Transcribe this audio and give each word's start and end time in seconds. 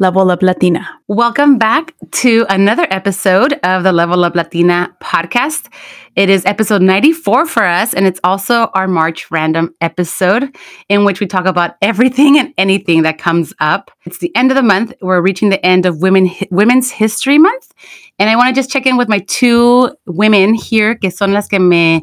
Level 0.00 0.28
Up 0.32 0.42
Latina. 0.42 0.88
Welcome 1.06 1.56
back 1.56 1.94
to 2.10 2.44
another 2.48 2.84
episode 2.90 3.52
of 3.62 3.84
the 3.84 3.92
Level 3.92 4.24
Up 4.24 4.34
Latina 4.34 4.92
podcast. 5.00 5.72
It 6.16 6.28
is 6.28 6.44
episode 6.46 6.82
94 6.82 7.46
for 7.46 7.62
us, 7.62 7.94
and 7.94 8.04
it's 8.04 8.18
also 8.24 8.70
our 8.74 8.88
March 8.88 9.30
random 9.30 9.72
episode 9.80 10.56
in 10.88 11.04
which 11.04 11.20
we 11.20 11.28
talk 11.28 11.46
about 11.46 11.76
everything 11.80 12.36
and 12.36 12.52
anything 12.58 13.02
that 13.02 13.18
comes 13.18 13.54
up. 13.60 13.92
It's 14.04 14.18
the 14.18 14.34
end 14.34 14.50
of 14.50 14.56
the 14.56 14.64
month. 14.64 14.92
We're 15.00 15.20
reaching 15.20 15.50
the 15.50 15.64
end 15.64 15.86
of 15.86 16.02
Women 16.02 16.28
Women's 16.50 16.90
History 16.90 17.38
Month, 17.38 17.72
and 18.18 18.28
I 18.28 18.34
want 18.34 18.48
to 18.48 18.60
just 18.60 18.70
check 18.70 18.86
in 18.86 18.96
with 18.96 19.08
my 19.08 19.20
two 19.20 19.94
women 20.06 20.54
here, 20.54 20.96
que 20.96 21.12
son 21.12 21.32
las 21.32 21.46
que 21.46 21.60
me 21.60 22.02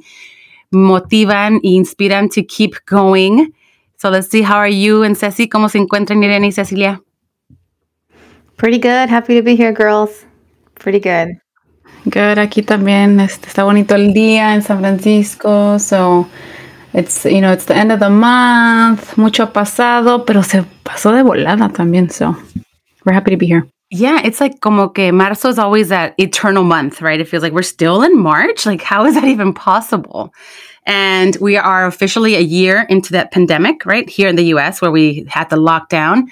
motivan 0.73 1.59
y 1.62 1.72
inspiran 1.72 2.31
to 2.31 2.44
keep 2.44 2.76
going. 2.86 3.53
So 3.98 4.09
let's 4.09 4.30
see, 4.30 4.44
how 4.44 4.55
are 4.55 4.70
you 4.70 5.03
and 5.03 5.17
Ceci? 5.17 5.50
¿Cómo 5.50 5.70
se 5.70 5.78
encuentran 5.78 6.23
Irene 6.23 6.45
y 6.45 6.52
Cecilia? 6.52 7.02
Pretty 8.62 8.78
good. 8.78 9.10
Happy 9.10 9.34
to 9.34 9.42
be 9.42 9.56
here, 9.56 9.72
girls. 9.72 10.24
Pretty 10.76 11.00
good. 11.00 11.36
Good. 12.08 12.38
Aquí 12.38 12.62
también 12.62 13.20
este, 13.20 13.48
está 13.48 13.64
bonito 13.64 13.95
el 13.95 14.14
día 14.14 14.53
en 14.53 14.62
San 14.62 14.78
Francisco. 14.78 15.80
So 15.80 16.28
it's, 16.94 17.26
you 17.26 17.42
know, 17.42 17.52
it's 17.52 17.66
the 17.66 17.73
end 17.73 17.92
of 17.92 18.00
the 18.00 18.12
month. 18.12 19.18
Mucho 19.18 19.48
pasado, 19.48 20.28
pero 20.28 20.44
se 20.44 20.64
pasó 20.84 21.12
de 21.12 21.23
volada 21.23 21.73
también. 21.73 22.12
So 22.12 22.36
we're 23.03 23.14
happy 23.14 23.31
to 23.31 23.38
be 23.38 23.48
here. 23.48 23.66
Yeah, 23.90 24.22
it's 24.23 24.40
like 24.40 24.59
como 24.62 24.90
que 24.90 25.12
marzo 25.12 25.50
is 25.50 25.58
always 25.58 25.90
that 25.90 26.14
eternal 26.20 26.64
month, 26.64 27.02
right? 27.02 27.20
It 27.20 27.28
feels 27.28 27.42
like 27.42 27.53
we're 27.53 27.64
still 27.64 28.03
in 28.03 28.16
March. 28.16 28.68
Like, 28.68 28.84
how 28.84 29.06
is 29.06 29.16
that 29.16 29.23
even 29.23 29.56
possible? 29.56 30.36
And 30.86 31.36
we 31.42 31.58
are 31.58 31.88
officially 31.88 32.36
a 32.36 32.42
year 32.42 32.86
into 32.90 33.12
that 33.14 33.31
pandemic, 33.31 33.88
right? 33.88 34.08
Here 34.08 34.28
in 34.28 34.36
the 34.36 34.53
US, 34.53 34.84
where 34.84 34.92
we 34.92 35.25
had 35.28 35.50
the 35.50 35.56
lockdown. 35.56 36.28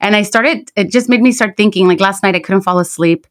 And 0.00 0.16
I 0.16 0.22
started, 0.22 0.70
it 0.76 0.90
just 0.90 1.08
made 1.08 1.20
me 1.20 1.32
start 1.32 1.56
thinking 1.56 1.86
like 1.86 2.00
last 2.00 2.22
night 2.22 2.34
I 2.34 2.40
couldn't 2.40 2.62
fall 2.62 2.78
asleep. 2.78 3.26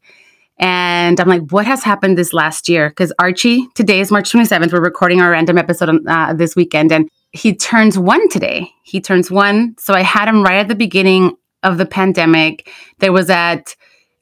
And 0.58 1.18
I'm 1.18 1.28
like, 1.28 1.50
what 1.50 1.66
has 1.66 1.82
happened 1.82 2.18
this 2.18 2.32
last 2.32 2.68
year? 2.68 2.90
Because 2.90 3.12
Archie, 3.18 3.66
today 3.74 4.00
is 4.00 4.10
March 4.10 4.30
27th. 4.30 4.72
We're 4.72 4.82
recording 4.82 5.20
our 5.20 5.30
random 5.30 5.56
episode 5.56 5.88
on, 5.88 6.06
uh, 6.06 6.34
this 6.34 6.54
weekend. 6.54 6.92
And 6.92 7.08
he 7.32 7.54
turns 7.54 7.98
one 7.98 8.28
today. 8.28 8.70
He 8.82 9.00
turns 9.00 9.30
one. 9.30 9.74
So 9.78 9.94
I 9.94 10.02
had 10.02 10.28
him 10.28 10.42
right 10.42 10.58
at 10.58 10.68
the 10.68 10.74
beginning 10.74 11.34
of 11.62 11.78
the 11.78 11.86
pandemic. 11.86 12.70
There 12.98 13.12
was 13.12 13.28
that 13.28 13.74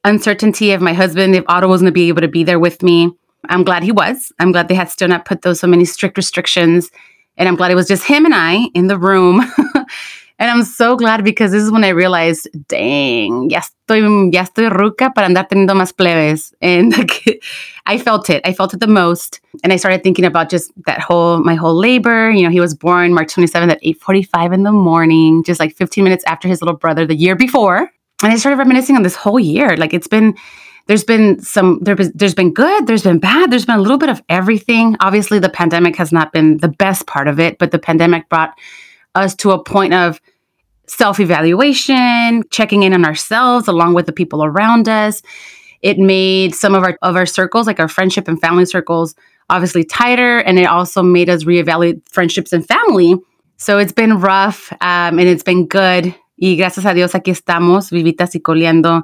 uncertainty 0.05 0.73
of 0.73 0.81
my 0.81 0.93
husband, 0.93 1.35
if 1.35 1.45
Otto 1.49 1.67
was 1.67 1.81
going 1.81 1.91
to 1.91 1.93
be 1.93 2.09
able 2.09 2.23
to 2.23 2.29
be 2.29 2.45
there 2.45 2.61
with 2.61 2.83
me. 2.83 3.11
I'm 3.49 3.65
glad 3.65 3.83
he 3.83 3.93
was. 3.93 4.33
I'm 4.39 4.53
glad 4.53 4.69
they 4.69 4.75
had 4.75 4.91
still 4.91 5.09
not 5.09 5.25
put 5.25 5.43
those 5.43 5.59
so 5.61 5.67
many 5.67 5.85
strict 5.85 6.17
restrictions. 6.17 6.91
And 7.37 7.49
I'm 7.49 7.57
glad 7.57 7.71
it 7.71 7.77
was 7.77 7.89
just 7.89 8.05
him 8.05 8.25
and 8.25 8.35
I 8.35 8.69
in 8.75 8.87
the 8.89 8.99
room 8.99 9.43
And 10.41 10.49
I'm 10.49 10.63
so 10.63 10.95
glad 10.95 11.25
because 11.25 11.51
this 11.51 11.65
is 11.65 11.71
when 11.71 11.83
I 11.83 11.89
realized, 11.89 12.49
dang, 12.69 13.51
ya 13.51 13.61
estoy, 13.61 14.33
ya 14.33 14.45
estoy 14.45 14.71
ruca 14.71 15.13
para 15.13 15.27
andar 15.27 15.49
teniendo 15.49 15.75
más 15.75 15.93
plebes. 15.97 16.55
And 16.63 16.97
like, 16.99 17.43
I 17.87 17.99
felt 17.99 18.31
it. 18.31 18.41
I 18.47 18.53
felt 18.53 18.73
it 18.73 18.79
the 18.79 18.87
most. 18.87 19.41
And 19.65 19.73
I 19.73 19.77
started 19.77 20.05
thinking 20.05 20.25
about 20.25 20.49
just 20.49 20.71
that 20.87 21.01
whole, 21.01 21.43
my 21.43 21.57
whole 21.57 21.75
labor. 21.75 22.31
You 22.31 22.45
know, 22.45 22.51
he 22.51 22.61
was 22.61 22.73
born 22.73 23.15
March 23.15 23.35
27th 23.35 23.73
at 23.73 23.83
8.45 23.83 24.55
in 24.55 24.63
the 24.63 24.71
morning, 24.71 25.43
just 25.43 25.59
like 25.59 25.75
15 25.75 26.05
minutes 26.05 26.23
after 26.29 26.47
his 26.47 26.63
little 26.63 26.77
brother 26.77 27.05
the 27.05 27.17
year 27.17 27.35
before. 27.35 27.91
And 28.23 28.33
I 28.33 28.37
started 28.37 28.59
reminiscing 28.59 28.95
on 28.95 29.03
this 29.03 29.17
whole 29.17 29.41
year. 29.41 29.77
Like 29.77 29.93
it's 29.93 30.09
been, 30.09 30.37
there's 30.87 31.05
been 31.05 31.41
some 31.41 31.81
there, 31.83 31.95
there's 31.95 32.35
been 32.35 32.53
good 32.53 32.87
there's 32.87 33.03
been 33.03 33.19
bad 33.19 33.51
there's 33.51 33.67
been 33.67 33.79
a 33.79 33.83
little 33.83 33.99
bit 33.99 34.09
of 34.09 34.23
everything 34.31 34.97
obviously 35.01 35.39
the 35.39 35.51
pandemic 35.51 35.95
has 35.97 36.13
not 36.13 36.33
been 36.33 36.57
the 36.57 36.69
best 36.69 37.07
part 37.07 37.29
of 37.29 37.39
it 37.39 37.59
but 37.59 37.73
the 37.73 37.79
pandemic 37.79 38.27
brought 38.31 38.59
us 39.19 39.35
to 39.37 39.51
a 39.51 39.63
point 39.63 39.95
of 39.95 40.21
self 40.87 41.21
evaluation, 41.21 42.45
checking 42.51 42.83
in 42.83 42.93
on 42.95 43.05
ourselves 43.05 43.69
along 43.69 43.95
with 43.95 44.07
the 44.07 44.13
people 44.13 44.45
around 44.45 44.89
us. 44.89 45.23
It 45.83 45.99
made 45.99 46.55
some 46.55 46.75
of 46.75 46.83
our 46.83 46.99
of 47.03 47.17
our 47.17 47.27
circles, 47.27 47.67
like 47.67 47.81
our 47.81 47.89
friendship 47.89 48.29
and 48.29 48.41
family 48.41 48.65
circles, 48.65 49.15
obviously 49.51 49.85
tighter, 49.85 50.39
and 50.39 50.59
it 50.59 50.65
also 50.65 51.03
made 51.03 51.29
us 51.29 51.45
reevaluate 51.45 52.09
friendships 52.09 52.53
and 52.53 52.67
family. 52.67 53.15
So 53.57 53.79
it's 53.79 53.93
been 53.93 54.21
rough, 54.21 54.73
um, 54.81 55.19
and 55.19 55.29
it's 55.29 55.43
been 55.43 55.67
good. 55.67 56.15
Y 56.41 56.55
gracias 56.57 56.85
a 56.85 56.95
Dios 56.95 57.13
aquí 57.13 57.33
estamos, 57.33 57.91
vivitas 57.91 58.35
y 58.35 58.41
coleando, 58.41 59.03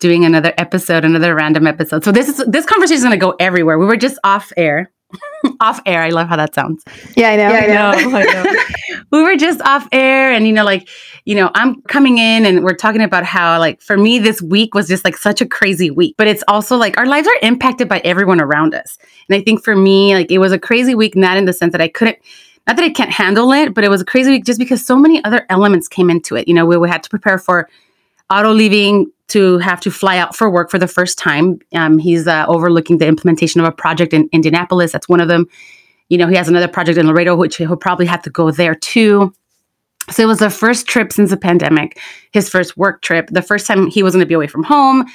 doing 0.00 0.24
another 0.24 0.52
episode, 0.58 1.04
another 1.04 1.34
random 1.34 1.66
episode. 1.66 2.04
So 2.04 2.12
this 2.12 2.28
is 2.28 2.44
this 2.46 2.66
conversation 2.66 2.98
is 2.98 3.02
going 3.02 3.18
to 3.18 3.26
go 3.26 3.34
everywhere. 3.40 3.78
We 3.78 3.86
were 3.86 3.96
just 3.96 4.18
off 4.24 4.52
air 4.56 4.90
off 5.60 5.80
air. 5.86 6.02
I 6.02 6.10
love 6.10 6.28
how 6.28 6.36
that 6.36 6.54
sounds. 6.54 6.84
Yeah, 7.16 7.30
I 7.30 7.36
know. 7.36 7.50
Yeah, 7.50 7.90
I 7.90 8.04
know. 8.04 8.16
I 8.18 8.24
know. 8.24 9.04
we 9.10 9.22
were 9.22 9.36
just 9.36 9.60
off 9.62 9.86
air 9.92 10.32
and 10.32 10.46
you 10.46 10.52
know 10.52 10.64
like, 10.64 10.88
you 11.24 11.34
know, 11.34 11.50
I'm 11.54 11.80
coming 11.82 12.18
in 12.18 12.44
and 12.46 12.64
we're 12.64 12.74
talking 12.74 13.02
about 13.02 13.24
how 13.24 13.58
like 13.58 13.80
for 13.80 13.96
me 13.96 14.18
this 14.18 14.42
week 14.42 14.74
was 14.74 14.88
just 14.88 15.04
like 15.04 15.16
such 15.16 15.40
a 15.40 15.46
crazy 15.46 15.90
week. 15.90 16.14
But 16.18 16.26
it's 16.26 16.44
also 16.48 16.76
like 16.76 16.98
our 16.98 17.06
lives 17.06 17.28
are 17.28 17.38
impacted 17.42 17.88
by 17.88 18.00
everyone 18.00 18.40
around 18.40 18.74
us. 18.74 18.98
And 19.28 19.36
I 19.36 19.42
think 19.42 19.62
for 19.62 19.76
me 19.76 20.14
like 20.14 20.30
it 20.30 20.38
was 20.38 20.52
a 20.52 20.58
crazy 20.58 20.94
week 20.94 21.16
not 21.16 21.36
in 21.36 21.44
the 21.44 21.52
sense 21.52 21.72
that 21.72 21.80
I 21.80 21.88
couldn't 21.88 22.18
not 22.66 22.76
that 22.76 22.84
I 22.84 22.90
can't 22.90 23.12
handle 23.12 23.52
it, 23.52 23.74
but 23.74 23.84
it 23.84 23.90
was 23.90 24.00
a 24.00 24.04
crazy 24.04 24.30
week 24.30 24.44
just 24.44 24.58
because 24.58 24.84
so 24.84 24.96
many 24.96 25.22
other 25.24 25.46
elements 25.50 25.86
came 25.86 26.10
into 26.10 26.34
it. 26.34 26.48
You 26.48 26.54
know, 26.54 26.66
we, 26.66 26.76
we 26.76 26.88
had 26.88 27.02
to 27.04 27.10
prepare 27.10 27.38
for 27.38 27.68
Otto 28.30 28.52
leaving 28.52 29.10
to 29.28 29.58
have 29.58 29.80
to 29.80 29.90
fly 29.90 30.18
out 30.18 30.36
for 30.36 30.50
work 30.50 30.70
for 30.70 30.78
the 30.78 30.86
first 30.88 31.18
time. 31.18 31.58
Um, 31.72 31.98
he's 31.98 32.26
uh, 32.26 32.44
overlooking 32.48 32.98
the 32.98 33.06
implementation 33.06 33.60
of 33.60 33.66
a 33.66 33.72
project 33.72 34.12
in 34.12 34.28
Indianapolis. 34.32 34.92
That's 34.92 35.08
one 35.08 35.20
of 35.20 35.28
them. 35.28 35.46
You 36.08 36.18
know, 36.18 36.28
he 36.28 36.36
has 36.36 36.48
another 36.48 36.68
project 36.68 36.98
in 36.98 37.06
Laredo, 37.06 37.34
which 37.34 37.56
he'll 37.56 37.76
probably 37.76 38.06
have 38.06 38.22
to 38.22 38.30
go 38.30 38.50
there 38.50 38.74
too. 38.74 39.34
So 40.10 40.22
it 40.22 40.26
was 40.26 40.38
the 40.38 40.50
first 40.50 40.86
trip 40.86 41.12
since 41.12 41.30
the 41.30 41.36
pandemic, 41.36 41.98
his 42.32 42.48
first 42.48 42.76
work 42.76 43.02
trip, 43.02 43.28
the 43.30 43.42
first 43.42 43.66
time 43.66 43.88
he 43.88 44.04
was 44.04 44.14
going 44.14 44.24
to 44.24 44.28
be 44.28 44.34
away 44.34 44.46
from 44.46 44.62
home, 44.62 45.06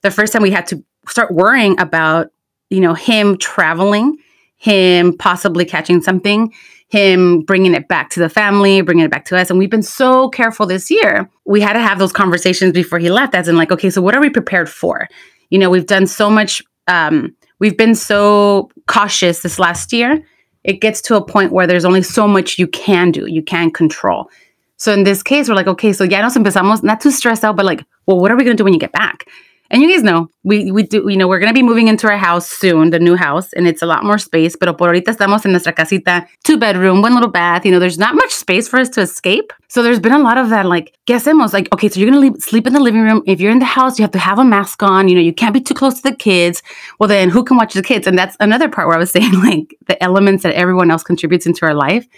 the 0.00 0.10
first 0.10 0.32
time 0.32 0.40
we 0.40 0.50
had 0.50 0.66
to 0.68 0.82
start 1.06 1.30
worrying 1.30 1.78
about, 1.78 2.30
you 2.70 2.80
know, 2.80 2.94
him 2.94 3.36
traveling, 3.36 4.16
him 4.56 5.16
possibly 5.16 5.66
catching 5.66 6.00
something 6.00 6.52
him 6.90 7.42
bringing 7.42 7.74
it 7.74 7.86
back 7.88 8.10
to 8.10 8.20
the 8.20 8.28
family, 8.28 8.82
bringing 8.82 9.04
it 9.04 9.10
back 9.10 9.24
to 9.26 9.36
us. 9.36 9.48
And 9.48 9.58
we've 9.58 9.70
been 9.70 9.82
so 9.82 10.28
careful 10.28 10.66
this 10.66 10.90
year. 10.90 11.30
We 11.46 11.60
had 11.60 11.74
to 11.74 11.80
have 11.80 11.98
those 11.98 12.12
conversations 12.12 12.72
before 12.72 12.98
he 12.98 13.10
left, 13.10 13.34
as 13.34 13.48
in, 13.48 13.56
like, 13.56 13.70
okay, 13.70 13.90
so 13.90 14.02
what 14.02 14.14
are 14.14 14.20
we 14.20 14.28
prepared 14.28 14.68
for? 14.68 15.08
You 15.50 15.58
know, 15.58 15.70
we've 15.70 15.86
done 15.86 16.06
so 16.06 16.28
much, 16.28 16.62
um, 16.88 17.34
we've 17.60 17.76
been 17.76 17.94
so 17.94 18.70
cautious 18.86 19.42
this 19.42 19.58
last 19.58 19.92
year. 19.92 20.22
It 20.64 20.80
gets 20.80 21.00
to 21.02 21.16
a 21.16 21.24
point 21.24 21.52
where 21.52 21.66
there's 21.66 21.84
only 21.84 22.02
so 22.02 22.26
much 22.26 22.58
you 22.58 22.66
can 22.66 23.12
do, 23.12 23.26
you 23.26 23.42
can 23.42 23.70
control. 23.70 24.28
So 24.76 24.92
in 24.92 25.04
this 25.04 25.22
case, 25.22 25.48
we're 25.48 25.54
like, 25.54 25.68
okay, 25.68 25.92
so 25.92 26.04
ya 26.04 26.20
nos 26.22 26.36
empezamos, 26.36 26.82
not 26.82 27.00
too 27.00 27.10
stressed 27.10 27.44
out, 27.44 27.54
but 27.54 27.66
like, 27.66 27.84
well, 28.06 28.18
what 28.18 28.32
are 28.32 28.36
we 28.36 28.44
going 28.44 28.56
to 28.56 28.60
do 28.60 28.64
when 28.64 28.72
you 28.72 28.80
get 28.80 28.92
back? 28.92 29.26
And 29.72 29.82
you 29.82 29.88
guys 29.88 30.02
know, 30.02 30.28
we, 30.42 30.72
we 30.72 30.82
do, 30.82 31.08
you 31.08 31.16
know, 31.16 31.28
we're 31.28 31.38
going 31.38 31.50
to 31.50 31.54
be 31.54 31.62
moving 31.62 31.86
into 31.86 32.08
our 32.08 32.16
house 32.16 32.50
soon, 32.50 32.90
the 32.90 32.98
new 32.98 33.14
house, 33.14 33.52
and 33.52 33.68
it's 33.68 33.82
a 33.82 33.86
lot 33.86 34.02
more 34.02 34.18
space. 34.18 34.56
Pero 34.56 34.74
por 34.74 34.88
ahorita 34.88 35.14
estamos 35.14 35.44
en 35.44 35.52
nuestra 35.52 35.72
casita, 35.72 36.26
two 36.42 36.56
bedroom, 36.56 37.02
one 37.02 37.14
little 37.14 37.30
bath. 37.30 37.64
You 37.64 37.70
know, 37.70 37.78
there's 37.78 37.98
not 37.98 38.16
much 38.16 38.32
space 38.32 38.66
for 38.66 38.80
us 38.80 38.88
to 38.90 39.00
escape. 39.00 39.52
So 39.68 39.84
there's 39.84 40.00
been 40.00 40.12
a 40.12 40.18
lot 40.18 40.38
of 40.38 40.50
that, 40.50 40.66
like, 40.66 40.98
¿qué 41.06 41.14
hacemos? 41.14 41.52
Like, 41.52 41.72
okay, 41.72 41.88
so 41.88 42.00
you're 42.00 42.10
going 42.10 42.34
to 42.34 42.40
sleep 42.40 42.66
in 42.66 42.72
the 42.72 42.80
living 42.80 43.02
room. 43.02 43.22
If 43.26 43.40
you're 43.40 43.52
in 43.52 43.60
the 43.60 43.64
house, 43.64 43.96
you 43.96 44.02
have 44.02 44.10
to 44.10 44.18
have 44.18 44.40
a 44.40 44.44
mask 44.44 44.82
on. 44.82 45.08
You 45.08 45.14
know, 45.14 45.20
you 45.20 45.32
can't 45.32 45.54
be 45.54 45.60
too 45.60 45.74
close 45.74 45.94
to 46.00 46.10
the 46.10 46.16
kids. 46.16 46.64
Well, 46.98 47.08
then 47.08 47.30
who 47.30 47.44
can 47.44 47.56
watch 47.56 47.74
the 47.74 47.82
kids? 47.82 48.08
And 48.08 48.18
that's 48.18 48.36
another 48.40 48.68
part 48.68 48.88
where 48.88 48.96
I 48.96 48.98
was 48.98 49.10
saying, 49.12 49.34
like, 49.34 49.76
the 49.86 50.02
elements 50.02 50.42
that 50.42 50.54
everyone 50.54 50.90
else 50.90 51.04
contributes 51.04 51.46
into 51.46 51.64
our 51.64 51.74
life. 51.74 52.08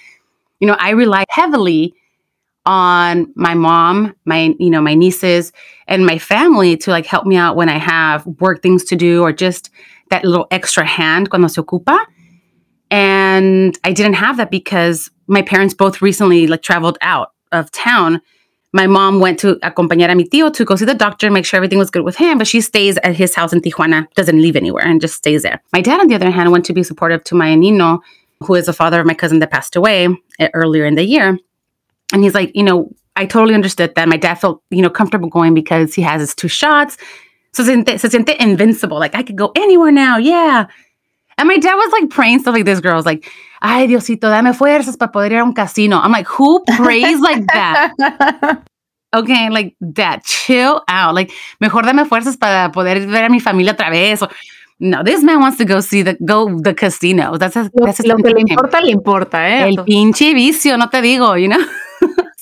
You 0.58 0.68
know, 0.68 0.76
I 0.78 0.90
rely 0.90 1.24
heavily 1.28 1.92
on 2.64 3.32
my 3.34 3.54
mom, 3.54 4.14
my 4.24 4.54
you 4.58 4.70
know, 4.70 4.80
my 4.80 4.94
nieces 4.94 5.52
and 5.88 6.06
my 6.06 6.18
family 6.18 6.76
to 6.76 6.90
like 6.90 7.06
help 7.06 7.26
me 7.26 7.36
out 7.36 7.56
when 7.56 7.68
I 7.68 7.78
have 7.78 8.26
work 8.26 8.62
things 8.62 8.84
to 8.84 8.96
do 8.96 9.22
or 9.22 9.32
just 9.32 9.70
that 10.10 10.24
little 10.24 10.46
extra 10.50 10.84
hand 10.84 11.30
cuando 11.30 11.48
se 11.48 11.60
ocupa. 11.60 12.04
And 12.90 13.78
I 13.84 13.92
didn't 13.92 14.14
have 14.14 14.36
that 14.36 14.50
because 14.50 15.10
my 15.26 15.42
parents 15.42 15.74
both 15.74 16.02
recently 16.02 16.46
like 16.46 16.62
traveled 16.62 16.98
out 17.00 17.32
of 17.50 17.70
town. 17.70 18.20
My 18.74 18.86
mom 18.86 19.20
went 19.20 19.38
to 19.40 19.56
acompañar 19.56 20.10
a 20.10 20.14
mi 20.14 20.24
tío 20.24 20.52
to 20.52 20.64
go 20.64 20.76
see 20.76 20.86
the 20.86 20.94
doctor, 20.94 21.26
and 21.26 21.34
make 21.34 21.44
sure 21.44 21.58
everything 21.58 21.78
was 21.78 21.90
good 21.90 22.04
with 22.04 22.16
him, 22.16 22.38
but 22.38 22.46
she 22.46 22.60
stays 22.60 22.96
at 22.98 23.14
his 23.14 23.34
house 23.34 23.52
in 23.52 23.60
Tijuana, 23.60 24.10
doesn't 24.14 24.40
leave 24.40 24.56
anywhere 24.56 24.86
and 24.86 25.00
just 25.00 25.14
stays 25.14 25.42
there. 25.42 25.60
My 25.72 25.82
dad, 25.82 26.00
on 26.00 26.08
the 26.08 26.14
other 26.14 26.30
hand, 26.30 26.50
went 26.52 26.64
to 26.66 26.72
be 26.72 26.82
supportive 26.82 27.22
to 27.24 27.34
my 27.34 27.54
Nino, 27.54 28.00
who 28.40 28.54
is 28.54 28.66
the 28.66 28.72
father 28.72 29.00
of 29.00 29.06
my 29.06 29.14
cousin 29.14 29.40
that 29.40 29.50
passed 29.50 29.76
away 29.76 30.08
eh, 30.38 30.48
earlier 30.54 30.86
in 30.86 30.94
the 30.94 31.04
year. 31.04 31.38
And 32.12 32.22
he's 32.22 32.34
like, 32.34 32.50
you 32.54 32.62
know, 32.62 32.90
I 33.16 33.26
totally 33.26 33.54
understood 33.54 33.94
that. 33.94 34.08
My 34.08 34.16
dad 34.16 34.34
felt, 34.34 34.62
you 34.70 34.82
know, 34.82 34.90
comfortable 34.90 35.28
going 35.28 35.54
because 35.54 35.94
he 35.94 36.02
has 36.02 36.20
his 36.20 36.34
two 36.34 36.48
shots. 36.48 36.96
So 37.52 37.64
se 37.64 37.74
siente 37.74 38.36
invincible. 38.40 38.98
Like 38.98 39.14
I 39.14 39.22
could 39.22 39.36
go 39.36 39.52
anywhere 39.56 39.92
now. 39.92 40.16
Yeah. 40.16 40.66
And 41.38 41.48
my 41.48 41.58
dad 41.58 41.74
was 41.74 41.92
like 41.92 42.10
praying 42.10 42.40
stuff 42.40 42.54
like 42.54 42.64
this 42.64 42.80
girl 42.80 42.96
was 42.96 43.06
like, 43.06 43.30
ay, 43.62 43.86
Diosito, 43.86 44.30
dame 44.30 44.52
fuerzas 44.52 44.96
para 44.96 45.10
poder 45.10 45.32
ir 45.32 45.40
a 45.40 45.44
un 45.44 45.54
casino. 45.54 45.98
I'm 45.98 46.12
like, 46.12 46.26
who 46.26 46.62
prays 46.76 47.20
like 47.20 47.44
that? 47.52 47.92
okay, 49.14 49.48
like, 49.50 49.74
that. 49.80 50.24
chill 50.24 50.82
out. 50.88 51.14
Like, 51.14 51.32
mejor 51.60 51.82
dame 51.82 52.04
fuerzas 52.04 52.36
para 52.36 52.70
poder 52.72 53.06
ver 53.06 53.24
a 53.24 53.30
mi 53.30 53.40
familia 53.40 53.72
otra 53.72 53.90
vez. 53.90 54.22
Or, 54.22 54.30
no, 54.78 55.02
this 55.02 55.22
man 55.22 55.40
wants 55.40 55.58
to 55.58 55.64
go 55.64 55.80
see 55.80 56.02
the 56.02 56.16
go 56.24 56.58
the 56.58 56.74
casino. 56.74 57.36
That's 57.38 57.56
a, 57.56 57.70
Lo, 57.72 57.86
that's 57.86 58.00
a 58.00 58.06
lo 58.06 58.16
que 58.16 58.30
le 58.30 58.40
importa, 58.40 58.80
le 58.80 58.90
importa, 58.90 59.48
¿eh? 59.48 59.68
El 59.68 59.84
pinche 59.84 60.34
vicio, 60.34 60.76
no 60.76 60.88
te 60.88 61.00
digo, 61.00 61.36
you 61.36 61.48
know? 61.48 61.64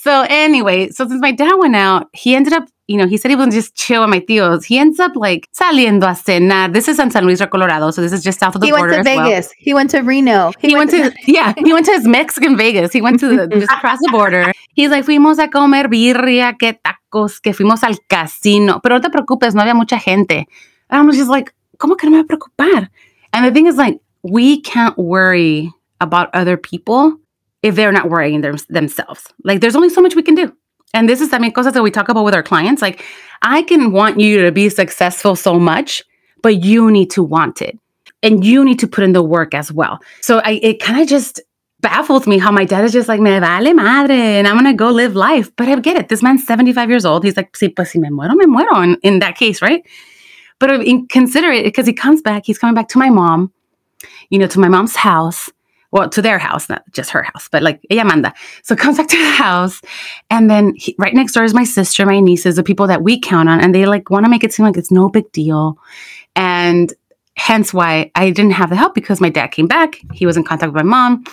so 0.03 0.25
anyway, 0.31 0.89
so 0.89 1.07
since 1.07 1.21
my 1.21 1.31
dad 1.31 1.55
went 1.59 1.77
out, 1.77 2.09
he 2.15 2.35
ended 2.35 2.55
up, 2.55 2.67
you 2.87 2.97
know, 2.97 3.07
he 3.07 3.19
said 3.19 3.31
he 3.31 3.37
was 3.37 3.53
just 3.55 3.75
chill 3.75 4.01
with 4.01 4.09
my 4.09 4.21
tios. 4.21 4.65
He 4.65 4.79
ends 4.79 4.99
up 4.99 5.15
like 5.15 5.47
saliendo 5.53 6.05
a 6.05 6.15
cenar. 6.15 6.73
This 6.73 6.89
is 6.89 6.99
in 6.99 7.11
San 7.11 7.27
Luis, 7.27 7.39
Río 7.39 7.51
Colorado. 7.51 7.91
So 7.91 8.01
this 8.01 8.11
is 8.11 8.23
just 8.23 8.41
south 8.41 8.55
of 8.55 8.63
the 8.63 8.69
He 8.69 8.73
border. 8.73 8.93
went 8.93 9.05
to 9.05 9.11
as 9.11 9.17
well. 9.17 9.29
Vegas. 9.29 9.53
He 9.59 9.75
went 9.75 9.91
to 9.91 10.01
Reno. 10.01 10.53
He, 10.59 10.75
went, 10.75 10.91
to, 10.93 11.13
yeah, 11.27 11.53
he 11.55 11.75
went 11.75 11.85
to 11.85 11.93
his 11.93 12.07
Mexican 12.07 12.57
Vegas. 12.57 12.95
He 12.95 13.03
went 13.03 13.21
to 13.21 13.29
the, 13.29 13.47
just 13.61 13.71
across 13.71 13.99
the 14.01 14.09
border. 14.11 14.51
He's 14.73 14.91
like, 14.91 15.05
fuimos 15.05 15.39
a 15.39 15.49
comer 15.49 15.89
birria, 15.89 16.59
que 16.59 16.81
tacos, 16.83 17.39
que 17.43 17.53
fuimos 17.53 17.83
al 17.83 17.99
casino. 18.09 18.81
Pero 18.83 18.97
no 18.97 19.03
te 19.03 19.11
preocupes, 19.11 19.55
no 19.55 19.61
había 19.61 19.75
mucha 19.75 19.99
gente. 19.99 20.47
And 20.89 21.03
I 21.03 21.05
was 21.05 21.19
just 21.19 21.29
like, 21.29 21.53
¿cómo 21.77 21.99
que 21.99 22.09
no 22.09 22.17
me 22.17 22.23
va 22.23 22.25
a 22.25 22.27
preocupar? 22.27 22.89
And 23.35 23.45
the 23.45 23.53
thing 23.53 23.67
is 23.67 23.77
like, 23.77 24.01
we 24.23 24.63
can't 24.63 24.97
worry 24.97 25.71
about 26.01 26.31
other 26.35 26.57
people 26.57 27.20
if 27.63 27.75
they're 27.75 27.93
not 27.93 28.09
worrying 28.09 28.41
them, 28.41 28.57
themselves. 28.69 29.27
Like 29.45 29.61
there's 29.61 29.77
only 29.77 29.91
so 29.91 30.01
much 30.01 30.15
we 30.15 30.23
can 30.23 30.35
do. 30.35 30.55
And 30.93 31.09
this 31.09 31.21
is, 31.21 31.33
I 31.33 31.39
mean, 31.39 31.53
cosas 31.53 31.75
that 31.75 31.83
we 31.83 31.91
talk 31.91 32.09
about 32.09 32.25
with 32.25 32.35
our 32.35 32.43
clients. 32.43 32.83
Like 32.83 33.05
I 33.43 33.63
can 33.63 33.93
want 33.93 34.19
you 34.19 34.43
to 34.45 34.53
be 34.53 34.69
successful 34.69 35.37
so 35.37 35.59
much, 35.59 36.03
but 36.43 36.65
you 36.65 36.91
need 36.91 37.11
to 37.11 37.23
want 37.23 37.63
it 37.63 37.79
and 38.23 38.45
you 38.45 38.65
need 38.65 38.79
to 38.81 38.87
put 38.87 39.05
in 39.05 39.13
the 39.13 39.23
work 39.23 39.55
as 39.55 39.73
well. 39.73 40.01
So 40.21 40.39
I, 40.41 40.61
it 40.63 40.81
kind 40.81 41.01
of 41.01 41.09
just 41.09 41.41
baffles 41.81 42.27
me 42.27 42.39
how 42.39 42.51
my 42.51 42.65
dad 42.65 42.85
is 42.85 42.93
just 42.93 43.09
like, 43.09 43.21
me 43.21 43.39
vale 43.39 43.75
madre, 43.75 44.15
and 44.15 44.47
I'm 44.47 44.57
gonna 44.57 44.75
go 44.75 44.91
live 44.91 45.15
life. 45.15 45.55
But 45.57 45.69
I 45.69 45.77
get 45.77 45.97
it. 45.97 46.09
This 46.09 46.23
man's 46.23 46.45
75 46.47 46.91
years 46.91 47.05
old. 47.05 47.25
He's 47.25 47.37
like, 47.37 47.53
sí, 47.53 47.75
pues 47.75 47.91
si 47.91 47.99
me 47.99 48.09
muero, 48.09 48.35
me 48.35 48.47
muero 48.47 48.83
in, 48.85 48.97
in 49.03 49.19
that 49.21 49.37
case, 49.37 49.63
right? 49.63 49.83
But 50.59 50.71
uh, 50.71 50.81
in, 50.81 51.07
consider 51.09 51.51
it 51.51 51.65
because 51.65 51.87
he 51.87 51.93
comes 51.93 52.21
back, 52.21 52.45
he's 52.45 52.59
coming 52.59 52.75
back 52.75 52.89
to 52.89 52.99
my 52.99 53.11
mom, 53.11 53.53
you 54.29 54.39
know, 54.39 54.47
to 54.49 54.61
my 54.61 54.69
mom's 54.69 54.97
house. 54.97 55.51
Well, 55.93 56.09
to 56.11 56.23
their 56.23 56.39
house, 56.39 56.69
not 56.69 56.85
just 56.93 57.11
her 57.11 57.23
house, 57.23 57.49
but 57.51 57.63
like 57.63 57.85
ella 57.91 58.05
manda. 58.05 58.33
So 58.63 58.77
comes 58.83 58.97
back 58.97 59.09
to 59.09 59.17
the 59.17 59.31
house, 59.31 59.81
and 60.31 60.49
then 60.49 60.75
he, 60.77 60.95
right 60.99 61.15
next 61.15 61.33
door 61.33 61.45
is 61.45 61.55
my 61.55 61.65
sister, 61.65 62.07
my 62.07 62.21
nieces, 62.21 62.57
the 62.57 62.63
people 62.63 62.87
that 62.87 63.03
we 63.03 63.21
count 63.21 63.49
on, 63.49 63.61
and 63.61 63.75
they 63.75 63.87
like 63.87 64.11
want 64.11 64.25
to 64.25 64.31
make 64.31 64.45
it 64.45 64.53
seem 64.53 64.67
like 64.67 64.77
it's 64.77 64.91
no 64.91 65.09
big 65.09 65.31
deal, 65.33 65.79
and 66.37 66.93
hence 67.37 67.73
why 67.73 68.11
I 68.15 68.31
didn't 68.31 68.53
have 68.53 68.71
the 68.71 68.77
help 68.77 68.95
because 68.95 69.21
my 69.21 69.31
dad 69.31 69.49
came 69.49 69.67
back. 69.67 69.99
He 70.13 70.27
was 70.27 70.37
in 70.37 70.45
contact 70.45 70.73
with 70.73 70.85
my 70.85 70.89
mom. 70.89 71.25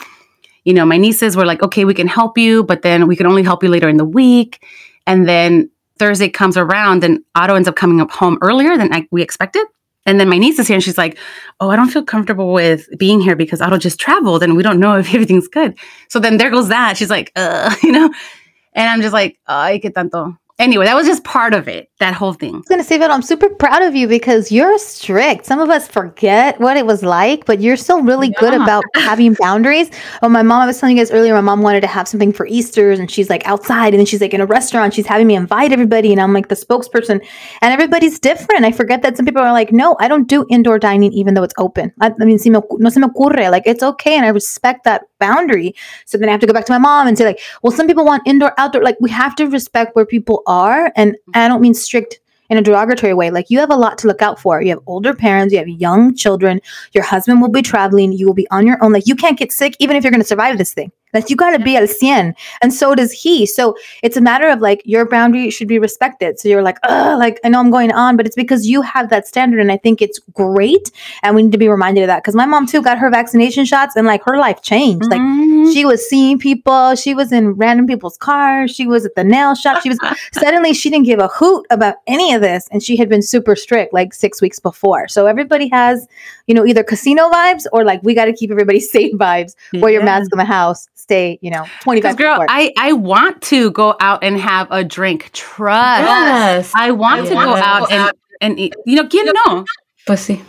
You 0.63 0.74
know, 0.74 0.86
my 0.86 0.98
nieces 0.98 1.36
were 1.36 1.45
like, 1.45 1.62
okay, 1.62 1.86
we 1.86 1.94
can 1.94 2.07
help 2.07 2.38
you, 2.38 2.63
but 2.63 2.81
then 2.81 3.07
we 3.07 3.15
can 3.15 3.25
only 3.25 3.44
help 3.44 3.63
you 3.63 3.69
later 3.69 3.89
in 3.89 3.98
the 3.98 4.06
week. 4.06 4.65
And 5.06 5.27
then 5.27 5.69
Thursday 5.98 6.30
comes 6.30 6.57
around 6.57 7.03
and 7.03 7.19
Otto 7.36 7.56
ends 7.56 7.68
up 7.68 7.75
coming 7.75 8.01
up 8.01 8.12
home 8.12 8.38
earlier 8.42 8.77
than 8.77 8.94
I, 8.94 9.07
we 9.12 9.21
expected. 9.21 9.65
And 10.07 10.19
then 10.19 10.30
my 10.30 10.39
niece 10.39 10.57
is 10.57 10.68
here 10.68 10.75
and 10.75 10.83
she's 10.83 10.98
like, 10.98 11.19
Oh, 11.59 11.69
I 11.69 11.75
don't 11.75 11.89
feel 11.89 12.04
comfortable 12.04 12.54
with 12.54 12.88
being 12.98 13.21
here 13.21 13.36
because 13.36 13.62
Otto 13.62 13.77
just 13.77 14.00
traveled 14.00 14.42
and 14.42 14.57
we 14.57 14.63
don't 14.63 14.80
know 14.80 14.95
if 14.98 15.13
everything's 15.13 15.48
good. 15.48 15.77
So 16.07 16.19
then 16.19 16.38
there 16.38 16.50
goes 16.50 16.69
that. 16.69 16.98
She's 16.98 17.12
like, 17.12 17.31
uh, 17.36 17.75
you 17.83 17.92
know? 17.92 18.12
And 18.74 18.89
I'm 18.89 19.01
just 19.01 19.13
like, 19.13 19.38
ay, 19.48 19.80
que 19.80 19.92
tanto. 19.92 20.38
Anyway, 20.59 20.86
that 20.86 20.95
was 20.95 21.06
just 21.06 21.24
part 21.24 21.54
of 21.54 21.68
it, 21.68 21.92
that 22.00 22.14
whole 22.14 22.34
thing. 22.34 22.54
I 22.54 22.58
was 22.58 22.68
going 22.68 22.82
to 22.82 22.88
say 22.88 22.98
that 23.00 23.10
I'm 23.10 23.24
super 23.24 23.50
proud 23.50 23.82
of 23.82 23.96
you 23.96 24.08
because 24.08 24.52
you're 24.52 24.78
strict. 24.78 25.48
Some 25.48 25.60
of 25.60 25.70
us 25.70 25.88
forget 25.88 26.60
what 26.60 26.78
it 26.78 26.86
was 26.86 27.02
like, 27.02 27.46
but 27.46 27.60
you're 27.60 27.76
still 27.76 28.04
really 28.04 28.30
good 28.40 28.54
about 28.54 28.84
having 28.96 29.34
boundaries. 29.34 29.90
Oh, 30.22 30.30
my 30.30 30.44
mom, 30.44 30.62
I 30.62 30.68
was 30.68 30.80
telling 30.80 30.96
you 30.96 31.02
guys 31.02 31.10
earlier, 31.10 31.34
my 31.34 31.42
mom 31.42 31.64
wanted 31.64 31.82
to 31.82 31.88
have 31.88 32.08
something 32.08 32.32
for 32.32 32.46
Easter's 32.46 33.00
and 33.00 33.10
she's 33.10 33.32
like 33.32 33.46
outside 33.48 33.94
and 33.94 34.00
then 34.00 34.06
she's 34.06 34.22
like 34.22 34.34
in 34.34 34.42
a 34.42 34.46
restaurant. 34.46 34.94
She's 34.94 35.08
having 35.08 35.26
me 35.26 35.36
invite 35.36 35.72
everybody 35.72 36.12
and 36.12 36.22
I'm 36.22 36.34
like 36.34 36.50
the 36.50 36.56
spokesperson 36.56 37.20
and 37.62 37.74
everybody's 37.74 38.20
different. 38.20 38.64
I 38.64 38.72
forget 38.72 39.02
that 39.02 39.18
some 39.18 39.26
people 39.26 39.42
are 39.42 39.52
like, 39.52 39.72
no, 39.72 39.98
I 40.00 40.08
don't 40.08 40.28
do 40.28 40.46
indoor 40.52 40.78
dining 40.78 41.12
even 41.14 41.34
though 41.34 41.44
it's 41.44 41.56
open. 41.58 41.92
I, 42.00 42.14
I 42.22 42.26
mean, 42.26 42.38
si 42.38 42.52
me, 42.52 42.60
no 42.78 42.90
se 42.90 43.00
me 43.00 43.08
ocurre. 43.08 43.50
Like, 43.50 43.64
it's 43.66 43.82
okay. 43.82 44.16
And 44.16 44.26
I 44.26 44.30
respect 44.30 44.84
that 44.84 45.08
boundary. 45.20 45.74
So 46.06 46.18
then 46.18 46.30
I 46.30 46.32
have 46.32 46.42
to 46.42 46.48
go 46.48 46.54
back 46.54 46.66
to 46.66 46.72
my 46.72 46.78
mom 46.78 47.08
and 47.08 47.18
say 47.18 47.26
like, 47.26 47.40
well, 47.64 47.72
some 47.72 47.88
people 47.88 48.06
want 48.06 48.22
indoor, 48.28 48.54
outdoor. 48.60 48.84
Like 48.84 48.98
we 49.00 49.10
have 49.10 49.36
to 49.38 49.46
respect 49.48 49.96
where 49.96 50.06
people 50.06 50.44
are. 50.46 50.92
And 50.96 51.16
I 51.34 51.48
don't 51.48 51.62
mean 51.62 51.74
strict 51.88 52.19
in 52.50 52.57
a 52.57 52.62
derogatory 52.62 53.13
way. 53.13 53.31
Like 53.31 53.50
you 53.50 53.60
have 53.60 53.72
a 53.72 53.75
lot 53.75 53.98
to 54.00 54.07
look 54.07 54.22
out 54.22 54.39
for. 54.39 54.62
You 54.62 54.69
have 54.69 54.80
older 54.86 55.13
parents, 55.13 55.51
you 55.54 55.60
have 55.60 55.68
young 55.68 56.16
children, 56.16 56.62
your 56.94 57.04
husband 57.04 57.42
will 57.42 57.50
be 57.50 57.62
traveling, 57.62 58.12
you 58.12 58.25
will 58.25 58.34
be 58.34 58.48
on 58.51 58.68
your 58.68 58.81
own. 58.84 58.94
Like 58.94 59.07
you 59.07 59.16
can't 59.16 59.39
get 59.39 59.51
sick 59.51 59.75
even 59.80 59.95
if 59.95 60.04
you're 60.04 60.12
going 60.12 60.22
to 60.22 60.28
survive 60.28 60.57
this 60.57 60.74
thing. 60.74 60.92
Like 61.13 61.30
you 61.30 61.36
got 61.36 61.51
to 61.51 61.59
be 61.59 61.77
al 61.77 61.83
cien, 61.88 62.33
and 62.62 62.74
so 62.74 62.94
does 62.94 63.12
he. 63.12 63.45
So 63.45 63.75
it's 64.04 64.18
a 64.18 64.21
matter 64.21 64.50
of 64.50 64.59
like 64.59 64.81
your 64.86 65.07
boundary 65.07 65.50
should 65.50 65.68
be 65.68 65.80
respected. 65.80 66.39
So 66.39 66.50
you're 66.50 66.62
like, 66.62 66.77
oh, 66.83 67.15
like 67.19 67.39
I 67.44 67.50
know 67.50 67.59
I'm 67.59 67.71
going 67.71 67.92
on, 67.92 68.18
but 68.18 68.25
it's 68.25 68.36
because 68.36 68.68
you 68.68 68.81
have 68.81 69.09
that 69.09 69.25
standard, 69.27 69.59
and 69.59 69.71
I 69.71 69.77
think 69.77 70.01
it's 70.01 70.19
great, 70.33 70.92
and 71.24 71.36
we 71.36 71.44
need 71.44 71.51
to 71.54 71.57
be 71.57 71.69
reminded 71.69 72.01
of 72.01 72.07
that. 72.07 72.24
Because 72.24 72.36
my 72.36 72.45
mom 72.45 72.65
too 72.68 72.81
got 72.81 72.98
her 72.98 73.09
vaccination 73.09 73.65
shots, 73.65 73.95
and 73.95 74.06
like 74.06 74.21
her 74.25 74.38
life 74.38 74.62
changed. 74.62 75.06
Like 75.09 75.21
Mhm. 75.21 75.74
she 75.74 75.86
was 75.86 76.07
seeing 76.09 76.38
people. 76.38 76.95
She 76.95 77.13
was 77.13 77.31
in 77.31 77.53
random 77.53 77.88
people's 77.88 78.18
cars. 78.18 78.71
She 78.71 78.86
was 78.86 79.06
at 79.06 79.15
the 79.15 79.24
nail 79.24 79.56
shop. 79.56 79.81
She 79.81 79.89
was 79.89 79.98
suddenly 80.33 80.74
she 80.74 80.89
didn't 80.89 81.06
give 81.06 81.19
a 81.19 81.27
hoot 81.30 81.65
about 81.69 81.95
any 82.07 82.33
of 82.33 82.42
this, 82.42 82.68
and 82.71 82.83
she 82.83 82.98
had 82.98 83.07
been 83.10 83.21
super 83.21 83.56
strict 83.56 83.94
like 83.94 84.13
six 84.13 84.42
weeks 84.42 84.60
before. 84.60 85.07
So 85.07 85.25
everybody 85.25 85.69
has, 85.69 86.06
you 86.48 86.53
know, 86.53 86.65
either 86.65 86.83
casino 86.83 87.30
vibes 87.30 87.65
or 87.71 87.86
like 87.86 88.01
we 88.03 88.13
got 88.13 88.25
to 88.25 88.33
keep 88.33 88.51
everybody 88.51 88.80
safe 88.95 89.13
vibes. 89.15 89.56
Wear 89.74 89.92
your 89.92 90.03
mask 90.03 90.31
in 90.33 90.38
the 90.38 90.45
house. 90.45 90.88
Stay, 90.98 91.38
you 91.42 91.52
know, 91.52 91.64
25 91.84 92.02
Because 92.02 92.12
five. 92.12 92.18
girl, 92.18 92.46
I, 92.50 92.74
I 92.78 92.94
want 92.94 93.42
to 93.44 93.72
go 93.72 93.96
out 94.00 94.24
and 94.24 94.40
have 94.40 94.68
a 94.72 94.84
drink. 94.84 95.30
Trust. 95.32 96.02
Yes. 96.02 96.72
I 96.76 96.92
want 96.92 97.28
to 97.28 97.34
go 97.34 97.56
out 97.56 97.92
and, 97.92 98.12
and 98.42 98.60
eat. 98.60 98.74
You 98.86 98.96
know, 98.96 99.04
¿quién 99.08 99.32
no? 99.46 99.64
Pues 100.06 100.26
sí. 100.26 100.42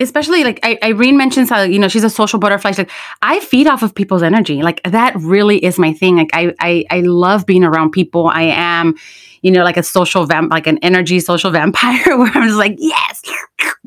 especially 0.00 0.44
like 0.44 0.60
I, 0.62 0.78
Irene 0.82 1.16
mentions 1.16 1.48
how 1.48 1.62
you 1.62 1.78
know 1.78 1.88
she's 1.88 2.04
a 2.04 2.10
social 2.10 2.38
butterfly. 2.38 2.72
She's 2.72 2.78
like 2.78 2.90
I 3.22 3.40
feed 3.40 3.66
off 3.66 3.82
of 3.82 3.94
people's 3.94 4.22
energy. 4.22 4.62
Like 4.62 4.82
that 4.84 5.14
really 5.16 5.64
is 5.64 5.78
my 5.78 5.92
thing. 5.92 6.16
Like 6.16 6.30
I 6.32 6.54
I, 6.60 6.84
I 6.90 7.00
love 7.00 7.46
being 7.46 7.64
around 7.64 7.92
people. 7.92 8.26
I 8.28 8.42
am, 8.42 8.94
you 9.42 9.50
know, 9.50 9.64
like 9.64 9.76
a 9.76 9.82
social 9.82 10.26
vamp, 10.26 10.50
like 10.50 10.66
an 10.66 10.78
energy 10.78 11.20
social 11.20 11.50
vampire, 11.58 12.16
where 12.18 12.30
I'm 12.34 12.48
just 12.48 12.58
like 12.58 12.76
yes, 12.78 13.22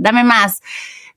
dame 0.02 0.26
más. 0.30 0.60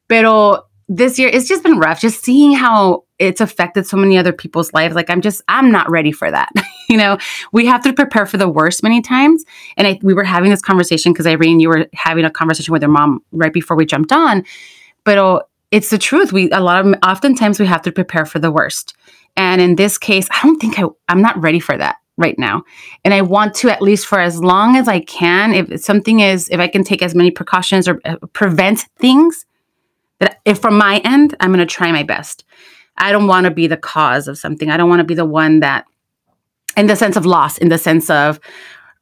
Pero 0.09 0.67
this 0.89 1.19
year 1.19 1.29
it's 1.33 1.49
just 1.49 1.63
been 1.63 1.79
rough. 1.79 2.01
Just 2.01 2.23
seeing 2.25 2.53
how 2.53 3.05
it's 3.21 3.41
affected 3.41 3.87
so 3.87 3.97
many 3.97 4.19
other 4.19 4.33
people's 4.33 4.73
lives. 4.73 4.95
Like 4.97 5.11
I'm 5.11 5.21
just 5.21 5.43
I'm 5.47 5.71
not 5.71 5.89
ready 5.91 6.11
for 6.11 6.31
that. 6.31 6.51
you 6.89 6.97
know, 6.97 7.19
we 7.53 7.67
have 7.67 7.83
to 7.85 7.93
prepare 7.93 8.27
for 8.27 8.39
the 8.39 8.49
worst 8.49 8.83
many 8.83 9.01
times. 9.01 9.45
And 9.77 9.87
I, 9.87 10.01
we 10.03 10.15
were 10.15 10.25
having 10.25 10.51
this 10.51 10.63
conversation 10.63 11.13
because 11.13 11.27
Irene, 11.27 11.61
you 11.61 11.69
were 11.69 11.87
having 11.95 12.25
a 12.25 12.31
conversation 12.31 12.73
with 12.73 12.83
your 12.83 12.91
mom 12.91 13.23
right 13.31 13.53
before 13.53 13.77
we 13.77 13.87
jumped 13.87 14.11
on 14.11 14.45
but 15.05 15.49
it's 15.71 15.91
the 15.91 15.99
truth. 15.99 16.33
We 16.33 16.51
a 16.51 16.61
lot 16.61 16.85
of 16.85 16.95
oftentimes 17.05 17.61
we 17.61 17.67
have 17.67 17.83
to 17.83 17.93
prepare 17.93 18.27
for 18.27 18.39
the 18.39 18.51
worst, 18.51 18.95
and 19.37 19.61
in 19.61 19.77
this 19.77 19.99
case, 19.99 20.27
I 20.31 20.43
don't 20.43 20.59
think 20.59 20.79
I 20.79 20.85
I'm 21.09 21.23
not 21.23 21.41
ready 21.41 21.61
for 21.61 21.77
that 21.77 21.97
right 22.17 22.39
now, 22.39 22.65
and 23.05 23.15
I 23.15 23.23
want 23.23 23.55
to 23.57 23.71
at 23.71 23.83
least 23.83 24.07
for 24.07 24.21
as 24.21 24.43
long 24.43 24.77
as 24.77 24.89
I 24.89 25.01
can. 25.01 25.55
If 25.55 25.81
something 25.81 26.21
is, 26.21 26.49
if 26.51 26.61
I 26.61 26.69
can 26.69 26.85
take 26.85 27.03
as 27.03 27.15
many 27.15 27.31
precautions 27.31 27.89
or 27.89 28.01
uh, 28.05 28.17
prevent 28.33 28.87
things, 28.99 29.47
that 30.19 30.41
if 30.45 30.59
from 30.59 30.77
my 30.77 30.99
end, 31.05 31.37
I'm 31.41 31.51
going 31.53 31.67
to 31.67 31.73
try 31.73 31.91
my 31.93 32.03
best. 32.03 32.45
I 32.99 33.13
don't 33.13 33.27
want 33.27 33.45
to 33.45 33.51
be 33.51 33.67
the 33.67 33.77
cause 33.77 34.29
of 34.29 34.39
something. 34.39 34.71
I 34.71 34.77
don't 34.77 34.89
want 34.89 35.01
to 35.01 35.05
be 35.05 35.15
the 35.15 35.25
one 35.25 35.61
that, 35.61 35.87
in 36.77 36.87
the 36.87 36.97
sense 36.97 37.17
of 37.17 37.25
loss, 37.27 37.59
in 37.59 37.69
the 37.69 37.79
sense 37.79 38.11
of 38.11 38.39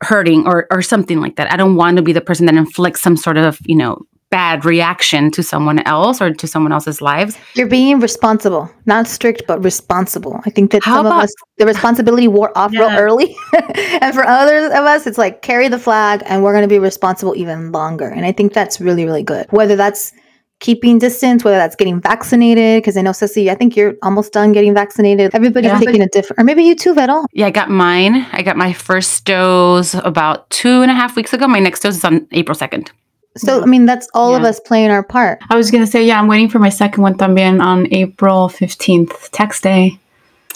hurting 0.03 0.47
or 0.47 0.67
or 0.71 0.83
something 0.83 1.21
like 1.21 1.37
that. 1.37 1.53
I 1.53 1.57
don't 1.57 1.77
want 1.77 1.97
to 1.97 2.03
be 2.03 2.13
the 2.13 2.21
person 2.21 2.47
that 2.47 2.55
inflicts 2.55 3.01
some 3.03 3.17
sort 3.17 3.37
of 3.37 3.59
you 3.67 3.75
know 3.77 4.01
bad 4.31 4.65
reaction 4.65 5.31
to 5.31 5.43
someone 5.43 5.79
else 5.81 6.21
or 6.21 6.33
to 6.35 6.47
someone 6.47 6.71
else's 6.71 7.01
lives. 7.01 7.39
You're 7.55 7.67
being 7.67 7.99
responsible, 7.99 8.71
not 8.85 9.07
strict, 9.07 9.45
but 9.47 9.65
responsible. 9.65 10.41
I 10.45 10.51
think 10.51 10.71
that 10.73 10.85
How 10.85 10.97
some 10.97 11.07
about- 11.07 11.17
of 11.19 11.25
us, 11.25 11.35
the 11.57 11.65
responsibility 11.67 12.29
wore 12.29 12.57
off 12.57 12.73
real 12.73 12.91
early. 12.91 13.35
and 14.03 14.15
for 14.15 14.25
others 14.25 14.67
of 14.67 14.85
us, 14.85 15.07
it's 15.07 15.17
like 15.17 15.41
carry 15.41 15.69
the 15.69 15.79
flag 15.79 16.23
and 16.27 16.43
we're 16.45 16.53
going 16.53 16.63
to 16.63 16.69
be 16.69 16.79
responsible 16.79 17.35
even 17.37 17.73
longer. 17.73 18.07
And 18.07 18.27
I 18.27 18.33
think 18.33 18.53
that's 18.53 18.83
really, 18.83 19.07
really 19.07 19.23
good. 19.23 19.47
Whether 19.51 19.77
that's 19.77 20.13
keeping 20.61 20.99
distance, 20.99 21.45
whether 21.45 21.57
that's 21.57 21.77
getting 21.77 22.01
vaccinated, 22.01 22.83
because 22.83 22.97
I 22.97 23.03
know, 23.03 23.13
Ceci, 23.13 23.51
I 23.51 23.55
think 23.55 23.77
you're 23.77 23.95
almost 24.03 24.33
done 24.33 24.53
getting 24.53 24.75
vaccinated. 24.75 25.35
Everybody's 25.35 25.71
Yeah. 25.71 25.79
taking 25.79 26.03
a 26.03 26.09
different, 26.09 26.41
or 26.41 26.45
maybe 26.45 26.65
you 26.65 26.75
too, 26.75 26.95
Vettel. 26.95 27.27
Yeah, 27.33 27.47
I 27.47 27.51
got 27.51 27.71
mine. 27.71 28.27
I 28.33 28.43
got 28.43 28.57
my 28.57 28.73
first 28.73 29.25
dose 29.25 29.95
about 29.95 30.51
two 30.51 30.83
and 30.83 30.91
a 30.91 30.95
half 30.95 31.15
weeks 31.15 31.33
ago. 31.33 31.47
My 31.47 31.61
next 31.61 31.81
dose 31.81 31.97
is 31.97 32.05
on 32.05 32.27
April 32.33 32.57
2nd. 32.57 32.91
So, 33.37 33.63
I 33.63 33.67
mean, 33.67 33.87
that's 33.87 34.09
all 34.15 34.35
of 34.35 34.43
us 34.43 34.59
playing 34.59 34.91
our 34.91 35.05
part. 35.05 35.39
I 35.49 35.55
was 35.55 35.71
gonna 35.71 35.87
say, 35.87 36.05
yeah, 36.05 36.19
I'm 36.19 36.27
waiting 36.27 36.49
for 36.49 36.59
my 36.59 36.71
second 36.71 37.03
one 37.03 37.15
también 37.15 37.63
on 37.63 37.87
April 37.93 38.49
15th, 38.49 39.31
tax 39.31 39.61
day. 39.61 39.99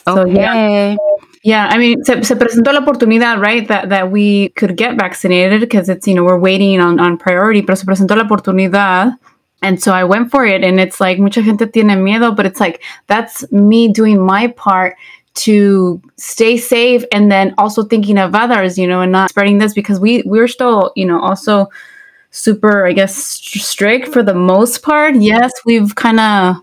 So, 0.05 0.27
yeah. 0.27 0.51
Okay. 0.51 0.97
Yeah, 1.45 1.69
I 1.69 1.79
mean, 1.79 2.05
se, 2.05 2.23
se 2.23 2.37
presentó 2.37 2.73
la 2.73 2.81
oportunidad, 2.81 3.41
right, 3.41 3.67
that, 3.69 3.89
that 3.89 4.11
we 4.11 4.51
could 4.51 4.77
get 4.77 4.97
vaccinated 4.97 5.61
because 5.61 5.89
it's, 5.89 6.07
you 6.07 6.15
know, 6.15 6.23
we're 6.25 6.39
waiting 6.39 6.81
on, 6.81 7.01
on 7.01 7.19
priority, 7.19 7.63
pero 7.63 7.75
se 7.77 7.85
presentó 7.85 8.17
la 8.17 8.25
oportunidad. 8.25 9.17
And 9.63 9.83
so 9.83 9.93
I 9.93 10.05
went 10.05 10.31
for 10.31 10.45
it, 10.45 10.65
and 10.65 10.81
it's 10.81 11.01
like, 11.01 11.19
mucha 11.19 11.43
gente 11.43 11.67
tiene 11.67 11.89
miedo, 12.03 12.35
but 12.35 12.47
it's 12.47 12.61
like, 12.61 12.83
that's 13.07 13.51
me 13.53 13.89
doing 13.89 14.21
my 14.25 14.49
part 14.49 14.97
to 15.35 16.01
stay 16.17 16.59
safe 16.59 17.05
and 17.11 17.33
then 17.33 17.55
also 17.57 17.83
thinking 17.83 18.19
of 18.19 18.35
others, 18.35 18.77
you 18.77 18.87
know, 18.87 19.01
and 19.01 19.13
not 19.13 19.31
spreading 19.31 19.59
this 19.59 19.73
because 19.73 19.99
we 19.99 20.23
we're 20.27 20.49
still, 20.49 20.93
you 20.95 21.07
know, 21.07 21.21
also 21.21 21.71
super, 22.33 22.87
I 22.87 22.93
guess, 22.93 23.15
st- 23.17 23.63
strict 23.63 24.09
for 24.09 24.23
the 24.23 24.35
most 24.35 24.83
part. 24.83 25.15
Yes, 25.17 25.51
we've 25.65 25.95
kind 25.95 26.21
of 26.21 26.57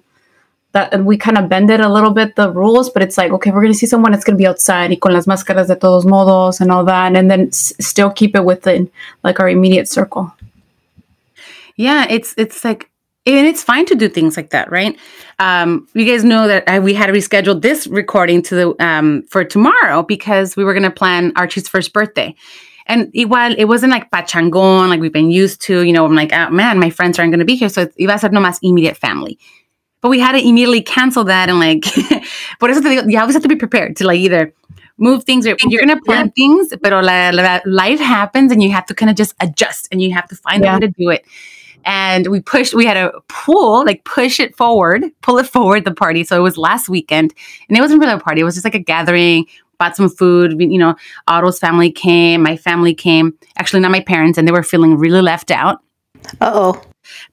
that 0.73 1.03
we 1.03 1.17
kind 1.17 1.37
of 1.37 1.49
bended 1.49 1.79
a 1.79 1.89
little 1.89 2.11
bit 2.11 2.35
the 2.35 2.51
rules, 2.51 2.91
but 2.91 3.01
it's 3.01 3.17
like, 3.17 3.31
okay, 3.31 3.49
we're 3.49 3.61
going 3.61 3.73
to 3.73 3.77
see 3.77 3.87
someone 3.87 4.11
that's 4.11 4.23
going 4.23 4.37
to 4.37 4.41
be 4.41 4.45
outside 4.47 4.91
y 4.91 4.97
con 4.97 5.13
las 5.13 5.25
máscaras 5.25 5.67
de 5.67 5.75
todos 5.75 6.05
modos 6.05 6.61
and 6.61 6.71
all 6.71 6.83
that, 6.85 7.15
and 7.15 7.29
then 7.31 7.47
s- 7.47 7.73
still 7.79 8.11
keep 8.11 8.35
it 8.35 8.45
within 8.45 8.89
like 9.23 9.39
our 9.39 9.49
immediate 9.49 9.87
circle. 9.87 10.31
Yeah, 11.75 12.05
it's 12.09 12.33
it's 12.37 12.63
like 12.63 12.88
and 13.25 13.47
it's 13.47 13.63
fine 13.63 13.85
to 13.88 13.95
do 13.95 14.09
things 14.09 14.38
like 14.38 14.49
that, 14.51 14.71
right? 14.71 14.97
Um, 15.39 15.88
you 15.93 16.05
guys 16.05 16.23
know 16.23 16.47
that 16.47 16.63
I, 16.67 16.79
we 16.79 16.93
had 16.93 17.09
rescheduled 17.09 17.61
this 17.61 17.88
recording 17.88 18.41
to 18.43 18.55
the 18.55 18.85
um, 18.85 19.23
for 19.29 19.43
tomorrow 19.43 20.03
because 20.03 20.55
we 20.55 20.63
were 20.63 20.73
going 20.73 20.83
to 20.83 20.91
plan 20.91 21.31
Archie's 21.35 21.67
first 21.67 21.93
birthday. 21.93 22.35
And 22.88 23.13
igual, 23.13 23.53
it 23.57 23.65
wasn't 23.65 23.91
like 23.91 24.09
pachangon 24.09 24.89
like 24.89 24.99
we've 24.99 25.13
been 25.13 25.29
used 25.29 25.61
to. 25.61 25.83
You 25.83 25.93
know, 25.93 26.05
I'm 26.05 26.15
like, 26.15 26.33
oh, 26.33 26.49
man, 26.49 26.79
my 26.79 26.89
friends 26.89 27.19
aren't 27.19 27.31
going 27.31 27.39
to 27.39 27.45
be 27.45 27.55
here, 27.55 27.69
so 27.69 27.81
it 27.83 27.93
iba 27.97 28.15
a 28.15 28.19
ser 28.19 28.29
nomás 28.29 28.57
immediate 28.63 28.97
family. 28.97 29.38
But 30.01 30.09
we 30.09 30.19
had 30.19 30.31
to 30.31 30.39
immediately 30.39 30.81
cancel 30.81 31.23
that 31.25 31.49
and 31.49 31.59
like, 31.59 31.83
por 32.59 32.69
eso 32.69 32.81
te 32.81 32.88
digo, 32.89 33.11
you 33.11 33.19
always 33.19 33.35
have 33.35 33.43
to 33.43 33.49
be 33.49 33.55
prepared 33.57 33.95
to 33.97 34.07
like 34.07 34.17
either 34.19 34.51
move 34.97 35.23
things 35.23 35.45
or 35.45 35.55
you're 35.67 35.81
gonna 35.81 36.01
plan 36.01 36.31
things, 36.31 36.73
but 36.81 36.91
la, 36.91 37.29
la, 37.31 37.59
life 37.65 37.99
happens 37.99 38.51
and 38.51 38.63
you 38.63 38.71
have 38.71 38.85
to 38.88 38.95
kind 38.95 39.09
of 39.09 39.15
just 39.15 39.35
adjust 39.39 39.88
and 39.91 40.01
you 40.01 40.11
have 40.13 40.27
to 40.29 40.35
find 40.35 40.63
Yeah. 40.63 40.71
a 40.71 40.79
way 40.79 40.79
to 40.79 40.88
do 40.88 41.09
it. 41.09 41.25
And 41.86 42.27
we 42.27 42.41
pushed, 42.41 42.74
we 42.74 42.86
had 42.86 42.98
a 42.98 43.12
pull, 43.27 43.86
like 43.86 44.03
push 44.03 44.39
it 44.39 44.55
forward, 44.55 45.03
pull 45.21 45.38
it 45.38 45.48
forward 45.48 45.86
the 45.86 45.93
party. 45.93 46.24
So 46.24 46.38
it 46.38 46.41
was 46.43 46.57
last 46.57 46.89
weekend 46.89 47.33
and 47.67 47.77
it 47.77 47.81
wasn't 47.81 48.00
really 48.01 48.13
a 48.13 48.19
party, 48.19 48.41
it 48.41 48.43
was 48.43 48.55
just 48.55 48.65
like 48.65 48.75
a 48.75 48.79
gathering, 48.79 49.45
bought 49.79 49.95
some 49.95 50.09
food. 50.09 50.55
We- 50.57 50.67
You 50.67 50.77
know, 50.77 50.95
Otto's 51.27 51.59
family 51.59 51.91
came, 51.91 52.43
my 52.43 52.57
family 52.57 52.93
came, 52.93 53.33
actually, 53.57 53.79
not 53.79 53.91
my 53.91 54.01
parents, 54.01 54.38
and 54.38 54.48
they 54.48 54.51
were 54.51 54.63
feeling 54.63 54.98
really 54.98 55.21
left 55.21 55.51
out. 55.51 55.79
Uh 56.41 56.51
oh. 56.53 56.81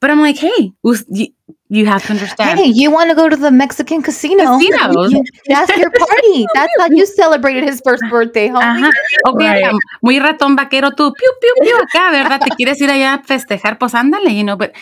But 0.00 0.10
I'm 0.10 0.20
like, 0.20 0.36
hey, 0.36 0.72
you, 1.10 1.28
you 1.68 1.86
have 1.86 2.04
to 2.06 2.12
understand. 2.12 2.58
Hey, 2.58 2.66
you 2.66 2.90
want 2.90 3.10
to 3.10 3.16
go 3.16 3.28
to 3.28 3.36
the 3.36 3.50
Mexican 3.50 4.02
casino? 4.02 4.44
Casinos. 4.58 5.12
That's 5.48 5.76
your 5.76 5.90
party. 5.98 6.46
That's 6.54 6.72
how 6.78 6.86
you 6.90 7.06
celebrated 7.06 7.64
his 7.64 7.80
first 7.84 8.02
birthday, 8.10 8.48
homie. 8.48 8.62
Ajá. 8.62 8.90
Ok, 9.26 9.40
Right. 9.40 9.72
muy 10.02 10.18
ratón 10.18 10.56
vaquero 10.56 10.90
tú, 10.90 11.12
piu, 11.12 11.30
piu, 11.40 11.64
piu, 11.64 11.76
acá, 11.76 12.10
¿verdad? 12.10 12.40
Te 12.40 12.50
quieres 12.56 12.80
ir 12.80 12.90
allá 12.90 13.14
a 13.14 13.22
festejar, 13.22 13.78
pues 13.78 13.94
ándale, 13.94 14.34
you 14.36 14.44
know, 14.44 14.56
but 14.56 14.72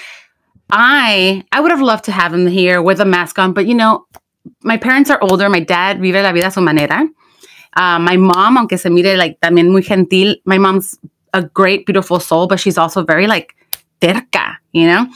I, 0.70 1.44
I 1.52 1.60
would 1.60 1.70
have 1.70 1.80
loved 1.82 2.04
to 2.04 2.12
have 2.12 2.32
him 2.34 2.46
here 2.46 2.80
with 2.82 3.00
a 3.00 3.04
mask 3.04 3.38
on, 3.38 3.52
but 3.52 3.66
you 3.66 3.74
know, 3.74 4.06
my 4.62 4.76
parents 4.76 5.10
are 5.10 5.18
older, 5.22 5.48
my 5.48 5.60
dad 5.60 6.00
vive 6.00 6.22
la 6.22 6.32
vida 6.32 6.46
a 6.46 6.50
su 6.50 6.60
manera. 6.60 7.06
Uh, 7.76 7.98
my 7.98 8.16
mom, 8.16 8.56
aunque 8.56 8.78
se 8.78 8.88
mire 8.88 9.16
like 9.16 9.38
también 9.40 9.70
muy 9.70 9.82
gentil, 9.82 10.36
my 10.44 10.58
mom's 10.58 10.98
a 11.32 11.42
great, 11.42 11.86
beautiful 11.86 12.20
soul, 12.20 12.46
but 12.46 12.60
she's 12.60 12.78
also 12.78 13.02
very 13.04 13.26
like 13.26 13.54
terca, 14.12 14.58
you 14.72 14.86
know? 14.86 15.06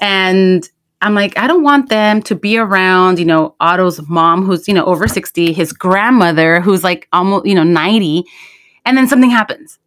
And 0.00 0.68
I'm 1.00 1.14
like, 1.14 1.36
I 1.38 1.46
don't 1.46 1.62
want 1.62 1.88
them 1.88 2.22
to 2.22 2.34
be 2.34 2.58
around, 2.58 3.18
you 3.18 3.24
know, 3.24 3.54
Otto's 3.60 4.00
mom, 4.08 4.44
who's, 4.44 4.68
you 4.68 4.74
know, 4.74 4.84
over 4.84 5.08
60, 5.08 5.52
his 5.52 5.72
grandmother, 5.72 6.60
who's 6.60 6.84
like 6.84 7.08
almost, 7.12 7.46
you 7.46 7.54
know, 7.54 7.64
90. 7.64 8.24
And 8.84 8.96
then 8.96 9.08
something 9.08 9.30
happens. 9.30 9.78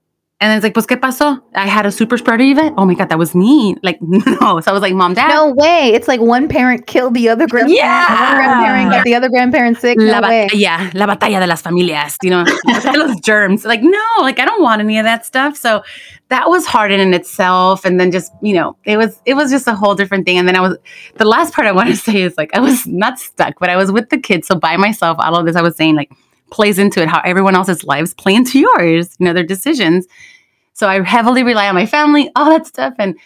And 0.41 0.49
then 0.51 0.57
it's 0.57 0.63
like, 0.63 0.73
pues, 0.73 0.85
¿qué 0.85 0.97
pasó? 0.99 1.39
I 1.55 1.65
had 1.65 1.85
a 1.85 1.91
super 1.91 2.17
spreader 2.17 2.43
event. 2.43 2.75
Oh 2.77 2.83
my 2.85 2.93
God, 2.93 3.07
that 3.07 3.17
was 3.17 3.33
me. 3.33 3.77
Like, 3.81 3.97
no. 4.01 4.59
So 4.59 4.69
I 4.69 4.73
was 4.73 4.81
like, 4.81 4.93
mom, 4.93 5.13
dad. 5.13 5.29
No 5.29 5.53
way. 5.53 5.93
It's 5.93 6.09
like 6.09 6.19
one 6.19 6.49
parent 6.49 6.87
killed 6.87 7.13
the 7.13 7.29
other 7.29 7.47
grandparent. 7.47 7.77
Yeah. 7.77 8.09
One 8.09 8.35
grandparent 8.37 8.91
got 8.91 9.03
the 9.05 9.15
other 9.15 9.29
grandparent 9.29 9.77
sick. 9.77 9.97
La 9.97 10.19
No 10.19 10.27
way. 10.27 10.47
batalla, 10.51 10.93
la 10.93 11.07
batalla 11.07 11.39
de 11.39 11.47
las 11.47 11.61
familias, 11.61 12.17
you 12.21 12.29
know, 12.29 12.43
los 12.65 13.19
germs. 13.21 13.63
Like, 13.63 13.81
no, 13.81 14.03
like 14.19 14.37
I 14.39 14.43
don't 14.45 14.61
want 14.61 14.81
any 14.81 14.97
of 14.99 15.05
that 15.05 15.25
stuff. 15.25 15.55
So 15.55 15.83
that 16.29 16.49
was 16.49 16.65
hard 16.65 16.91
in 16.91 17.13
itself. 17.13 17.85
And 17.85 17.99
then 17.99 18.11
just, 18.11 18.31
you 18.41 18.53
know, 18.53 18.75
it 18.83 18.97
was 18.97 19.21
it 19.25 19.35
was 19.35 19.51
just 19.51 19.67
a 19.67 19.75
whole 19.75 19.95
different 19.95 20.25
thing. 20.25 20.37
And 20.37 20.47
then 20.47 20.55
I 20.55 20.61
was 20.61 20.77
the 21.15 21.25
last 21.25 21.53
part 21.53 21.67
I 21.67 21.71
want 21.71 21.89
to 21.89 21.95
say 22.07 22.21
is 22.21 22.37
like 22.37 22.55
I 22.55 22.59
was 22.59 22.87
not 22.87 23.19
stuck, 23.19 23.59
but 23.59 23.69
I 23.69 23.75
was 23.75 23.91
with 23.91 24.09
the 24.09 24.17
kids. 24.17 24.47
So 24.47 24.55
by 24.55 24.77
myself, 24.77 25.17
all 25.19 25.35
of 25.35 25.45
this 25.45 25.55
I 25.55 25.61
was 25.61 25.75
saying 25.75 25.95
like 25.95 26.11
plays 26.51 26.79
into 26.79 27.01
it, 27.01 27.09
how 27.09 27.21
everyone 27.25 27.55
else's 27.55 27.83
lives 27.83 28.13
play 28.13 28.35
into 28.35 28.59
yours, 28.59 29.15
you 29.19 29.25
know, 29.25 29.33
their 29.33 29.43
decisions. 29.43 30.07
So 30.73 30.87
I 30.87 31.01
heavily 31.03 31.43
rely 31.43 31.67
on 31.69 31.75
my 31.75 31.85
family, 31.85 32.29
all 32.35 32.49
that 32.49 32.67
stuff. 32.67 32.93
And 32.97 33.17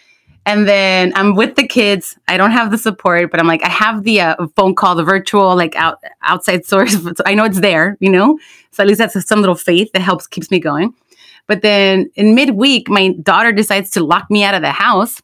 and 0.45 0.67
then 0.67 1.11
I'm 1.15 1.35
with 1.35 1.55
the 1.55 1.67
kids. 1.67 2.17
I 2.27 2.37
don't 2.37 2.51
have 2.51 2.71
the 2.71 2.77
support, 2.77 3.29
but 3.29 3.39
I'm 3.39 3.47
like, 3.47 3.63
I 3.63 3.69
have 3.69 4.03
the 4.03 4.21
uh, 4.21 4.47
phone 4.55 4.73
call, 4.73 4.95
the 4.95 5.03
virtual, 5.03 5.55
like 5.55 5.75
out 5.75 6.03
outside 6.23 6.65
source. 6.65 6.95
So 7.17 7.23
I 7.25 7.33
know 7.33 7.45
it's 7.45 7.59
there, 7.59 7.97
you 7.99 8.09
know. 8.09 8.39
So 8.71 8.83
at 8.83 8.87
least 8.87 8.99
that's 8.99 9.27
some 9.27 9.41
little 9.41 9.55
faith 9.55 9.91
that 9.93 10.01
helps 10.01 10.27
keeps 10.27 10.49
me 10.49 10.59
going. 10.59 10.93
But 11.49 11.63
then 11.63 12.11
in 12.13 12.35
midweek, 12.35 12.89
my 12.89 13.09
daughter 13.23 13.51
decides 13.51 13.89
to 13.91 14.05
lock 14.05 14.29
me 14.29 14.43
out 14.43 14.53
of 14.53 14.61
the 14.61 14.71
house. 14.71 15.19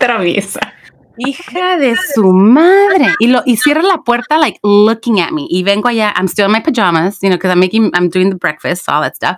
Traviesa. 0.00 0.72
Hija 1.18 1.78
de 1.78 1.94
su 2.14 2.32
madre. 2.32 3.14
Y, 3.20 3.26
lo, 3.26 3.42
y 3.46 3.56
cierra 3.56 3.82
la 3.82 3.98
puerta, 3.98 4.38
like 4.38 4.58
looking 4.64 5.20
at 5.20 5.34
me. 5.34 5.46
Y 5.50 5.62
vengo 5.62 5.90
allá. 5.90 6.14
I'm 6.16 6.28
still 6.28 6.46
in 6.46 6.52
my 6.52 6.60
pajamas, 6.60 7.22
you 7.22 7.28
know, 7.28 7.36
because 7.36 7.50
I'm 7.50 7.60
making, 7.60 7.90
I'm 7.92 8.08
doing 8.08 8.30
the 8.30 8.36
breakfast, 8.36 8.88
all 8.88 9.02
that 9.02 9.16
stuff. 9.16 9.36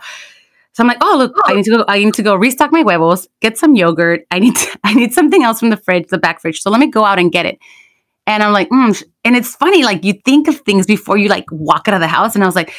So 0.74 0.84
I'm 0.84 0.86
like, 0.86 0.98
oh 1.00 1.16
look, 1.18 1.34
I 1.46 1.54
need 1.54 1.64
to 1.64 1.70
go. 1.78 1.84
I 1.88 1.98
need 1.98 2.14
to 2.14 2.22
go 2.22 2.36
restock 2.36 2.70
my 2.70 2.82
huevos, 2.82 3.26
get 3.40 3.58
some 3.58 3.74
yogurt. 3.74 4.24
I 4.30 4.38
need, 4.38 4.54
to, 4.54 4.78
I 4.84 4.94
need 4.94 5.12
something 5.12 5.42
else 5.42 5.58
from 5.58 5.70
the 5.70 5.76
fridge, 5.76 6.06
the 6.06 6.18
back 6.18 6.40
fridge. 6.40 6.60
So 6.60 6.70
let 6.70 6.78
me 6.78 6.86
go 6.86 7.04
out 7.04 7.18
and 7.18 7.32
get 7.32 7.46
it. 7.46 7.58
And 8.28 8.44
I'm 8.44 8.52
like, 8.52 8.68
mm. 8.68 9.02
and 9.24 9.34
it's 9.34 9.56
funny, 9.56 9.82
like 9.82 10.04
you 10.04 10.12
think 10.24 10.46
of 10.46 10.60
things 10.60 10.86
before 10.86 11.16
you 11.16 11.28
like 11.28 11.46
walk 11.50 11.88
out 11.88 11.94
of 11.94 12.00
the 12.00 12.06
house. 12.06 12.36
And 12.36 12.44
I 12.44 12.46
was 12.46 12.54
like, 12.54 12.72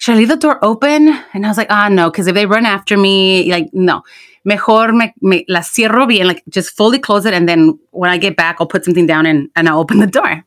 should 0.00 0.14
I 0.14 0.18
leave 0.18 0.28
the 0.28 0.36
door 0.36 0.58
open? 0.64 1.08
And 1.34 1.44
I 1.44 1.48
was 1.48 1.58
like, 1.58 1.70
ah, 1.70 1.88
no, 1.90 2.10
because 2.10 2.26
if 2.26 2.34
they 2.34 2.46
run 2.46 2.64
after 2.64 2.96
me, 2.96 3.50
like, 3.52 3.68
no, 3.74 4.02
mejor 4.46 4.92
me, 4.92 5.12
me 5.20 5.44
la 5.46 5.60
cierro 5.60 6.08
bien, 6.08 6.26
like 6.26 6.42
just 6.48 6.74
fully 6.74 6.98
close 6.98 7.26
it. 7.26 7.34
And 7.34 7.46
then 7.46 7.78
when 7.90 8.08
I 8.10 8.16
get 8.16 8.34
back, 8.34 8.56
I'll 8.58 8.66
put 8.66 8.82
something 8.86 9.06
down 9.06 9.26
and, 9.26 9.50
and 9.56 9.68
I'll 9.68 9.78
open 9.78 9.98
the 9.98 10.06
door. 10.06 10.42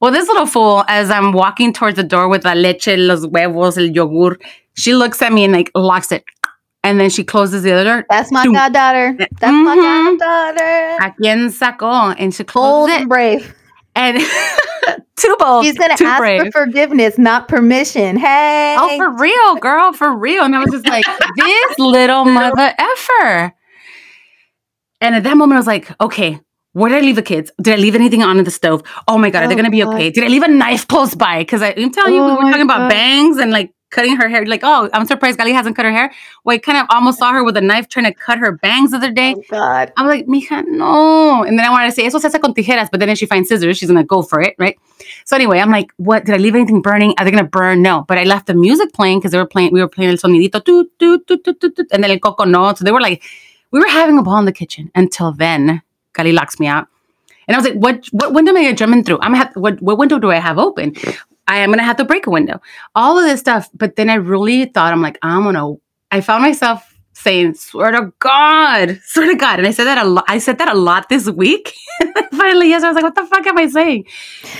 Well, 0.00 0.10
this 0.10 0.26
little 0.26 0.46
fool, 0.46 0.84
as 0.88 1.08
I'm 1.08 1.30
walking 1.32 1.72
towards 1.72 1.96
the 1.96 2.02
door 2.02 2.28
with 2.28 2.44
la 2.44 2.52
leche, 2.54 2.88
los 2.96 3.24
huevos, 3.24 3.78
el 3.78 3.88
yogur, 3.88 4.36
she 4.74 4.92
looks 4.94 5.22
at 5.22 5.32
me 5.32 5.44
and 5.44 5.52
like 5.52 5.70
locks 5.76 6.10
it. 6.10 6.24
And 6.82 6.98
then 6.98 7.10
she 7.10 7.22
closes 7.22 7.62
the 7.62 7.72
other 7.72 7.84
door. 7.84 8.06
That's 8.10 8.32
my 8.32 8.42
Doom. 8.44 8.54
goddaughter. 8.54 9.16
That's 9.40 9.52
my 9.52 9.76
Mhm. 9.76 10.18
goddaughter. 10.18 10.96
¿A 11.00 11.14
quién 11.20 11.50
sacó? 11.50 12.14
And 12.18 12.34
she 12.34 12.42
Bold 12.42 12.88
closes 12.88 12.94
and 12.96 13.02
it. 13.04 13.08
brave. 13.08 13.54
And 13.98 14.18
too 15.16 15.36
bold. 15.40 15.64
She's 15.64 15.76
gonna 15.76 15.94
ask 16.00 16.18
brave. 16.20 16.42
for 16.44 16.50
forgiveness, 16.52 17.18
not 17.18 17.48
permission. 17.48 18.16
Hey. 18.16 18.76
Oh, 18.78 18.96
for 18.96 19.10
real, 19.10 19.56
girl, 19.56 19.92
for 19.92 20.16
real. 20.16 20.44
And 20.44 20.54
I 20.54 20.60
was 20.60 20.70
just 20.70 20.86
like, 20.86 21.04
this 21.36 21.78
little 21.78 22.24
mother 22.24 22.72
effer. 22.78 23.52
And 25.00 25.14
at 25.14 25.24
that 25.24 25.36
moment, 25.36 25.56
I 25.56 25.60
was 25.60 25.66
like, 25.66 25.90
okay, 26.00 26.40
where 26.72 26.90
did 26.90 26.98
I 26.98 27.00
leave 27.00 27.16
the 27.16 27.22
kids? 27.22 27.50
Did 27.60 27.74
I 27.74 27.76
leave 27.80 27.94
anything 27.94 28.22
on 28.22 28.38
in 28.38 28.44
the 28.44 28.50
stove? 28.50 28.82
Oh 29.08 29.18
my 29.18 29.30
God, 29.30 29.44
are 29.44 29.48
they 29.48 29.54
Oh, 29.54 29.56
going 29.56 29.64
to 29.64 29.70
be 29.70 29.80
God. 29.80 29.94
okay? 29.94 30.10
Did 30.10 30.24
I 30.24 30.28
leave 30.28 30.42
a 30.42 30.48
knife 30.48 30.86
close 30.88 31.14
by? 31.14 31.40
Because 31.40 31.62
I'm 31.62 31.90
telling 31.90 32.14
you, 32.14 32.22
we 32.24 32.30
Oh, 32.30 32.36
were 32.36 32.42
my 32.42 32.50
talking 32.50 32.64
about 32.64 32.88
bangs 32.90 33.38
and 33.38 33.50
like 33.50 33.72
cutting 33.90 34.16
her 34.16 34.28
hair. 34.28 34.44
Like, 34.44 34.60
oh, 34.62 34.88
I'm 34.92 35.06
surprised 35.06 35.38
Gali 35.38 35.52
hasn't 35.52 35.76
cut 35.76 35.84
her 35.84 35.92
hair. 35.92 36.12
Well, 36.44 36.54
I 36.54 36.58
kind 36.58 36.78
of 36.78 36.86
almost 36.90 37.18
saw 37.18 37.32
her 37.32 37.44
with 37.44 37.56
a 37.56 37.60
knife 37.60 37.88
trying 37.88 38.06
to 38.06 38.14
cut 38.14 38.38
her 38.38 38.52
bangs 38.52 38.90
the 38.90 38.98
other 38.98 39.10
day. 39.10 39.34
Oh, 39.36 39.42
God. 39.50 39.92
I'm 39.96 40.06
like, 40.06 40.26
mija, 40.26 40.64
no. 40.66 41.42
And 41.42 41.58
then 41.58 41.66
I 41.66 41.70
wanted 41.70 41.86
to 41.86 41.92
say, 41.92 42.04
eso 42.04 42.18
se 42.18 42.28
hace 42.28 42.40
con 42.40 42.54
tijeras, 42.54 42.88
but 42.90 43.00
then 43.00 43.08
if 43.08 43.18
she 43.18 43.26
finds 43.26 43.48
scissors, 43.48 43.78
she's 43.78 43.88
going 43.88 44.00
to 44.00 44.06
go 44.06 44.22
for 44.22 44.40
it, 44.40 44.54
right? 44.58 44.78
So 45.24 45.36
anyway, 45.36 45.60
I'm 45.60 45.70
like, 45.70 45.90
what? 45.96 46.24
Did 46.24 46.34
I 46.34 46.38
leave 46.38 46.54
anything 46.54 46.82
burning? 46.82 47.14
Are 47.18 47.24
they 47.24 47.30
going 47.30 47.44
to 47.44 47.50
burn? 47.50 47.82
No. 47.82 48.04
But 48.08 48.18
I 48.18 48.24
left 48.24 48.46
the 48.46 48.54
music 48.54 48.92
playing 48.92 49.20
because 49.20 49.32
they 49.32 49.38
were 49.38 49.46
playing, 49.46 49.72
we 49.72 49.80
were 49.80 49.88
playing 49.88 50.10
el 50.10 50.16
sonidito, 50.16 50.64
toot, 50.64 50.90
toot, 50.98 51.26
toot, 51.26 51.44
toot, 51.44 51.60
toot, 51.60 51.76
toot, 51.76 51.86
and 51.92 52.02
then 52.02 52.10
el 52.10 52.18
coco 52.18 52.44
no. 52.44 52.74
So 52.74 52.84
they 52.84 52.92
were 52.92 53.00
like, 53.00 53.22
we 53.70 53.80
were 53.80 53.88
having 53.88 54.18
a 54.18 54.22
ball 54.22 54.38
in 54.38 54.44
the 54.44 54.52
kitchen 54.52 54.90
until 54.94 55.32
then. 55.32 55.82
Gali 56.14 56.32
locks 56.32 56.58
me 56.58 56.66
out. 56.66 56.88
And 57.46 57.56
I 57.56 57.60
was 57.60 57.66
like, 57.66 57.76
what, 57.76 58.06
what 58.12 58.34
window 58.34 58.52
am 58.52 58.58
I 58.58 58.72
jumping 58.74 59.04
through? 59.04 59.20
I'm 59.20 59.32
gonna 59.32 59.44
have, 59.44 59.56
what, 59.56 59.80
what 59.80 59.96
window 59.96 60.18
do 60.18 60.30
I 60.30 60.36
have 60.36 60.58
open? 60.58 60.94
I 61.48 61.58
am 61.58 61.70
going 61.70 61.78
to 61.78 61.84
have 61.84 61.96
to 61.96 62.04
break 62.04 62.26
a 62.26 62.30
window. 62.30 62.60
All 62.94 63.18
of 63.18 63.24
this 63.24 63.40
stuff. 63.40 63.68
But 63.74 63.96
then 63.96 64.10
I 64.10 64.14
really 64.16 64.66
thought, 64.66 64.92
I'm 64.92 65.02
like, 65.02 65.18
I'm 65.22 65.42
going 65.42 65.54
to, 65.56 65.80
I 66.10 66.20
found 66.20 66.42
myself 66.42 66.84
saying, 67.14 67.54
swear 67.54 67.90
to 67.90 68.12
God, 68.20 69.00
swear 69.06 69.26
to 69.26 69.34
God. 69.34 69.58
And 69.58 69.66
I 69.66 69.72
said 69.72 69.84
that 69.84 69.98
a 69.98 70.04
lot. 70.04 70.24
I 70.28 70.38
said 70.38 70.58
that 70.58 70.68
a 70.68 70.74
lot 70.74 71.08
this 71.08 71.28
week. 71.28 71.74
Finally, 72.32 72.68
yes, 72.68 72.84
I 72.84 72.88
was 72.88 72.94
like, 72.94 73.02
what 73.04 73.14
the 73.16 73.24
fuck 73.26 73.44
am 73.46 73.58
I 73.58 73.66
saying? 73.66 74.04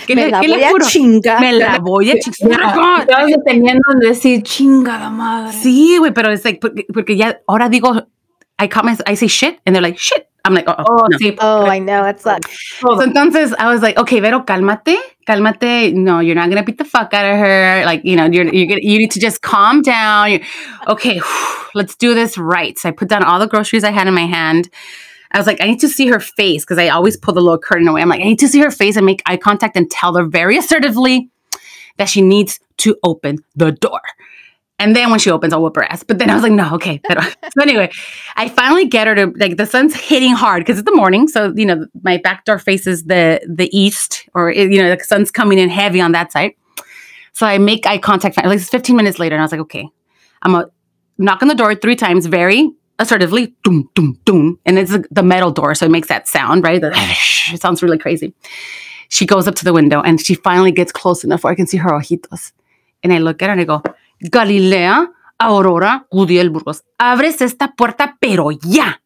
¿Qué 0.07 0.15
Me 0.15 0.25
le- 0.25 0.31
la 0.31 0.41
qué 0.41 0.47
le 0.49 0.57
voy 0.57 0.81
a 0.81 0.85
chingar. 0.89 1.39
Me 1.39 1.51
la 1.53 1.77
voy 1.79 2.09
a 2.11 2.15
chingar. 2.19 2.33
Swear 2.35 2.57
to 2.59 2.73
God. 2.73 3.01
Estabas 3.07 3.31
deteniendo 3.31 3.81
en 3.93 3.99
decir 3.99 4.43
chingada 4.43 5.09
madre. 5.09 5.53
Sí, 5.53 5.97
güey, 5.99 6.11
pero 6.11 6.31
es 6.31 6.43
like, 6.43 6.59
porque, 6.59 6.85
porque 6.93 7.15
ya, 7.15 7.39
ahora 7.47 7.69
digo, 7.69 8.05
I 8.61 8.67
call 8.67 8.83
my, 8.83 8.97
I 9.07 9.15
say 9.15 9.27
shit, 9.29 9.59
and 9.65 9.73
they're 9.73 9.81
like, 9.81 9.97
shit. 9.97 10.25
I'm 10.43 10.53
like, 10.53 10.67
oh, 10.67 10.75
oh, 10.79 10.85
Oh, 10.87 11.07
no. 11.09 11.17
sí. 11.17 11.35
Oh, 11.39 11.65
I 11.65 11.79
know. 11.79 12.01
That 12.03 12.19
sucks. 12.21 12.49
So 12.79 13.01
entonces 13.01 13.53
I 13.59 13.67
was 13.67 13.81
like, 13.81 13.97
okay, 13.97 14.19
Vero, 14.21 14.43
cálmate, 14.45 14.97
cálmate. 15.29 15.93
No, 15.93 16.19
you're 16.19 16.35
not 16.35 16.49
gonna 16.49 16.63
beat 16.63 16.77
the 16.77 16.85
fuck 16.85 17.13
out 17.13 17.25
of 17.25 17.37
her. 17.37 17.83
Like, 17.85 18.03
you 18.03 18.15
know, 18.15 18.25
you're 18.25 18.53
you're 18.53 18.67
gonna, 18.67 18.81
you 18.81 18.97
need 18.97 19.11
to 19.11 19.19
just 19.19 19.41
calm 19.41 19.81
down. 19.81 20.31
you 20.31 20.43
okay, 20.87 21.21
let's 21.75 21.95
do 21.95 22.13
this 22.13 22.37
right. 22.37 22.77
So 22.77 22.89
I 22.89 22.91
put 22.91 23.09
down 23.09 23.23
all 23.23 23.39
the 23.39 23.47
groceries 23.47 23.83
I 23.83 23.91
had 23.91 24.07
in 24.07 24.13
my 24.13 24.25
hand. 24.25 24.69
I 25.31 25.37
was 25.37 25.45
like, 25.45 25.61
I 25.61 25.67
need 25.67 25.79
to 25.81 25.89
see 25.89 26.07
her 26.07 26.19
face 26.19 26.65
because 26.65 26.79
I 26.79 26.89
always 26.89 27.15
pull 27.15 27.35
the 27.35 27.41
little 27.41 27.59
curtain 27.59 27.87
away. 27.87 28.01
I'm 28.01 28.09
like, 28.09 28.21
I 28.21 28.23
need 28.23 28.39
to 28.39 28.47
see 28.47 28.59
her 28.61 28.71
face 28.71 28.95
and 28.95 29.05
make 29.05 29.21
eye 29.27 29.37
contact 29.37 29.77
and 29.77 29.89
tell 29.89 30.15
her 30.15 30.25
very 30.25 30.57
assertively 30.57 31.29
that 31.97 32.09
she 32.09 32.21
needs 32.23 32.59
to 32.77 32.95
open 33.03 33.37
the 33.55 33.71
door. 33.71 34.01
And 34.79 34.95
then 34.95 35.09
when 35.09 35.19
she 35.19 35.29
opens, 35.29 35.53
I'll 35.53 35.61
whoop 35.61 35.75
her 35.75 35.83
ass. 35.83 36.03
But 36.03 36.19
then 36.19 36.29
I 36.29 36.33
was 36.33 36.43
like, 36.43 36.53
no, 36.53 36.73
okay. 36.75 37.01
So 37.09 37.61
anyway, 37.61 37.89
I 38.35 38.47
finally 38.47 38.85
get 38.87 39.07
her 39.07 39.15
to 39.15 39.33
like 39.35 39.57
the 39.57 39.65
sun's 39.65 39.95
hitting 39.95 40.33
hard 40.33 40.61
because 40.61 40.79
it's 40.79 40.89
the 40.89 40.95
morning. 40.95 41.27
So 41.27 41.53
you 41.55 41.65
know, 41.65 41.85
my 42.03 42.17
back 42.17 42.45
door 42.45 42.59
faces 42.59 43.03
the 43.05 43.41
the 43.47 43.69
east, 43.77 44.29
or 44.33 44.51
eh, 44.51 44.63
you 44.63 44.81
know, 44.81 44.95
the 44.95 45.03
sun's 45.03 45.31
coming 45.31 45.57
in 45.57 45.69
heavy 45.69 45.99
on 45.99 46.13
that 46.13 46.31
side. 46.31 46.53
So 47.33 47.45
I 47.45 47.57
make 47.57 47.85
eye 47.85 47.97
contact. 47.97 48.37
Like 48.37 48.57
it's 48.57 48.69
15 48.69 48.95
minutes 48.95 49.19
later, 49.19 49.35
and 49.35 49.41
I 49.41 49.45
was 49.45 49.51
like, 49.51 49.61
okay, 49.61 49.87
I'm 50.43 50.53
gonna 50.53 50.67
knock 51.17 51.41
on 51.41 51.47
the 51.47 51.55
door 51.55 51.75
three 51.75 51.95
times, 51.95 52.27
very 52.27 52.71
assertively, 52.99 53.55
doom, 53.63 53.89
doom, 53.95 54.19
doom, 54.25 54.59
and 54.65 54.77
it's 54.77 54.95
the 55.09 55.23
metal 55.23 55.51
door, 55.51 55.73
so 55.73 55.85
it 55.85 55.91
makes 55.91 56.09
that 56.09 56.27
sound, 56.27 56.63
right? 56.63 56.81
It 57.51 57.61
sounds 57.61 57.81
really 57.81 57.97
crazy. 57.97 58.33
She 59.07 59.25
goes 59.25 59.47
up 59.47 59.55
to 59.55 59.65
the 59.65 59.73
window, 59.73 60.01
and 60.01 60.21
she 60.21 60.35
finally 60.35 60.71
gets 60.71 60.91
close 60.91 61.23
enough 61.23 61.43
where 61.43 61.51
I 61.51 61.55
can 61.55 61.65
see 61.65 61.77
her 61.77 61.89
ojitos. 61.89 62.51
And 63.01 63.11
I 63.11 63.17
look 63.17 63.41
at 63.41 63.47
her 63.47 63.53
and 63.53 63.61
I 63.61 63.63
go, 63.63 63.81
Galilea, 64.19 65.11
Aurora, 65.37 66.07
Gudiel 66.11 66.49
Burgos, 66.49 66.83
abres 66.97 67.41
esta 67.41 67.73
puerta, 67.75 68.17
pero 68.19 68.51
ya. 68.51 69.01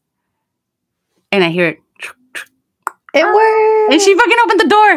And 1.32 1.44
I 1.44 1.50
hear 1.50 1.68
it. 1.68 1.80
It 3.14 3.24
ah. 3.24 3.34
worked. 3.34 3.94
And 3.94 4.02
she 4.02 4.16
fucking 4.16 4.38
opened 4.44 4.60
the 4.60 4.68
door. 4.68 4.92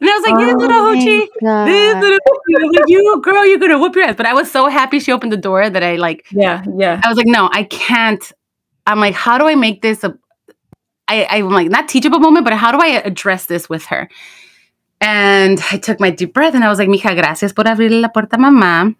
And 0.00 0.10
I 0.10 0.16
was 0.18 0.22
like, 0.22 0.34
oh 0.34 0.44
this 0.44 0.54
little 0.56 0.82
hoochie. 0.82 1.28
This 1.66 1.94
little 2.02 2.18
hoochie. 2.18 2.56
I 2.56 2.64
was 2.64 2.76
like, 2.76 2.88
you 2.88 3.20
girl, 3.22 3.46
you're 3.46 3.58
gonna 3.58 3.78
whoop 3.78 3.94
your 3.94 4.04
ass. 4.04 4.16
But 4.16 4.26
I 4.26 4.34
was 4.34 4.50
so 4.50 4.68
happy 4.68 5.00
she 5.00 5.12
opened 5.12 5.32
the 5.32 5.38
door 5.38 5.70
that 5.70 5.82
I 5.82 5.96
like 5.96 6.26
Yeah, 6.30 6.62
yeah. 6.76 7.00
I 7.02 7.08
was 7.08 7.16
like, 7.16 7.26
no, 7.26 7.48
I 7.52 7.64
can't. 7.64 8.22
I'm 8.86 9.00
like, 9.00 9.14
how 9.14 9.38
do 9.38 9.46
I 9.48 9.54
make 9.54 9.80
this 9.80 10.04
a 10.04 10.14
I, 11.08 11.26
I'm 11.30 11.50
like 11.50 11.70
not 11.70 11.88
teachable 11.88 12.18
moment, 12.18 12.44
but 12.44 12.54
how 12.54 12.72
do 12.72 12.78
I 12.78 13.00
address 13.04 13.46
this 13.46 13.68
with 13.68 13.86
her? 13.86 14.08
And 15.00 15.60
I 15.70 15.76
took 15.76 16.00
my 16.00 16.10
deep 16.10 16.32
breath 16.32 16.54
and 16.54 16.64
I 16.64 16.68
was 16.68 16.78
like, 16.78 16.88
mija, 16.88 17.14
gracias 17.14 17.52
por 17.52 17.64
abrir 17.64 17.90
la 17.90 18.08
puerta 18.08 18.38
mamá. 18.38 18.94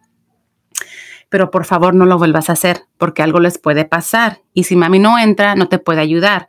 Pero 1.34 1.50
por 1.50 1.64
favor 1.64 1.96
no 1.96 2.06
lo 2.06 2.16
vuelvas 2.16 2.48
a 2.48 2.52
hacer 2.52 2.82
porque 2.96 3.20
algo 3.20 3.40
les 3.40 3.58
puede 3.58 3.84
pasar. 3.84 4.42
Y 4.52 4.62
si 4.62 4.76
mami 4.76 5.00
no 5.00 5.18
entra, 5.18 5.56
no 5.56 5.66
te 5.66 5.80
puede 5.80 6.00
ayudar. 6.00 6.46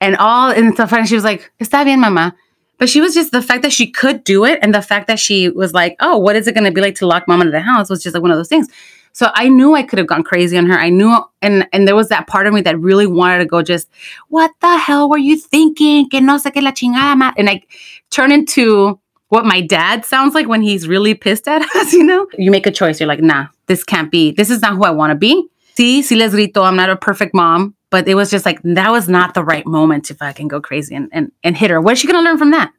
And 0.00 0.16
all 0.18 0.50
and 0.50 0.72
stuff. 0.72 0.92
And 0.92 1.06
she 1.06 1.14
was 1.14 1.22
like, 1.22 1.52
está 1.60 1.84
bien, 1.84 2.00
mamá. 2.00 2.34
But 2.76 2.88
she 2.88 3.00
was 3.00 3.14
just 3.14 3.30
the 3.30 3.42
fact 3.42 3.62
that 3.62 3.70
she 3.70 3.92
could 3.92 4.24
do 4.24 4.44
it 4.44 4.58
and 4.60 4.74
the 4.74 4.82
fact 4.82 5.06
that 5.06 5.20
she 5.20 5.50
was 5.50 5.72
like, 5.72 5.94
oh, 6.00 6.18
what 6.18 6.34
is 6.34 6.48
it 6.48 6.54
going 6.56 6.64
to 6.64 6.72
be 6.72 6.80
like 6.80 6.96
to 6.96 7.06
lock 7.06 7.28
mom 7.28 7.42
into 7.42 7.52
the 7.52 7.60
house 7.60 7.88
was 7.88 8.02
just 8.02 8.12
like 8.12 8.22
one 8.22 8.32
of 8.32 8.36
those 8.36 8.48
things. 8.48 8.66
So 9.12 9.30
I 9.34 9.48
knew 9.48 9.76
I 9.76 9.84
could 9.84 10.00
have 10.00 10.08
gone 10.08 10.24
crazy 10.24 10.58
on 10.58 10.66
her. 10.66 10.76
I 10.76 10.88
knew, 10.88 11.16
and 11.40 11.68
and 11.72 11.86
there 11.86 11.94
was 11.94 12.08
that 12.08 12.26
part 12.26 12.48
of 12.48 12.54
me 12.54 12.60
that 12.62 12.76
really 12.80 13.06
wanted 13.06 13.38
to 13.38 13.46
go 13.46 13.62
just, 13.62 13.88
what 14.30 14.50
the 14.60 14.76
hell 14.76 15.08
were 15.08 15.16
you 15.16 15.38
thinking? 15.38 16.08
Que 16.08 16.20
no 16.20 16.38
sé 16.38 16.50
qué 16.52 16.60
la 16.60 16.72
chingada, 16.72 17.16
ma-" 17.16 17.32
and 17.38 17.48
I 17.48 17.62
turn 18.10 18.32
into 18.32 18.98
what 19.34 19.44
my 19.44 19.60
dad 19.60 20.04
sounds 20.04 20.32
like 20.32 20.46
when 20.46 20.62
he's 20.62 20.86
really 20.86 21.12
pissed 21.12 21.48
at 21.48 21.62
us. 21.76 21.92
You 21.92 22.04
know, 22.04 22.26
you 22.38 22.50
make 22.50 22.66
a 22.66 22.70
choice. 22.70 23.00
You're 23.00 23.08
like, 23.08 23.20
nah, 23.20 23.48
this 23.66 23.82
can't 23.84 24.10
be. 24.10 24.30
This 24.30 24.48
is 24.48 24.62
not 24.62 24.76
who 24.76 24.84
I 24.84 24.90
want 24.90 25.10
to 25.10 25.16
be. 25.16 25.46
Sí, 25.76 25.98
sí 25.98 26.16
les 26.16 26.32
grito. 26.32 26.62
I'm 26.62 26.76
not 26.76 26.88
a 26.88 26.96
perfect 26.96 27.34
mom, 27.34 27.74
but 27.90 28.06
it 28.06 28.14
was 28.14 28.30
just 28.30 28.46
like 28.46 28.62
that 28.62 28.92
was 28.92 29.08
not 29.08 29.34
the 29.34 29.44
right 29.44 29.66
moment 29.66 30.04
to 30.06 30.14
fucking 30.14 30.48
go 30.48 30.60
crazy 30.60 30.94
and 30.94 31.08
and, 31.12 31.32
and 31.42 31.56
hit 31.56 31.70
her. 31.70 31.80
What 31.80 31.94
is 31.94 31.98
she 31.98 32.06
gonna 32.06 32.22
learn 32.22 32.38
from 32.38 32.52
that? 32.52 32.72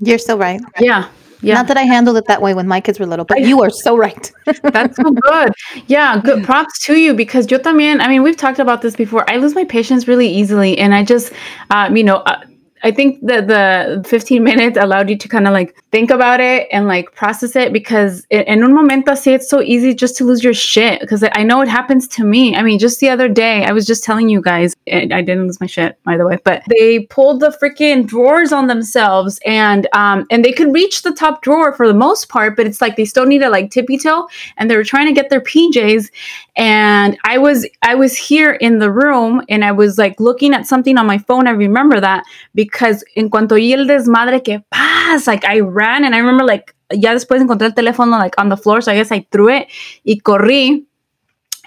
You're 0.00 0.18
so 0.18 0.36
right. 0.36 0.60
Yeah. 0.80 1.08
Yeah. 1.40 1.54
Not 1.54 1.68
that 1.68 1.76
I 1.76 1.82
handled 1.82 2.16
it 2.16 2.24
that 2.26 2.42
way 2.42 2.52
when 2.54 2.66
my 2.66 2.80
kids 2.80 2.98
were 2.98 3.06
little, 3.06 3.24
but 3.24 3.42
you 3.42 3.62
are 3.62 3.70
so 3.70 3.96
right. 3.96 4.32
That's 4.62 4.96
so 4.96 5.10
good. 5.10 5.52
Yeah, 5.86 6.20
good 6.20 6.42
props 6.42 6.84
to 6.86 6.96
you 6.96 7.14
because 7.14 7.48
yo 7.48 7.58
también, 7.58 8.00
I 8.00 8.08
mean, 8.08 8.24
we've 8.24 8.36
talked 8.36 8.58
about 8.58 8.82
this 8.82 8.96
before. 8.96 9.28
I 9.30 9.36
lose 9.36 9.54
my 9.54 9.64
patience 9.64 10.08
really 10.08 10.28
easily. 10.28 10.76
And 10.78 10.94
I 10.96 11.04
just, 11.04 11.32
um, 11.70 11.96
you 11.96 12.02
know, 12.02 12.16
uh, 12.16 12.40
I 12.82 12.90
think 12.90 13.26
that 13.26 13.48
the 13.48 14.04
15 14.08 14.42
minutes 14.42 14.78
allowed 14.78 15.10
you 15.10 15.16
to 15.18 15.28
kind 15.28 15.46
of 15.46 15.52
like 15.52 15.76
think 15.90 16.10
about 16.10 16.40
it 16.40 16.68
and 16.70 16.86
like 16.86 17.14
process 17.14 17.56
it 17.56 17.72
because 17.72 18.26
in, 18.30 18.62
un 18.62 18.74
momento 18.74 19.12
así 19.12 19.34
it's 19.34 19.48
so 19.48 19.60
easy 19.62 19.94
just 19.94 20.16
to 20.16 20.24
lose 20.24 20.44
your 20.44 20.54
shit 20.54 21.00
because 21.00 21.24
I 21.32 21.42
know 21.42 21.60
it 21.60 21.68
happens 21.68 22.06
to 22.08 22.24
me. 22.24 22.54
I 22.54 22.62
mean, 22.62 22.78
just 22.78 23.00
the 23.00 23.08
other 23.08 23.28
day, 23.28 23.64
I 23.64 23.72
was 23.72 23.86
just 23.86 24.04
telling 24.04 24.28
you 24.28 24.40
guys, 24.40 24.74
and 24.86 25.12
I 25.12 25.22
didn't 25.22 25.44
lose 25.46 25.60
my 25.60 25.66
shit 25.66 25.98
by 26.04 26.16
the 26.16 26.26
way, 26.26 26.38
but 26.44 26.62
they 26.68 27.00
pulled 27.00 27.40
the 27.40 27.56
freaking 27.62 28.06
drawers 28.06 28.52
on 28.52 28.66
themselves 28.66 29.40
and 29.44 29.88
um 29.92 30.26
and 30.30 30.44
they 30.44 30.52
could 30.52 30.72
reach 30.72 31.02
the 31.02 31.12
top 31.12 31.42
drawer 31.42 31.72
for 31.72 31.86
the 31.86 31.94
most 31.94 32.28
part, 32.28 32.56
but 32.56 32.66
it's 32.66 32.80
like 32.80 32.96
they 32.96 33.04
still 33.04 33.26
need 33.26 33.40
to 33.40 33.50
like 33.50 33.70
tippy 33.70 33.98
toe 33.98 34.28
and 34.56 34.70
they 34.70 34.76
were 34.76 34.84
trying 34.84 35.06
to 35.06 35.12
get 35.12 35.30
their 35.30 35.40
PJs 35.40 36.10
and 36.56 37.16
I 37.24 37.38
was 37.38 37.66
I 37.82 37.94
was 37.94 38.16
here 38.16 38.52
in 38.52 38.78
the 38.78 38.90
room 38.90 39.42
and 39.48 39.64
I 39.64 39.72
was 39.72 39.96
like 39.96 40.18
looking 40.18 40.54
at 40.54 40.66
something 40.66 40.98
on 40.98 41.06
my 41.06 41.18
phone. 41.18 41.46
I 41.46 41.52
remember 41.52 42.00
that 42.00 42.24
because 42.54 42.67
en 43.14 43.28
cuanto 43.28 43.56
oí 43.56 43.72
el 43.72 43.86
desmadre 43.86 44.42
que 44.42 44.60
paz, 44.68 45.26
like 45.26 45.46
I 45.46 45.60
ran 45.60 46.04
and 46.04 46.14
I 46.14 46.18
remember 46.18 46.44
like 46.44 46.74
ya 46.90 47.12
después 47.12 47.40
encontré 47.40 47.66
el 47.66 47.74
teléfono 47.74 48.18
like 48.18 48.40
on 48.40 48.48
the 48.48 48.56
floor, 48.56 48.82
so 48.82 48.90
I 48.90 48.96
guess 48.96 49.12
I 49.12 49.26
threw 49.30 49.48
it 49.48 49.68
y 50.04 50.20
corrí. 50.20 50.84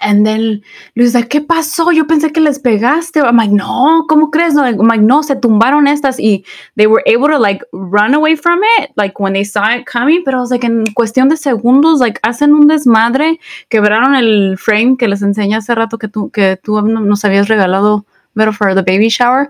And 0.04 0.26
then 0.26 0.62
Luis 0.96 1.14
like, 1.14 1.28
¿qué 1.28 1.40
pasó? 1.40 1.92
Yo 1.92 2.08
pensé 2.08 2.32
que 2.32 2.40
les 2.40 2.58
pegaste. 2.58 3.20
I'm 3.20 3.36
like, 3.36 3.52
no, 3.52 4.04
¿cómo 4.08 4.32
crees? 4.32 4.52
No, 4.52 4.64
I'm 4.64 4.88
like, 4.88 5.00
no, 5.00 5.22
se 5.22 5.36
tumbaron 5.36 5.86
estas 5.86 6.18
y 6.18 6.44
they 6.74 6.88
were 6.88 7.04
able 7.06 7.28
to 7.28 7.38
like 7.38 7.62
run 7.72 8.12
away 8.12 8.34
from 8.34 8.58
it, 8.80 8.90
like 8.96 9.20
when 9.20 9.32
they 9.32 9.44
saw 9.44 9.72
it 9.72 9.86
coming. 9.86 10.24
Pero 10.24 10.38
I 10.38 10.40
was 10.40 10.50
like, 10.50 10.66
en 10.66 10.86
cuestión 10.94 11.28
de 11.28 11.36
segundos, 11.36 12.00
like 12.00 12.18
hacen 12.24 12.52
un 12.52 12.66
desmadre, 12.66 13.38
quebraron 13.68 14.16
el 14.16 14.58
frame 14.58 14.96
que 14.96 15.06
les 15.06 15.22
enseñé 15.22 15.54
hace 15.54 15.72
rato 15.72 15.98
que 15.98 16.08
tú, 16.08 16.30
que 16.30 16.56
tú 16.56 16.82
nos 16.82 17.24
habías 17.24 17.46
regalado, 17.46 18.04
pero 18.36 18.52
for 18.52 18.74
the 18.74 18.82
baby 18.82 19.08
shower. 19.08 19.48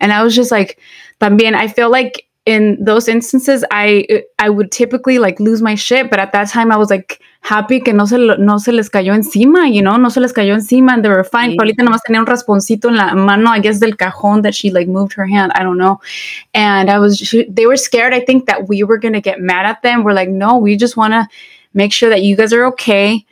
And 0.00 0.12
I 0.12 0.22
was 0.22 0.34
just 0.34 0.50
like, 0.50 0.78
también, 1.20 1.54
I 1.54 1.68
feel 1.68 1.90
like 1.90 2.26
in 2.46 2.82
those 2.82 3.06
instances, 3.06 3.64
I 3.70 4.24
I 4.38 4.48
would 4.48 4.72
typically 4.72 5.18
like 5.18 5.38
lose 5.38 5.60
my 5.60 5.74
shit, 5.74 6.10
but 6.10 6.18
at 6.18 6.32
that 6.32 6.48
time 6.48 6.72
I 6.72 6.76
was 6.76 6.90
like 6.90 7.20
happy 7.42 7.80
que 7.80 7.92
no 7.92 8.06
se, 8.06 8.16
lo- 8.16 8.36
no 8.36 8.58
se 8.58 8.72
les 8.72 8.88
cayó 8.88 9.14
encima, 9.14 9.68
you 9.72 9.82
know, 9.82 9.96
no 9.96 10.08
se 10.08 10.20
les 10.20 10.32
cayó 10.32 10.54
encima 10.54 10.92
and 10.92 11.04
they 11.04 11.08
were 11.08 11.24
fine. 11.24 11.50
Sí. 11.52 11.56
Paulita 11.56 11.82
nomás 11.82 12.00
tenía 12.02 12.20
un 12.20 12.26
rasponcito 12.26 12.88
en 12.88 12.96
la 12.96 13.14
mano, 13.14 13.50
I 13.50 13.60
guess 13.60 13.78
del 13.78 13.96
cajón 13.96 14.42
that 14.42 14.54
she 14.54 14.70
like 14.70 14.88
moved 14.88 15.12
her 15.14 15.26
hand, 15.26 15.52
I 15.54 15.62
don't 15.62 15.78
know. 15.78 16.00
And 16.54 16.90
I 16.90 16.98
was, 16.98 17.18
she, 17.18 17.44
they 17.44 17.66
were 17.66 17.76
scared, 17.76 18.14
I 18.14 18.20
think, 18.20 18.46
that 18.46 18.68
we 18.68 18.82
were 18.82 18.98
gonna 18.98 19.20
get 19.20 19.40
mad 19.40 19.66
at 19.66 19.82
them. 19.82 20.02
We're 20.02 20.14
like, 20.14 20.30
no, 20.30 20.56
we 20.56 20.76
just 20.76 20.96
wanna 20.96 21.28
make 21.74 21.92
sure 21.92 22.08
that 22.08 22.22
you 22.22 22.36
guys 22.36 22.52
are 22.52 22.64
okay. 22.66 23.24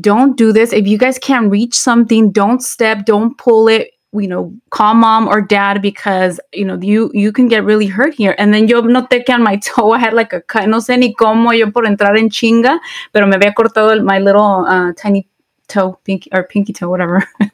Don't 0.00 0.36
do 0.36 0.52
this. 0.52 0.72
If 0.72 0.86
you 0.86 0.98
guys 0.98 1.18
can't 1.18 1.50
reach 1.50 1.74
something, 1.74 2.30
don't 2.30 2.62
step, 2.62 3.06
don't 3.06 3.38
pull 3.38 3.68
it. 3.68 3.92
You 4.20 4.28
know, 4.28 4.52
call 4.70 4.94
mom 4.94 5.28
or 5.28 5.40
dad 5.40 5.80
because 5.82 6.40
you 6.52 6.64
know 6.64 6.78
you 6.80 7.10
you 7.14 7.32
can 7.32 7.48
get 7.48 7.64
really 7.64 7.86
hurt 7.86 8.14
here. 8.14 8.34
And 8.38 8.52
then 8.54 8.68
yo 8.68 8.82
noté 8.82 9.24
que 9.24 9.34
on 9.34 9.42
my 9.42 9.56
toe 9.64 9.92
I 9.92 9.98
had 9.98 10.12
like 10.14 10.32
a 10.32 10.40
cut. 10.40 10.68
No 10.68 10.78
sé 10.78 10.98
ni 10.98 11.14
cómo 11.14 11.56
yo 11.56 11.70
por 11.70 11.84
entrar 11.84 12.16
en 12.18 12.30
chinga, 12.30 12.78
pero 13.12 13.26
me 13.26 13.36
había 13.36 13.54
cortado 13.54 13.90
el- 13.92 14.02
my 14.02 14.18
little 14.18 14.64
uh, 14.66 14.92
tiny 14.96 15.26
toe, 15.68 15.98
pinky 16.04 16.30
or 16.32 16.44
pinky 16.44 16.72
toe, 16.72 16.88
whatever. 16.88 17.24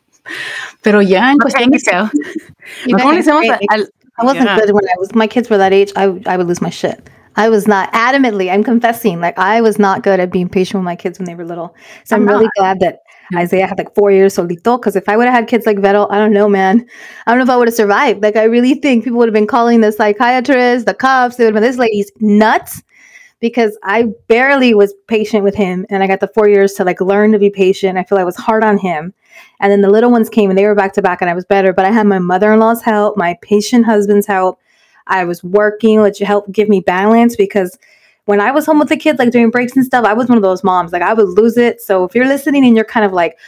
pero 0.82 1.00
ya 1.00 1.30
en 1.30 1.38
cuestión 1.38 1.70
de- 1.70 1.78
so. 1.78 2.10
You 2.86 2.96
¿Cómo 2.96 3.12
le 3.12 3.18
guys- 3.22 3.28
hacemos 3.28 3.44
al- 3.70 3.88
I 4.18 4.24
wasn't 4.24 4.44
Yeah. 4.44 4.56
good 4.60 4.70
when 4.72 4.84
I 4.84 4.94
was. 4.98 5.14
My 5.14 5.26
kids 5.26 5.48
were 5.48 5.58
that 5.58 5.72
age. 5.72 5.90
I 5.96 6.06
would- 6.06 6.26
I 6.28 6.36
would 6.36 6.46
lose 6.46 6.60
my 6.60 6.70
shit. 6.70 7.08
I 7.34 7.48
was 7.48 7.66
not 7.66 7.90
adamantly. 7.94 8.50
I'm 8.52 8.62
confessing. 8.62 9.18
Like 9.20 9.38
I 9.38 9.62
was 9.62 9.78
not 9.78 10.02
good 10.02 10.20
at 10.20 10.30
being 10.30 10.50
patient 10.50 10.80
with 10.80 10.84
my 10.84 10.96
kids 10.96 11.18
when 11.18 11.24
they 11.26 11.34
were 11.34 11.46
little. 11.46 11.74
So 12.04 12.14
I'm, 12.16 12.28
I'm 12.28 12.28
really 12.28 12.48
glad 12.58 12.80
that 12.80 12.98
Mm-hmm. 13.32 13.38
Isaiah 13.38 13.66
had 13.66 13.78
like 13.78 13.94
four 13.94 14.10
years 14.10 14.36
solito. 14.36 14.80
Because 14.80 14.96
if 14.96 15.08
I 15.08 15.16
would 15.16 15.26
have 15.26 15.34
had 15.34 15.48
kids 15.48 15.66
like 15.66 15.78
Vettel, 15.78 16.10
I 16.10 16.18
don't 16.18 16.32
know, 16.32 16.48
man. 16.48 16.86
I 17.26 17.30
don't 17.30 17.38
know 17.38 17.44
if 17.44 17.50
I 17.50 17.56
would 17.56 17.68
have 17.68 17.74
survived. 17.74 18.22
Like 18.22 18.36
I 18.36 18.44
really 18.44 18.74
think 18.74 19.04
people 19.04 19.18
would 19.18 19.28
have 19.28 19.34
been 19.34 19.46
calling 19.46 19.80
the 19.80 19.92
psychiatrist, 19.92 20.86
the 20.86 20.94
cops. 20.94 21.36
They 21.36 21.44
would 21.44 21.54
have 21.54 21.62
been 21.62 21.70
this 21.70 21.78
lady's 21.78 22.10
nuts. 22.20 22.82
Because 23.40 23.76
I 23.82 24.04
barely 24.28 24.72
was 24.72 24.94
patient 25.08 25.42
with 25.42 25.56
him, 25.56 25.84
and 25.90 26.00
I 26.00 26.06
got 26.06 26.20
the 26.20 26.28
four 26.28 26.48
years 26.48 26.74
to 26.74 26.84
like 26.84 27.00
learn 27.00 27.32
to 27.32 27.40
be 27.40 27.50
patient. 27.50 27.98
I 27.98 28.04
feel 28.04 28.18
I 28.18 28.22
was 28.22 28.36
hard 28.36 28.62
on 28.62 28.78
him. 28.78 29.12
And 29.58 29.72
then 29.72 29.80
the 29.80 29.90
little 29.90 30.12
ones 30.12 30.28
came 30.28 30.48
and 30.48 30.56
they 30.56 30.64
were 30.64 30.76
back 30.76 30.92
to 30.92 31.02
back 31.02 31.20
and 31.20 31.30
I 31.30 31.34
was 31.34 31.44
better. 31.44 31.72
But 31.72 31.84
I 31.84 31.90
had 31.90 32.06
my 32.06 32.20
mother 32.20 32.52
in 32.52 32.60
law's 32.60 32.82
help, 32.82 33.16
my 33.16 33.36
patient 33.42 33.84
husband's 33.84 34.26
help. 34.26 34.60
I 35.06 35.24
was 35.24 35.42
working, 35.42 36.00
which 36.00 36.18
helped 36.18 36.52
give 36.52 36.68
me 36.68 36.80
balance 36.80 37.34
because 37.34 37.76
when 38.26 38.40
I 38.40 38.52
was 38.52 38.66
home 38.66 38.78
with 38.78 38.88
the 38.88 38.96
kids, 38.96 39.18
like 39.18 39.30
during 39.30 39.50
breaks 39.50 39.76
and 39.76 39.84
stuff, 39.84 40.04
I 40.04 40.12
was 40.12 40.28
one 40.28 40.38
of 40.38 40.42
those 40.42 40.62
moms. 40.62 40.92
Like 40.92 41.02
I 41.02 41.14
would 41.14 41.28
lose 41.28 41.56
it. 41.56 41.80
So 41.80 42.04
if 42.04 42.14
you're 42.14 42.26
listening 42.26 42.64
and 42.64 42.76
you're 42.76 42.84
kind 42.84 43.04
of 43.04 43.12
like, 43.12 43.38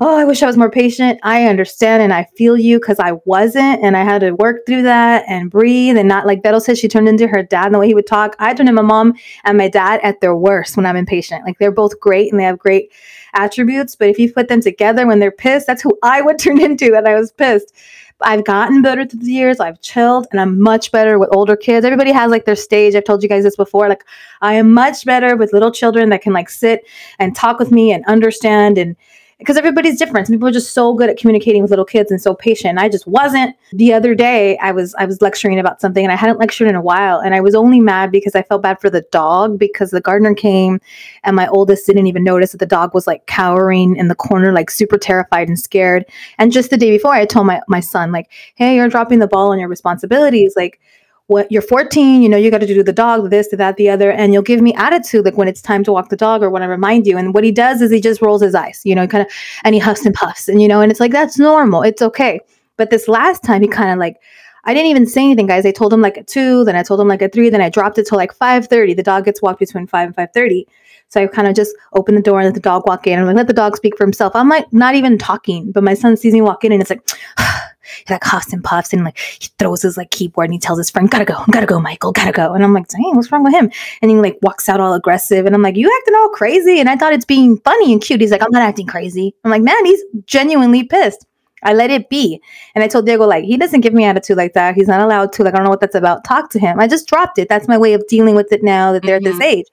oh, 0.00 0.16
I 0.16 0.24
wish 0.24 0.42
I 0.42 0.46
was 0.46 0.56
more 0.56 0.70
patient, 0.70 1.20
I 1.22 1.46
understand 1.46 2.02
and 2.02 2.12
I 2.12 2.26
feel 2.36 2.56
you 2.56 2.80
because 2.80 2.98
I 2.98 3.12
wasn't. 3.26 3.82
And 3.84 3.96
I 3.96 4.02
had 4.02 4.20
to 4.22 4.32
work 4.32 4.64
through 4.66 4.82
that 4.82 5.24
and 5.28 5.50
breathe 5.50 5.98
and 5.98 6.08
not 6.08 6.26
like 6.26 6.42
Vero 6.42 6.58
said, 6.58 6.78
she 6.78 6.88
turned 6.88 7.08
into 7.08 7.28
her 7.28 7.42
dad 7.42 7.66
and 7.66 7.74
the 7.74 7.78
way 7.78 7.86
he 7.86 7.94
would 7.94 8.06
talk. 8.06 8.34
I 8.38 8.54
turned 8.54 8.68
into 8.68 8.82
my 8.82 8.88
mom 8.88 9.14
and 9.44 9.58
my 9.58 9.68
dad 9.68 10.00
at 10.02 10.20
their 10.22 10.34
worst 10.34 10.76
when 10.76 10.86
I'm 10.86 10.96
impatient. 10.96 11.44
Like 11.44 11.58
they're 11.58 11.70
both 11.70 12.00
great 12.00 12.32
and 12.32 12.40
they 12.40 12.44
have 12.44 12.58
great 12.58 12.92
attributes. 13.34 13.94
But 13.94 14.08
if 14.08 14.18
you 14.18 14.32
put 14.32 14.48
them 14.48 14.62
together 14.62 15.06
when 15.06 15.18
they're 15.18 15.30
pissed, 15.30 15.66
that's 15.66 15.82
who 15.82 15.96
I 16.02 16.22
would 16.22 16.38
turn 16.40 16.60
into 16.60 16.92
when 16.92 17.06
I 17.06 17.14
was 17.14 17.30
pissed. 17.30 17.74
I've 18.22 18.44
gotten 18.44 18.82
better 18.82 19.04
through 19.04 19.20
the 19.20 19.30
years. 19.30 19.60
I've 19.60 19.80
chilled 19.80 20.26
and 20.30 20.40
I'm 20.40 20.60
much 20.60 20.92
better 20.92 21.18
with 21.18 21.28
older 21.32 21.56
kids. 21.56 21.84
Everybody 21.84 22.12
has 22.12 22.30
like 22.30 22.44
their 22.44 22.56
stage. 22.56 22.94
I've 22.94 23.04
told 23.04 23.22
you 23.22 23.28
guys 23.28 23.44
this 23.44 23.56
before. 23.56 23.88
Like 23.88 24.04
I 24.40 24.54
am 24.54 24.72
much 24.72 25.04
better 25.04 25.36
with 25.36 25.52
little 25.52 25.70
children 25.70 26.08
that 26.10 26.22
can 26.22 26.32
like 26.32 26.50
sit 26.50 26.86
and 27.18 27.34
talk 27.34 27.58
with 27.58 27.70
me 27.70 27.92
and 27.92 28.04
understand 28.06 28.78
and 28.78 28.96
because 29.40 29.56
everybody's 29.56 29.98
different. 29.98 30.26
Some 30.26 30.34
people 30.34 30.48
are 30.48 30.52
just 30.52 30.72
so 30.72 30.94
good 30.94 31.08
at 31.08 31.16
communicating 31.16 31.62
with 31.62 31.70
little 31.70 31.84
kids 31.84 32.10
and 32.10 32.20
so 32.20 32.34
patient. 32.34 32.78
I 32.78 32.88
just 32.88 33.06
wasn't. 33.06 33.56
The 33.72 33.92
other 33.92 34.14
day, 34.14 34.58
I 34.58 34.70
was 34.70 34.94
I 34.96 35.06
was 35.06 35.20
lecturing 35.22 35.58
about 35.58 35.80
something, 35.80 36.04
and 36.04 36.12
I 36.12 36.16
hadn't 36.16 36.38
lectured 36.38 36.68
in 36.68 36.74
a 36.74 36.80
while, 36.82 37.18
and 37.18 37.34
I 37.34 37.40
was 37.40 37.54
only 37.54 37.80
mad 37.80 38.12
because 38.12 38.34
I 38.34 38.42
felt 38.42 38.62
bad 38.62 38.80
for 38.80 38.90
the 38.90 39.00
dog 39.10 39.58
because 39.58 39.90
the 39.90 40.00
gardener 40.00 40.34
came, 40.34 40.78
and 41.24 41.34
my 41.34 41.48
oldest 41.48 41.86
didn't 41.86 42.06
even 42.06 42.22
notice 42.22 42.52
that 42.52 42.58
the 42.58 42.66
dog 42.66 42.94
was 42.94 43.06
like 43.06 43.26
cowering 43.26 43.96
in 43.96 44.08
the 44.08 44.14
corner, 44.14 44.52
like 44.52 44.70
super 44.70 44.98
terrified 44.98 45.48
and 45.48 45.58
scared. 45.58 46.04
And 46.38 46.52
just 46.52 46.70
the 46.70 46.76
day 46.76 46.90
before, 46.90 47.14
I 47.14 47.24
told 47.24 47.46
my 47.46 47.60
my 47.66 47.80
son 47.80 48.12
like, 48.12 48.30
"Hey, 48.56 48.76
you're 48.76 48.88
dropping 48.88 49.20
the 49.20 49.26
ball 49.26 49.52
on 49.52 49.58
your 49.58 49.68
responsibilities, 49.68 50.54
like." 50.56 50.80
What 51.30 51.50
you're 51.52 51.62
14, 51.62 52.22
you 52.22 52.28
know, 52.28 52.36
you 52.36 52.50
got 52.50 52.60
to 52.60 52.66
do 52.66 52.82
the 52.82 52.92
dog, 52.92 53.30
this, 53.30 53.48
that, 53.52 53.76
the 53.76 53.88
other, 53.88 54.10
and 54.10 54.32
you'll 54.32 54.42
give 54.42 54.60
me 54.60 54.74
attitude 54.74 55.24
like 55.24 55.36
when 55.36 55.46
it's 55.46 55.62
time 55.62 55.84
to 55.84 55.92
walk 55.92 56.08
the 56.08 56.16
dog 56.16 56.42
or 56.42 56.50
when 56.50 56.60
I 56.60 56.66
remind 56.66 57.06
you. 57.06 57.16
And 57.16 57.32
what 57.32 57.44
he 57.44 57.52
does 57.52 57.80
is 57.80 57.92
he 57.92 58.00
just 58.00 58.20
rolls 58.20 58.42
his 58.42 58.52
eyes, 58.52 58.80
you 58.84 58.96
know, 58.96 59.06
kind 59.06 59.24
of, 59.24 59.32
and 59.62 59.72
he 59.72 59.78
huffs 59.78 60.04
and 60.04 60.12
puffs, 60.12 60.48
and 60.48 60.60
you 60.60 60.66
know, 60.66 60.80
and 60.80 60.90
it's 60.90 60.98
like 60.98 61.12
that's 61.12 61.38
normal, 61.38 61.82
it's 61.82 62.02
okay. 62.02 62.40
But 62.76 62.90
this 62.90 63.06
last 63.06 63.44
time, 63.44 63.62
he 63.62 63.68
kind 63.68 63.90
of 63.90 63.98
like, 63.98 64.16
I 64.64 64.74
didn't 64.74 64.90
even 64.90 65.06
say 65.06 65.22
anything, 65.22 65.46
guys. 65.46 65.64
I 65.64 65.70
told 65.70 65.92
him 65.92 66.00
like 66.00 66.18
at 66.18 66.26
two, 66.26 66.64
then 66.64 66.74
I 66.74 66.82
told 66.82 67.00
him 67.00 67.06
like 67.06 67.22
at 67.22 67.32
three, 67.32 67.48
then 67.48 67.60
I 67.60 67.68
dropped 67.68 67.98
it 67.98 68.08
till 68.08 68.18
like 68.18 68.32
five 68.32 68.66
thirty. 68.66 68.92
The 68.92 69.04
dog 69.04 69.24
gets 69.24 69.40
walked 69.40 69.60
between 69.60 69.86
five 69.86 70.08
and 70.08 70.16
five 70.16 70.30
thirty. 70.34 70.66
So 71.10 71.22
I 71.22 71.26
kind 71.28 71.46
of 71.46 71.54
just 71.54 71.76
open 71.92 72.16
the 72.16 72.22
door 72.22 72.40
and 72.40 72.46
let 72.46 72.54
the 72.54 72.60
dog 72.60 72.86
walk 72.86 73.06
in. 73.06 73.18
I'm 73.18 73.26
like, 73.26 73.36
let 73.36 73.46
the 73.46 73.52
dog 73.52 73.76
speak 73.76 73.96
for 73.96 74.04
himself. 74.04 74.34
I'm 74.34 74.48
like 74.48 74.72
not 74.72 74.96
even 74.96 75.16
talking, 75.16 75.70
but 75.70 75.84
my 75.84 75.94
son 75.94 76.16
sees 76.16 76.32
me 76.32 76.40
walk 76.40 76.64
in 76.64 76.72
and 76.72 76.80
it's 76.80 76.90
like 76.90 77.08
he 78.06 78.14
like 78.14 78.24
huffs 78.24 78.52
and 78.52 78.62
puffs 78.62 78.92
and 78.92 79.04
like 79.04 79.18
he 79.18 79.48
throws 79.58 79.82
his 79.82 79.96
like 79.96 80.10
keyboard 80.10 80.46
and 80.46 80.54
he 80.54 80.58
tells 80.58 80.78
his 80.78 80.90
friend, 80.90 81.10
"Gotta 81.10 81.24
go, 81.24 81.34
I'm 81.34 81.50
gotta 81.50 81.66
go, 81.66 81.80
Michael, 81.80 82.12
gotta 82.12 82.32
go." 82.32 82.54
And 82.54 82.64
I'm 82.64 82.74
like, 82.74 82.88
"Dang, 82.88 83.14
what's 83.16 83.30
wrong 83.30 83.44
with 83.44 83.54
him?" 83.54 83.70
And 84.02 84.10
he 84.10 84.16
like 84.16 84.38
walks 84.42 84.68
out 84.68 84.80
all 84.80 84.94
aggressive, 84.94 85.46
and 85.46 85.54
I'm 85.54 85.62
like, 85.62 85.76
"You 85.76 85.90
acting 86.00 86.14
all 86.14 86.28
crazy?" 86.30 86.80
And 86.80 86.88
I 86.88 86.96
thought 86.96 87.12
it's 87.12 87.24
being 87.24 87.58
funny 87.58 87.92
and 87.92 88.00
cute. 88.02 88.20
He's 88.20 88.30
like, 88.30 88.42
"I'm 88.42 88.50
not 88.52 88.62
acting 88.62 88.86
crazy." 88.86 89.34
I'm 89.44 89.50
like, 89.50 89.62
"Man, 89.62 89.84
he's 89.84 90.02
genuinely 90.26 90.84
pissed." 90.84 91.26
I 91.62 91.74
let 91.74 91.90
it 91.90 92.08
be. 92.08 92.40
And 92.74 92.82
I 92.82 92.88
told 92.88 93.06
Diego, 93.06 93.26
like, 93.26 93.44
he 93.44 93.56
doesn't 93.56 93.82
give 93.82 93.92
me 93.92 94.04
attitude 94.04 94.36
like 94.36 94.54
that. 94.54 94.74
He's 94.74 94.88
not 94.88 95.00
allowed 95.00 95.32
to. 95.34 95.44
Like, 95.44 95.54
I 95.54 95.58
don't 95.58 95.64
know 95.64 95.70
what 95.70 95.80
that's 95.80 95.94
about. 95.94 96.24
Talk 96.24 96.50
to 96.50 96.58
him. 96.58 96.80
I 96.80 96.86
just 96.86 97.06
dropped 97.06 97.38
it. 97.38 97.48
That's 97.48 97.68
my 97.68 97.76
way 97.76 97.92
of 97.92 98.06
dealing 98.06 98.34
with 98.34 98.52
it 98.52 98.62
now 98.62 98.92
that 98.92 99.02
they're 99.02 99.20
mm-hmm. 99.20 99.38
this 99.38 99.46
age. 99.46 99.66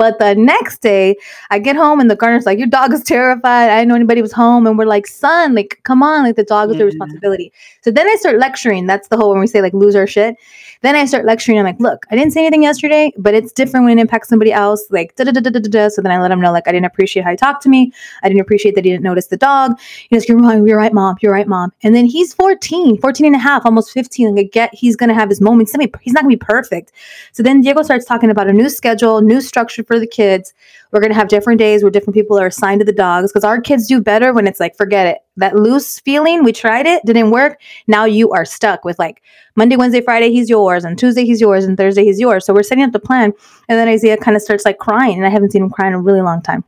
But 0.00 0.18
the 0.18 0.34
next 0.34 0.78
day, 0.80 1.14
I 1.50 1.58
get 1.58 1.76
home 1.76 2.00
and 2.00 2.10
the 2.10 2.16
gardener's 2.16 2.46
like, 2.46 2.58
Your 2.58 2.68
dog 2.68 2.94
is 2.94 3.04
terrified. 3.04 3.68
I 3.68 3.80
didn't 3.80 3.88
know 3.90 3.96
anybody 3.96 4.22
was 4.22 4.32
home. 4.32 4.66
And 4.66 4.78
we're 4.78 4.86
like, 4.86 5.06
Son, 5.06 5.54
like, 5.54 5.78
come 5.82 6.02
on. 6.02 6.24
Like, 6.24 6.36
the 6.36 6.42
dog 6.42 6.70
is 6.70 6.78
the 6.78 6.84
mm. 6.84 6.86
responsibility. 6.86 7.52
So 7.82 7.90
then 7.90 8.08
I 8.08 8.14
start 8.14 8.38
lecturing. 8.38 8.86
That's 8.86 9.08
the 9.08 9.18
whole 9.18 9.28
when 9.32 9.40
we 9.40 9.46
say, 9.46 9.60
like, 9.60 9.74
lose 9.74 9.94
our 9.94 10.06
shit. 10.06 10.36
Then 10.82 10.96
I 10.96 11.04
start 11.04 11.26
lecturing. 11.26 11.58
I'm 11.58 11.64
like, 11.64 11.78
look, 11.78 12.06
I 12.10 12.16
didn't 12.16 12.32
say 12.32 12.40
anything 12.40 12.62
yesterday, 12.62 13.12
but 13.18 13.34
it's 13.34 13.52
different 13.52 13.84
when 13.84 13.98
it 13.98 14.00
impacts 14.00 14.28
somebody 14.28 14.50
else. 14.50 14.86
Like, 14.90 15.14
da 15.16 15.24
da 15.24 15.32
da 15.32 15.40
da 15.40 15.50
da 15.50 15.60
da. 15.60 15.88
So 15.88 16.00
then 16.00 16.10
I 16.10 16.20
let 16.20 16.30
him 16.30 16.40
know, 16.40 16.52
like, 16.52 16.66
I 16.66 16.72
didn't 16.72 16.86
appreciate 16.86 17.22
how 17.22 17.30
he 17.30 17.36
talked 17.36 17.62
to 17.64 17.68
me. 17.68 17.92
I 18.22 18.28
didn't 18.28 18.40
appreciate 18.40 18.74
that 18.76 18.84
he 18.84 18.90
didn't 18.90 19.04
notice 19.04 19.26
the 19.26 19.36
dog. 19.36 19.78
He 20.08 20.16
goes, 20.16 20.26
You're 20.26 20.38
wrong. 20.38 20.66
You're 20.66 20.78
right, 20.78 20.92
mom. 20.92 21.16
You're 21.20 21.32
right, 21.32 21.46
mom. 21.46 21.72
And 21.82 21.94
then 21.94 22.06
he's 22.06 22.32
14, 22.32 22.98
14 22.98 23.26
and 23.26 23.34
a 23.34 23.38
half, 23.38 23.66
almost 23.66 23.92
15. 23.92 24.34
Like, 24.34 24.46
I 24.46 24.48
get 24.48 24.74
he's 24.74 24.96
going 24.96 25.08
to 25.08 25.14
have 25.14 25.28
his 25.28 25.40
moments. 25.40 25.72
He's 26.00 26.12
not 26.14 26.22
going 26.22 26.36
to 26.36 26.38
be 26.38 26.44
perfect. 26.44 26.92
So 27.32 27.42
then 27.42 27.60
Diego 27.60 27.82
starts 27.82 28.06
talking 28.06 28.30
about 28.30 28.48
a 28.48 28.52
new 28.52 28.70
schedule, 28.70 29.20
new 29.20 29.40
structure 29.42 29.84
for 29.84 29.98
the 29.98 30.06
kids. 30.06 30.54
We're 30.92 31.00
going 31.00 31.12
to 31.12 31.16
have 31.16 31.28
different 31.28 31.58
days 31.58 31.82
where 31.82 31.90
different 31.90 32.14
people 32.14 32.38
are 32.38 32.46
assigned 32.46 32.80
to 32.80 32.84
the 32.84 32.92
dogs 32.92 33.30
because 33.30 33.44
our 33.44 33.60
kids 33.60 33.86
do 33.86 34.00
better 34.00 34.32
when 34.32 34.46
it's 34.46 34.60
like, 34.60 34.76
forget 34.76 35.06
it. 35.06 35.18
That 35.36 35.56
loose 35.56 36.00
feeling, 36.00 36.42
we 36.42 36.52
tried 36.52 36.86
it, 36.86 37.02
didn't 37.06 37.30
work. 37.30 37.60
Now 37.86 38.04
you 38.04 38.30
are 38.32 38.44
stuck 38.44 38.84
with 38.84 38.98
like 38.98 39.22
Monday, 39.56 39.76
Wednesday, 39.76 40.00
Friday, 40.00 40.30
he's 40.30 40.50
yours, 40.50 40.84
and 40.84 40.98
Tuesday, 40.98 41.24
he's 41.24 41.40
yours, 41.40 41.64
and 41.64 41.76
Thursday, 41.76 42.04
he's 42.04 42.18
yours. 42.20 42.44
So 42.44 42.52
we're 42.52 42.62
setting 42.62 42.84
up 42.84 42.92
the 42.92 42.98
plan. 42.98 43.32
And 43.68 43.78
then 43.78 43.88
Isaiah 43.88 44.16
kind 44.16 44.36
of 44.36 44.42
starts 44.42 44.64
like 44.64 44.78
crying, 44.78 45.16
and 45.16 45.26
I 45.26 45.30
haven't 45.30 45.52
seen 45.52 45.62
him 45.62 45.70
cry 45.70 45.86
in 45.86 45.92
a 45.92 46.00
really 46.00 46.22
long 46.22 46.42
time. 46.42 46.64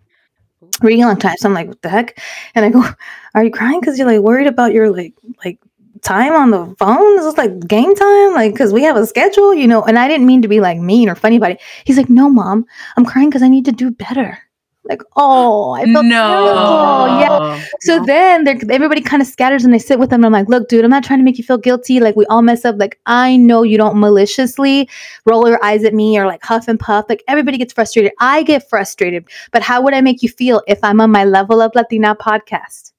Really 0.81 1.03
long 1.03 1.19
time. 1.19 1.37
So 1.37 1.49
I'm 1.49 1.55
like, 1.55 1.69
what 1.69 1.83
the 1.83 1.89
heck? 1.89 2.19
And 2.55 2.65
I 2.65 2.71
go, 2.71 2.83
Are 3.35 3.45
you 3.45 3.51
crying 3.51 3.81
because 3.81 3.99
you're 3.99 4.07
like 4.07 4.21
worried 4.21 4.47
about 4.47 4.73
your 4.73 4.91
like 4.91 5.15
like 5.45 5.59
time 6.03 6.33
on 6.33 6.51
the 6.51 6.75
phone? 6.79 7.17
This 7.17 7.27
is 7.27 7.39
like 7.39 7.67
game 7.67 7.95
time, 7.95 8.35
like 8.35 8.53
because 8.53 8.73
we 8.73 8.83
have 8.83 8.97
a 8.97 9.07
schedule, 9.07 9.55
you 9.55 9.67
know. 9.67 9.83
And 9.83 9.99
I 9.99 10.09
didn't 10.09 10.27
mean 10.27 10.43
to 10.43 10.49
be 10.49 10.61
like 10.61 10.79
mean 10.79 11.09
or 11.09 11.15
funny 11.15 11.37
about 11.37 11.53
it. 11.53 11.61
He's 11.85 11.97
like, 11.97 12.11
no, 12.11 12.29
mom, 12.29 12.67
I'm 12.97 13.05
crying 13.05 13.31
because 13.31 13.43
I 13.43 13.49
need 13.49 13.65
to 13.67 13.73
do 13.73 13.91
better. 13.91 14.39
Like, 14.85 15.03
oh, 15.15 15.73
I 15.73 15.85
felt 15.85 16.07
no, 16.07 17.07
yeah. 17.21 17.65
So 17.83 18.05
then 18.05 18.49
everybody 18.49 19.01
kind 19.01 19.23
of 19.23 19.29
scatters 19.29 19.65
and 19.65 19.73
they 19.73 19.79
sit 19.79 20.01
with 20.01 20.11
them. 20.11 20.25
And 20.25 20.27
I'm 20.27 20.33
like, 20.33 20.49
look, 20.49 20.69
dude, 20.69 20.85
I'm 20.85 20.91
not 20.91 21.05
trying 21.05 21.21
to 21.21 21.25
make 21.25 21.39
you 21.39 21.45
feel 21.45 21.59
guilty. 21.59 22.01
Like 22.01 22.17
we 22.17 22.27
all 22.27 22.43
mess 22.43 22.65
up. 22.65 22.77
Like 22.79 22.99
I 23.07 23.37
know 23.37 23.63
you 23.63 23.79
don't 23.79 24.01
maliciously 24.01 24.89
roll 25.25 25.49
your 25.49 25.65
eyes 25.65 25.85
at 25.85 25.95
me 25.95 26.19
or 26.19 26.27
like 26.27 26.43
huff 26.43 26.67
and 26.67 26.81
puff. 26.81 27.07
Like 27.09 27.23
everybody 27.29 27.59
gets 27.59 27.73
frustrated. 27.73 28.11
I 28.19 28.43
get 28.43 28.69
frustrated. 28.69 29.25
But 29.53 29.63
how 29.63 29.81
would 29.83 29.95
I 29.95 30.01
make 30.01 30.21
you 30.21 30.29
feel 30.29 30.63
if 30.67 30.83
I'm 30.83 31.01
on 31.01 31.13
my 31.13 31.25
Level 31.25 31.61
Up 31.61 31.77
Latina 31.77 32.17
podcast? 32.17 32.93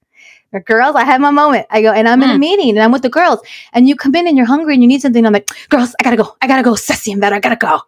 Girls, 0.60 0.96
I 0.96 1.04
have 1.04 1.20
my 1.20 1.30
moment. 1.30 1.66
I 1.70 1.82
go, 1.82 1.92
and 1.92 2.08
I'm 2.08 2.20
mm. 2.20 2.24
in 2.24 2.30
a 2.30 2.34
mm. 2.34 2.40
meeting 2.40 2.70
and 2.70 2.80
I'm 2.80 2.92
with 2.92 3.02
the 3.02 3.08
girls. 3.08 3.40
And 3.72 3.88
you 3.88 3.96
come 3.96 4.14
in 4.14 4.26
and 4.26 4.36
you're 4.36 4.46
hungry 4.46 4.74
and 4.74 4.82
you 4.82 4.88
need 4.88 5.02
something. 5.02 5.24
I'm 5.24 5.32
like, 5.32 5.48
girls, 5.68 5.94
I 6.00 6.04
gotta 6.04 6.16
go. 6.16 6.36
I 6.42 6.46
gotta 6.46 6.62
go. 6.62 6.74
Ceci 6.74 7.12
and 7.12 7.20
better. 7.20 7.36
I 7.36 7.40
gotta 7.40 7.56
go. 7.56 7.80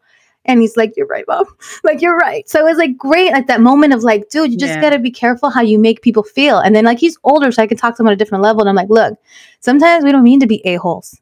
And 0.45 0.61
he's 0.61 0.77
like, 0.77 0.93
You're 0.97 1.07
right, 1.07 1.25
mom. 1.29 1.45
Like, 1.85 2.01
you're 2.01 2.17
right. 2.17 2.49
So 2.49 2.61
it 2.61 2.65
was 2.65 2.79
like 2.79 2.97
great, 2.97 3.33
like 3.33 3.47
that 3.49 3.61
moment 3.61 3.93
of 3.93 4.03
like, 4.03 4.29
dude, 4.29 4.51
you 4.51 4.59
just 4.59 4.75
yeah. 4.75 4.81
gotta 4.81 4.99
be 4.99 5.11
careful 5.11 5.51
how 5.51 5.61
you 5.61 5.79
make 5.79 6.03
people 6.03 6.23
feel. 6.23 6.59
And 6.59 6.75
then 6.75 6.85
like 6.85 6.99
he's 6.99 7.19
older, 7.25 7.53
so 7.53 7.63
I 7.63 7.67
can 7.67 7.77
talk 7.77 7.97
to 7.97 8.03
him 8.03 8.07
on 8.07 8.13
a 8.13 8.17
different 8.17 8.43
level. 8.43 8.61
And 8.61 8.69
I'm 8.69 8.77
like, 8.77 8.89
look, 8.89 9.19
sometimes 9.61 10.05
we 10.05 10.13
don't 10.13 10.25
mean 10.25 10.41
to 10.41 10.47
be 10.47 10.67
a-holes. 10.67 11.21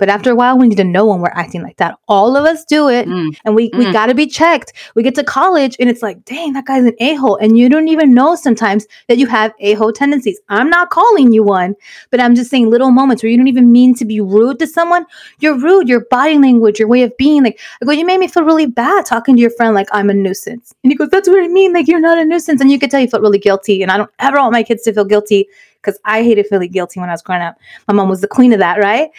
But 0.00 0.08
after 0.08 0.30
a 0.30 0.34
while, 0.34 0.56
we 0.56 0.66
need 0.66 0.78
to 0.78 0.84
know 0.84 1.04
when 1.04 1.20
we're 1.20 1.28
acting 1.34 1.62
like 1.62 1.76
that. 1.76 1.98
All 2.08 2.34
of 2.34 2.46
us 2.46 2.64
do 2.64 2.88
it, 2.88 3.06
mm. 3.06 3.36
and 3.44 3.54
we, 3.54 3.70
mm. 3.70 3.78
we 3.78 3.92
got 3.92 4.06
to 4.06 4.14
be 4.14 4.26
checked. 4.26 4.72
We 4.94 5.02
get 5.02 5.14
to 5.16 5.22
college, 5.22 5.76
and 5.78 5.90
it's 5.90 6.00
like, 6.00 6.24
dang, 6.24 6.54
that 6.54 6.64
guy's 6.64 6.84
an 6.84 6.96
a 7.00 7.14
hole. 7.16 7.36
And 7.36 7.58
you 7.58 7.68
don't 7.68 7.88
even 7.88 8.14
know 8.14 8.34
sometimes 8.34 8.86
that 9.08 9.18
you 9.18 9.26
have 9.26 9.52
a 9.60 9.74
hole 9.74 9.92
tendencies. 9.92 10.40
I'm 10.48 10.70
not 10.70 10.88
calling 10.88 11.34
you 11.34 11.42
one, 11.42 11.76
but 12.10 12.18
I'm 12.18 12.34
just 12.34 12.50
saying 12.50 12.70
little 12.70 12.90
moments 12.90 13.22
where 13.22 13.28
you 13.30 13.36
don't 13.36 13.48
even 13.48 13.70
mean 13.70 13.94
to 13.96 14.06
be 14.06 14.22
rude 14.22 14.58
to 14.60 14.66
someone. 14.66 15.04
You're 15.40 15.58
rude, 15.58 15.86
your 15.86 16.06
body 16.06 16.38
language, 16.38 16.78
your 16.78 16.88
way 16.88 17.02
of 17.02 17.14
being. 17.18 17.44
Like, 17.44 17.60
I 17.82 17.84
go, 17.84 17.92
you 17.92 18.06
made 18.06 18.20
me 18.20 18.28
feel 18.28 18.44
really 18.44 18.64
bad 18.64 19.04
talking 19.04 19.36
to 19.36 19.42
your 19.42 19.50
friend 19.50 19.74
like 19.74 19.88
I'm 19.92 20.08
a 20.08 20.14
nuisance. 20.14 20.74
And 20.82 20.90
he 20.90 20.96
goes, 20.96 21.10
that's 21.10 21.28
what 21.28 21.44
I 21.44 21.48
mean. 21.48 21.74
Like, 21.74 21.88
you're 21.88 22.00
not 22.00 22.16
a 22.16 22.24
nuisance. 22.24 22.62
And 22.62 22.72
you 22.72 22.78
could 22.78 22.90
tell 22.90 23.00
you 23.00 23.08
felt 23.08 23.22
really 23.22 23.38
guilty. 23.38 23.82
And 23.82 23.92
I 23.92 23.98
don't 23.98 24.10
ever 24.18 24.38
want 24.38 24.52
my 24.52 24.62
kids 24.62 24.82
to 24.84 24.94
feel 24.94 25.04
guilty 25.04 25.46
because 25.82 26.00
I 26.06 26.22
hated 26.22 26.46
feeling 26.46 26.70
guilty 26.70 27.00
when 27.00 27.08
I 27.08 27.12
was 27.12 27.22
growing 27.22 27.42
up. 27.42 27.58
My 27.86 27.94
mom 27.94 28.08
was 28.08 28.20
the 28.20 28.28
queen 28.28 28.52
of 28.52 28.60
that, 28.60 28.78
right? 28.78 29.10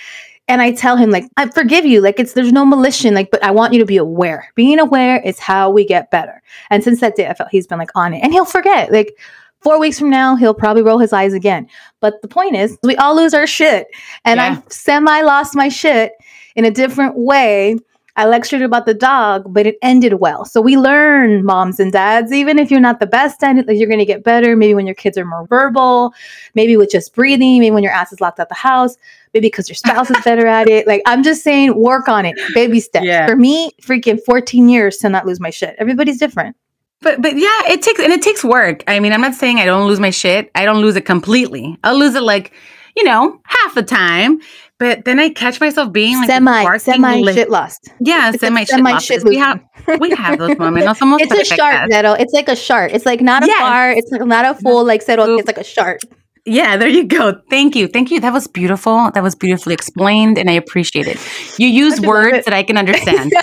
And 0.51 0.61
I 0.61 0.73
tell 0.73 0.97
him 0.97 1.11
like 1.11 1.23
I 1.37 1.47
forgive 1.47 1.85
you 1.85 2.01
like 2.01 2.19
it's 2.19 2.33
there's 2.33 2.51
no 2.51 2.65
malicious 2.65 3.13
like 3.13 3.31
but 3.31 3.41
I 3.41 3.51
want 3.51 3.71
you 3.71 3.79
to 3.79 3.85
be 3.85 3.95
aware. 3.95 4.51
Being 4.55 4.79
aware 4.79 5.21
is 5.21 5.39
how 5.39 5.69
we 5.69 5.85
get 5.85 6.11
better. 6.11 6.43
And 6.69 6.83
since 6.83 6.99
that 6.99 7.15
day 7.15 7.27
I 7.27 7.33
felt 7.33 7.49
he's 7.51 7.67
been 7.67 7.79
like 7.79 7.95
on 7.95 8.13
it 8.13 8.19
and 8.21 8.33
he'll 8.33 8.43
forget 8.43 8.91
like 8.91 9.17
4 9.61 9.79
weeks 9.79 9.97
from 9.97 10.09
now 10.09 10.35
he'll 10.35 10.53
probably 10.53 10.83
roll 10.83 10.97
his 10.97 11.13
eyes 11.13 11.33
again. 11.33 11.69
But 12.01 12.21
the 12.21 12.27
point 12.27 12.57
is 12.57 12.77
we 12.83 12.97
all 12.97 13.15
lose 13.15 13.33
our 13.33 13.47
shit 13.47 13.87
and 14.25 14.39
yeah. 14.39 14.59
I 14.59 14.63
semi 14.69 15.21
lost 15.21 15.55
my 15.55 15.69
shit 15.69 16.11
in 16.57 16.65
a 16.65 16.71
different 16.71 17.15
way 17.15 17.77
I 18.17 18.25
lectured 18.25 18.61
about 18.61 18.85
the 18.85 18.93
dog, 18.93 19.53
but 19.53 19.65
it 19.65 19.77
ended 19.81 20.15
well. 20.15 20.43
So 20.43 20.59
we 20.59 20.75
learn, 20.75 21.45
moms 21.45 21.79
and 21.79 21.93
dads, 21.93 22.33
even 22.33 22.59
if 22.59 22.69
you're 22.69 22.81
not 22.81 22.99
the 22.99 23.07
best 23.07 23.41
at 23.41 23.55
it, 23.55 23.67
like 23.67 23.77
you're 23.77 23.87
going 23.87 23.99
to 23.99 24.05
get 24.05 24.23
better. 24.23 24.55
Maybe 24.57 24.75
when 24.75 24.85
your 24.85 24.95
kids 24.95 25.17
are 25.17 25.25
more 25.25 25.47
verbal, 25.47 26.13
maybe 26.53 26.75
with 26.75 26.91
just 26.91 27.15
breathing, 27.15 27.59
maybe 27.59 27.71
when 27.71 27.83
your 27.83 27.93
ass 27.93 28.11
is 28.11 28.19
locked 28.19 28.39
out 28.39 28.49
the 28.49 28.55
house, 28.55 28.97
maybe 29.33 29.47
because 29.47 29.69
your 29.69 29.75
spouse 29.75 30.09
is 30.09 30.17
better 30.23 30.47
at 30.47 30.69
it. 30.69 30.87
Like 30.87 31.01
I'm 31.05 31.23
just 31.23 31.43
saying, 31.43 31.75
work 31.75 32.07
on 32.07 32.25
it, 32.25 32.35
baby 32.53 32.79
steps. 32.79 33.05
Yeah. 33.05 33.25
For 33.25 33.35
me, 33.35 33.71
freaking 33.81 34.19
14 34.25 34.69
years 34.69 34.97
to 34.97 35.09
not 35.09 35.25
lose 35.25 35.39
my 35.39 35.49
shit. 35.49 35.75
Everybody's 35.77 36.17
different. 36.17 36.55
But 37.01 37.21
but 37.21 37.35
yeah, 37.35 37.61
it 37.67 37.81
takes 37.81 37.99
and 37.99 38.13
it 38.13 38.21
takes 38.21 38.43
work. 38.43 38.83
I 38.87 38.99
mean, 38.99 39.11
I'm 39.11 39.21
not 39.21 39.33
saying 39.33 39.59
I 39.59 39.65
don't 39.65 39.87
lose 39.87 39.99
my 39.99 40.11
shit. 40.11 40.51
I 40.53 40.65
don't 40.65 40.81
lose 40.81 40.95
it 40.95 41.05
completely. 41.05 41.77
I'll 41.83 41.97
lose 41.97 42.15
it 42.15 42.23
like 42.23 42.53
you 42.95 43.03
know, 43.03 43.39
half 43.45 43.75
the 43.75 43.83
time. 43.83 44.39
But 44.77 45.05
then 45.05 45.19
I 45.19 45.29
catch 45.29 45.59
myself 45.61 45.91
being 45.91 46.17
like 46.17 46.27
semi, 46.27 46.77
semi 46.77 47.21
li- 47.21 47.33
shit 47.33 47.51
lost. 47.51 47.89
Yeah, 47.99 48.31
semi, 48.31 48.65
semi 48.65 48.97
shit 48.97 49.23
lost. 49.23 49.29
We 49.29 49.37
have 49.37 49.63
we 49.99 50.09
have 50.11 50.39
those 50.39 50.57
moments. 50.59 50.99
No 50.99 51.17
it's 51.19 51.51
a 51.51 51.55
shart, 51.55 51.89
Neto. 51.89 52.13
It's 52.13 52.33
like 52.33 52.49
a 52.49 52.55
shart. 52.55 52.91
It's 52.91 53.05
like 53.05 53.21
not 53.21 53.43
a 53.43 53.47
yes. 53.47 53.59
bar. 53.59 53.91
It's 53.91 54.11
like 54.11 54.25
not 54.25 54.45
a 54.45 54.59
full 54.59 54.83
like 54.83 55.03
settle. 55.03 55.37
It's 55.37 55.45
like 55.45 55.59
a 55.59 55.63
shart. 55.63 56.01
Yeah, 56.45 56.75
there 56.75 56.87
you 56.87 57.03
go. 57.03 57.39
Thank 57.49 57.75
you. 57.75 57.87
Thank 57.87 58.09
you. 58.09 58.19
That 58.19 58.33
was 58.33 58.47
beautiful. 58.47 59.11
That 59.11 59.21
was 59.21 59.35
beautifully 59.35 59.75
explained 59.75 60.39
and 60.39 60.49
I 60.49 60.53
appreciate 60.53 61.07
it. 61.07 61.19
You 61.59 61.67
use 61.67 62.01
words 62.01 62.45
that 62.45 62.53
I 62.53 62.63
can 62.63 62.77
understand. 62.77 63.31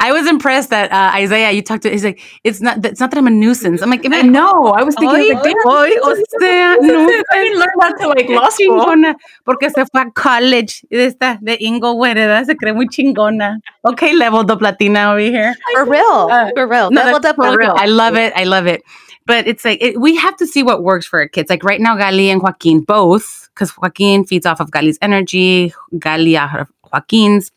I 0.00 0.12
was 0.12 0.26
impressed 0.26 0.68
that 0.70 0.92
uh, 0.92 1.16
Isaiah, 1.16 1.50
you 1.52 1.62
talked 1.62 1.84
to, 1.84 1.90
he's 1.90 2.04
like, 2.04 2.20
it's 2.44 2.60
not, 2.60 2.84
it's 2.84 3.00
not 3.00 3.10
that 3.10 3.18
I'm 3.18 3.26
a 3.26 3.30
nuisance. 3.30 3.80
I'm 3.80 3.88
like, 3.88 4.04
I 4.04 4.20
know. 4.22 4.74
I 4.76 4.82
was 4.82 4.94
thinking, 4.94 5.36
oy, 5.36 5.40
like, 5.40 5.56
oy, 5.66 5.90
o 6.02 6.14
sea, 6.38 6.76
no. 6.80 7.08
I 7.30 7.52
learned 7.54 7.80
that 7.80 7.94
to 8.00 8.08
like 8.08 8.28
law 8.28 8.48
school. 8.50 9.14
Porque 9.46 9.70
se 9.70 9.86
fue 9.86 10.02
a 10.02 10.10
college 10.10 10.84
de 10.90 11.06
esta, 11.06 11.38
de 11.40 11.56
Inglewood, 11.60 12.14
¿verdad? 12.14 12.44
Se 12.44 12.56
cree 12.56 12.74
muy 12.74 12.88
chingona. 12.88 13.58
Okay, 13.84 14.12
leveled 14.14 14.50
up 14.50 14.60
Latina 14.60 15.12
over 15.12 15.20
here. 15.20 15.54
For 15.72 15.86
real. 15.86 16.28
Uh, 16.30 16.50
for 16.54 16.66
real. 16.68 16.90
No, 16.90 17.04
leveled 17.04 17.24
up 17.24 17.36
for 17.36 17.56
real. 17.56 17.74
I 17.76 17.86
love 17.86 18.16
it. 18.16 18.32
I 18.36 18.44
love 18.44 18.66
it. 18.66 18.82
But 19.26 19.46
it's 19.46 19.64
like 19.64 19.80
it, 19.82 20.00
we 20.00 20.16
have 20.16 20.36
to 20.38 20.46
see 20.46 20.62
what 20.62 20.82
works 20.82 21.06
for 21.06 21.20
our 21.20 21.28
kids. 21.28 21.48
Like 21.50 21.64
right 21.64 21.80
now, 21.80 21.96
Gali 21.96 22.26
and 22.26 22.42
Joaquin 22.42 22.80
both, 22.82 23.48
because 23.54 23.76
Joaquin 23.76 24.24
feeds 24.24 24.46
off 24.46 24.60
of 24.60 24.70
Gali's 24.70 24.98
energy, 25.02 25.72
Gali 25.94 26.36
uh, 26.38 26.44
off 26.44 26.54
of 26.60 26.72
Joaquin's. 26.92 27.50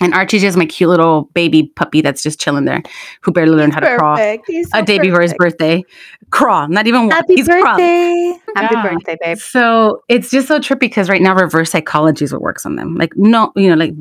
And 0.00 0.14
Archie's 0.14 0.42
just 0.42 0.56
my 0.58 0.66
cute 0.66 0.90
little 0.90 1.24
baby 1.32 1.70
puppy 1.76 2.00
that's 2.00 2.24
just 2.24 2.40
chilling 2.40 2.64
there, 2.64 2.82
who 3.20 3.30
barely 3.30 3.52
learned 3.54 3.72
how 3.74 3.80
to 3.80 3.96
crawl 3.98 4.16
He's 4.48 4.68
a 4.74 4.82
day 4.82 4.98
before 4.98 5.20
his 5.20 5.32
birthday. 5.34 5.84
Crawl, 6.30 6.66
not 6.66 6.88
even 6.88 7.04
walk. 7.04 7.12
Happy 7.12 7.34
He's 7.36 7.46
crawling. 7.46 7.64
birthday. 7.76 8.32
Happy 8.56 8.74
Yeah. 8.74 8.82
birthday, 8.82 9.16
babe. 9.20 9.38
So 9.38 10.02
it's 10.08 10.30
just 10.30 10.48
so 10.48 10.58
trippy 10.58 10.80
because 10.80 11.08
right 11.08 11.22
now 11.22 11.34
reverse 11.36 11.70
psychology 11.70 12.24
is 12.24 12.32
what 12.32 12.42
works 12.42 12.66
on 12.66 12.74
them. 12.74 12.96
Like 12.96 13.16
no, 13.16 13.52
you 13.54 13.68
know, 13.68 13.76
like. 13.76 13.92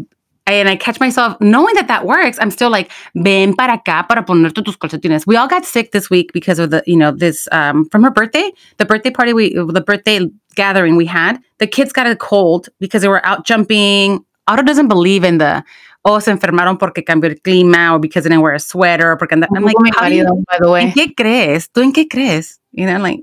And 0.47 0.67
I 0.67 0.75
catch 0.75 0.99
myself 0.99 1.39
knowing 1.39 1.75
that 1.75 1.87
that 1.87 2.05
works. 2.05 2.37
I'm 2.41 2.51
still 2.51 2.69
like, 2.71 2.91
ven 3.15 3.53
para 3.53 3.77
acá 3.77 4.07
para 4.07 4.23
ponerte 4.23 4.63
tus 4.65 4.75
calcetines. 4.75 5.25
We 5.27 5.35
all 5.37 5.47
got 5.47 5.65
sick 5.65 5.91
this 5.91 6.09
week 6.09 6.33
because 6.33 6.59
of 6.59 6.71
the, 6.71 6.83
you 6.87 6.97
know, 6.97 7.11
this 7.11 7.47
um 7.51 7.85
from 7.89 8.03
her 8.03 8.09
birthday, 8.11 8.51
the 8.77 8.85
birthday 8.85 9.11
party 9.11 9.33
we, 9.33 9.53
the 9.53 9.81
birthday 9.85 10.27
gathering 10.55 10.95
we 10.97 11.05
had. 11.05 11.39
The 11.59 11.67
kids 11.67 11.93
got 11.93 12.07
a 12.07 12.15
cold 12.15 12.69
because 12.79 13.01
they 13.03 13.07
were 13.07 13.25
out 13.25 13.45
jumping. 13.45 14.25
Otto 14.47 14.63
doesn't 14.63 14.87
believe 14.87 15.23
in 15.23 15.37
the 15.37 15.63
oh 16.03 16.17
se 16.19 16.31
enfermaron 16.31 16.79
porque 16.79 17.05
cambió 17.05 17.29
el 17.29 17.35
clima 17.35 17.93
or 17.93 17.99
because 17.99 18.23
they 18.23 18.29
didn't 18.29 18.41
wear 18.41 18.53
a 18.55 18.59
sweater. 18.59 19.11
Or 19.11 19.17
porque 19.17 19.33
and 19.33 19.45
I'm 19.55 19.63
like, 19.63 19.79
mi 19.79 19.91
how 19.95 20.09
do 20.09 20.15
you- 20.15 20.23
marido, 20.23 20.43
by 20.49 20.57
the 20.59 20.69
way. 20.71 20.81
¿en 20.85 20.91
qué 20.91 21.13
crees? 21.15 21.69
¿Tú 21.71 21.81
en 21.83 21.93
qué 21.93 22.07
crees? 22.09 22.59
You 22.73 22.85
know, 22.85 22.99
like 22.99 23.21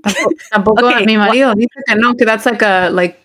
Tampoco 0.51 0.85
Okay, 0.85 1.05
mi 1.05 1.17
marido 1.17 1.55
dice 1.55 1.81
que 1.87 1.95
no, 1.95 2.13
que 2.13 2.25
that's 2.25 2.45
like 2.45 2.61
a 2.61 2.89
like 2.91 3.17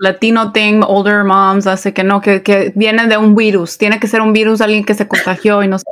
Latino 0.00 0.50
thing, 0.50 0.82
older 0.82 1.22
moms 1.22 1.66
hace 1.66 1.92
que 1.92 2.02
no, 2.02 2.20
que, 2.20 2.42
que 2.42 2.72
viene 2.74 3.06
de 3.08 3.18
un 3.18 3.34
virus, 3.34 3.76
tiene 3.76 3.98
que 4.00 4.08
ser 4.08 4.22
un 4.22 4.32
virus 4.32 4.60
alguien 4.60 4.84
que 4.84 4.94
se 4.94 5.06
contagió 5.06 5.62
y 5.62 5.68
no 5.68 5.78
sé. 5.78 5.84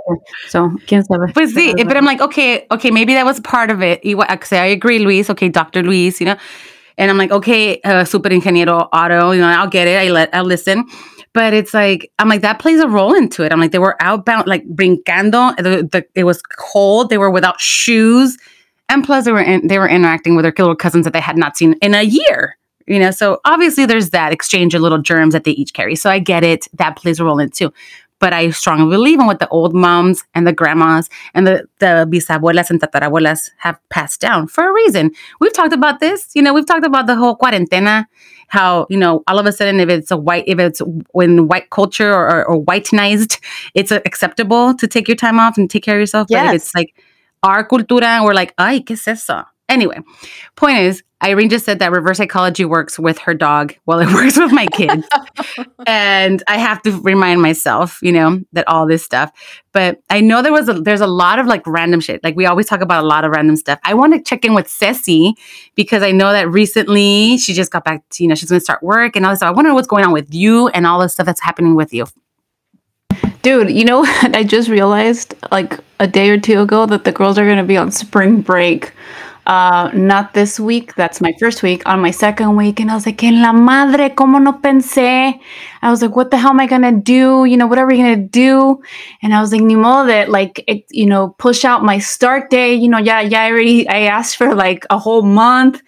So, 0.48 0.70
quién 0.86 1.04
sabe. 1.04 1.32
Pues 1.32 1.54
sí, 1.54 1.74
but 1.84 1.96
I'm 1.96 2.04
like, 2.04 2.22
okay, 2.22 2.66
okay, 2.70 2.90
maybe 2.90 3.14
that 3.14 3.26
was 3.26 3.40
part 3.40 3.70
of 3.70 3.82
it. 3.82 4.00
I 4.04 4.66
agree, 4.66 4.98
Luis. 4.98 5.28
Okay, 5.28 5.48
Dr. 5.48 5.82
Luis, 5.82 6.20
you 6.20 6.26
know. 6.26 6.36
And 6.96 7.10
I'm 7.10 7.18
like, 7.18 7.32
okay, 7.32 7.80
uh, 7.82 8.04
super 8.04 8.30
ingeniero 8.30 8.88
Otto, 8.92 9.32
you 9.32 9.40
know, 9.40 9.48
I'll 9.48 9.68
get 9.68 9.88
it. 9.88 9.98
I 9.98 10.10
let, 10.10 10.34
I'll 10.34 10.44
listen. 10.44 10.84
But 11.32 11.52
it's 11.52 11.74
like, 11.74 12.10
I'm 12.20 12.28
like, 12.28 12.42
that 12.42 12.60
plays 12.60 12.80
a 12.80 12.86
role 12.86 13.12
into 13.12 13.42
it. 13.42 13.52
I'm 13.52 13.58
like, 13.58 13.72
they 13.72 13.80
were 13.80 13.96
outbound, 14.00 14.46
like 14.46 14.64
brincando. 14.68 15.56
The, 15.56 15.88
the, 15.90 16.06
it 16.14 16.24
was 16.24 16.40
cold. 16.42 17.10
They 17.10 17.18
were 17.18 17.30
without 17.30 17.60
shoes. 17.60 18.38
And 18.88 19.04
plus 19.04 19.24
they 19.24 19.32
were, 19.32 19.40
in, 19.40 19.66
they 19.66 19.78
were 19.78 19.88
interacting 19.88 20.36
with 20.36 20.44
their 20.44 20.54
little 20.56 20.76
cousins 20.76 21.04
that 21.04 21.12
they 21.12 21.20
had 21.20 21.36
not 21.36 21.56
seen 21.56 21.74
in 21.80 21.94
a 21.94 22.02
year. 22.02 22.56
You 22.86 22.98
know, 22.98 23.10
so 23.10 23.40
obviously 23.46 23.86
there's 23.86 24.10
that 24.10 24.32
exchange 24.32 24.74
of 24.74 24.82
little 24.82 24.98
germs 24.98 25.32
that 25.32 25.44
they 25.44 25.52
each 25.52 25.72
carry. 25.72 25.96
So 25.96 26.10
I 26.10 26.18
get 26.18 26.44
it. 26.44 26.68
That 26.74 26.96
plays 26.96 27.18
a 27.18 27.24
role 27.24 27.38
in 27.38 27.46
it 27.46 27.54
too. 27.54 27.72
But 28.20 28.32
I 28.32 28.50
strongly 28.50 28.94
believe 28.94 29.18
in 29.18 29.26
what 29.26 29.38
the 29.38 29.48
old 29.48 29.74
moms 29.74 30.22
and 30.34 30.46
the 30.46 30.52
grandmas 30.52 31.10
and 31.34 31.46
the, 31.46 31.66
the 31.78 32.06
bisabuelas 32.08 32.70
and 32.70 32.80
tatarabuelas 32.80 33.50
have 33.58 33.78
passed 33.88 34.20
down 34.20 34.46
for 34.46 34.68
a 34.68 34.72
reason. 34.72 35.10
We've 35.40 35.52
talked 35.52 35.72
about 35.72 36.00
this. 36.00 36.30
You 36.34 36.42
know, 36.42 36.54
we've 36.54 36.66
talked 36.66 36.86
about 36.86 37.06
the 37.06 37.16
whole 37.16 37.36
cuarentena, 37.36 38.06
how, 38.48 38.86
you 38.88 38.96
know, 38.96 39.24
all 39.26 39.38
of 39.38 39.46
a 39.46 39.52
sudden, 39.52 39.80
if 39.80 39.88
it's 39.88 40.10
a 40.10 40.16
white, 40.16 40.44
if 40.46 40.58
it's 40.58 40.80
when 41.12 41.48
white 41.48 41.70
culture 41.70 42.14
or, 42.14 42.30
or, 42.30 42.44
or 42.48 42.64
whitenized, 42.64 43.40
it's 43.74 43.90
acceptable 43.90 44.74
to 44.74 44.86
take 44.86 45.08
your 45.08 45.16
time 45.16 45.40
off 45.40 45.58
and 45.58 45.70
take 45.70 45.82
care 45.82 45.96
of 45.96 46.00
yourself. 46.00 46.28
But 46.28 46.36
if 46.54 46.54
it's 46.54 46.74
like 46.74 46.94
our 47.44 47.66
cultura, 47.66 48.16
and 48.16 48.24
we're 48.24 48.34
like, 48.34 48.54
ay, 48.58 48.80
¿qué 48.80 48.92
es 48.92 49.06
eso? 49.06 49.44
Anyway, 49.68 49.98
point 50.56 50.78
is, 50.78 51.02
Irene 51.22 51.48
just 51.48 51.64
said 51.64 51.78
that 51.78 51.90
reverse 51.90 52.18
psychology 52.18 52.66
works 52.66 52.98
with 52.98 53.18
her 53.20 53.32
dog. 53.32 53.74
Well, 53.86 53.98
it 54.00 54.06
works 54.12 54.36
with 54.36 54.52
my 54.52 54.66
kids. 54.66 55.08
and 55.86 56.42
I 56.46 56.58
have 56.58 56.82
to 56.82 57.00
remind 57.00 57.40
myself, 57.40 57.98
you 58.02 58.12
know, 58.12 58.40
that 58.52 58.68
all 58.68 58.86
this 58.86 59.02
stuff. 59.02 59.32
But 59.72 60.00
I 60.10 60.20
know 60.20 60.42
there 60.42 60.52
was 60.52 60.68
a 60.68 60.74
there's 60.74 61.00
a 61.00 61.06
lot 61.06 61.38
of 61.38 61.46
like 61.46 61.66
random 61.66 62.00
shit. 62.00 62.22
Like 62.22 62.36
we 62.36 62.44
always 62.44 62.66
talk 62.66 62.82
about 62.82 63.02
a 63.02 63.06
lot 63.06 63.24
of 63.24 63.30
random 63.30 63.56
stuff. 63.56 63.78
I 63.84 63.94
want 63.94 64.12
to 64.12 64.22
check 64.22 64.44
in 64.44 64.54
with 64.54 64.68
Ceci 64.68 65.34
because 65.74 66.02
I 66.02 66.10
know 66.10 66.30
that 66.30 66.50
recently 66.50 67.38
she 67.38 67.54
just 67.54 67.72
got 67.72 67.84
back 67.84 68.06
to, 68.10 68.22
you 68.22 68.28
know, 68.28 68.34
she's 68.34 68.50
gonna 68.50 68.60
start 68.60 68.82
work 68.82 69.16
and 69.16 69.24
all 69.24 69.32
this 69.32 69.38
stuff. 69.38 69.48
I 69.48 69.52
wonder 69.52 69.72
what's 69.72 69.88
going 69.88 70.04
on 70.04 70.12
with 70.12 70.34
you 70.34 70.68
and 70.68 70.86
all 70.86 71.00
the 71.00 71.08
stuff 71.08 71.24
that's 71.24 71.40
happening 71.40 71.74
with 71.74 71.94
you. 71.94 72.04
Dude, 73.44 73.70
you 73.70 73.84
know 73.84 73.98
what? 74.04 74.34
I 74.34 74.42
just 74.42 74.70
realized 74.70 75.34
like 75.52 75.78
a 76.00 76.06
day 76.06 76.30
or 76.30 76.40
two 76.40 76.60
ago 76.60 76.86
that 76.86 77.04
the 77.04 77.12
girls 77.12 77.38
are 77.38 77.44
going 77.44 77.58
to 77.58 77.62
be 77.64 77.76
on 77.76 77.92
spring 77.92 78.40
break. 78.40 78.92
Uh, 79.46 79.90
not 79.92 80.32
this 80.32 80.58
week. 80.58 80.94
That's 80.94 81.20
my 81.20 81.34
first 81.38 81.62
week. 81.62 81.82
On 81.84 82.00
my 82.00 82.10
second 82.10 82.56
week, 82.56 82.80
and 82.80 82.90
I 82.90 82.94
was 82.94 83.04
like, 83.04 83.22
"En 83.22 83.42
la 83.42 83.52
madre, 83.52 84.08
cómo 84.08 84.42
no 84.42 84.54
pensé?" 84.54 85.38
I 85.82 85.90
was 85.90 86.00
like, 86.00 86.16
"What 86.16 86.30
the 86.30 86.38
hell 86.38 86.52
am 86.52 86.60
I 86.60 86.66
gonna 86.66 86.92
do? 86.92 87.44
You 87.44 87.58
know, 87.58 87.66
what 87.66 87.76
are 87.76 87.86
we 87.86 87.98
gonna 87.98 88.16
do?" 88.16 88.80
And 89.22 89.34
I 89.34 89.42
was 89.42 89.52
like, 89.52 89.60
"Ni 89.60 89.76
modo 89.76 90.06
that 90.06 90.30
like 90.30 90.64
it, 90.66 90.86
you 90.90 91.04
know, 91.04 91.34
push 91.36 91.62
out 91.66 91.84
my 91.84 91.98
start 91.98 92.48
day. 92.48 92.72
You 92.72 92.88
know, 92.88 92.96
yeah, 92.96 93.20
yeah. 93.20 93.42
I 93.42 93.50
already 93.50 93.86
I 93.86 94.06
asked 94.08 94.38
for 94.38 94.54
like 94.54 94.86
a 94.88 94.96
whole 94.98 95.20
month, 95.20 95.82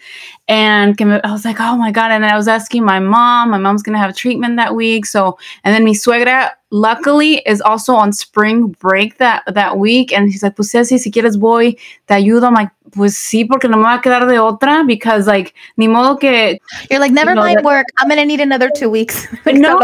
and 0.49 0.95
I 1.01 1.33
was 1.33 1.47
like, 1.47 1.59
oh 1.59 1.77
my 1.79 1.91
god. 1.91 2.11
And 2.11 2.27
I 2.27 2.37
was 2.37 2.49
asking 2.49 2.85
my 2.85 3.01
mom. 3.01 3.51
My 3.51 3.59
mom's 3.59 3.83
gonna 3.83 3.99
have 3.99 4.15
treatment 4.15 4.57
that 4.57 4.75
week, 4.75 5.07
so 5.07 5.39
and 5.65 5.75
then 5.75 5.83
mi 5.83 5.95
suegra 5.95 6.51
luckily 6.77 7.43
is 7.47 7.61
also 7.63 7.95
on 7.95 8.13
spring 8.13 8.69
break 8.81 9.17
that 9.19 9.43
that 9.55 9.79
week 9.79 10.13
and 10.13 10.31
he's 10.31 10.43
like 10.43 10.55
pues 10.57 10.71
Ceci, 10.71 10.99
si 10.99 11.11
quieres 11.11 11.37
voy 11.39 11.77
te 12.07 12.15
ayudo 12.15 12.45
I'm 12.47 12.55
like 12.55 12.71
pues 12.95 13.17
sí 13.17 13.45
porque 13.49 13.69
no 13.69 13.77
me 13.79 13.85
va 13.85 13.95
a 13.95 14.01
quedar 14.01 14.27
de 14.29 14.39
otra 14.39 14.85
because 14.87 15.27
like 15.27 15.55
ni 15.77 15.89
modo 15.89 16.17
que 16.19 16.59
You're 16.91 17.01
like, 17.01 17.13
never 17.13 17.35
know 17.35 17.43
mind 17.43 17.59
that- 17.59 17.65
work. 17.65 17.87
I'm 17.99 18.09
gonna 18.09 18.25
need 18.25 18.41
another 18.41 18.71
two 18.71 18.89
weeks. 18.91 19.27
but 19.45 19.55
no 19.55 19.79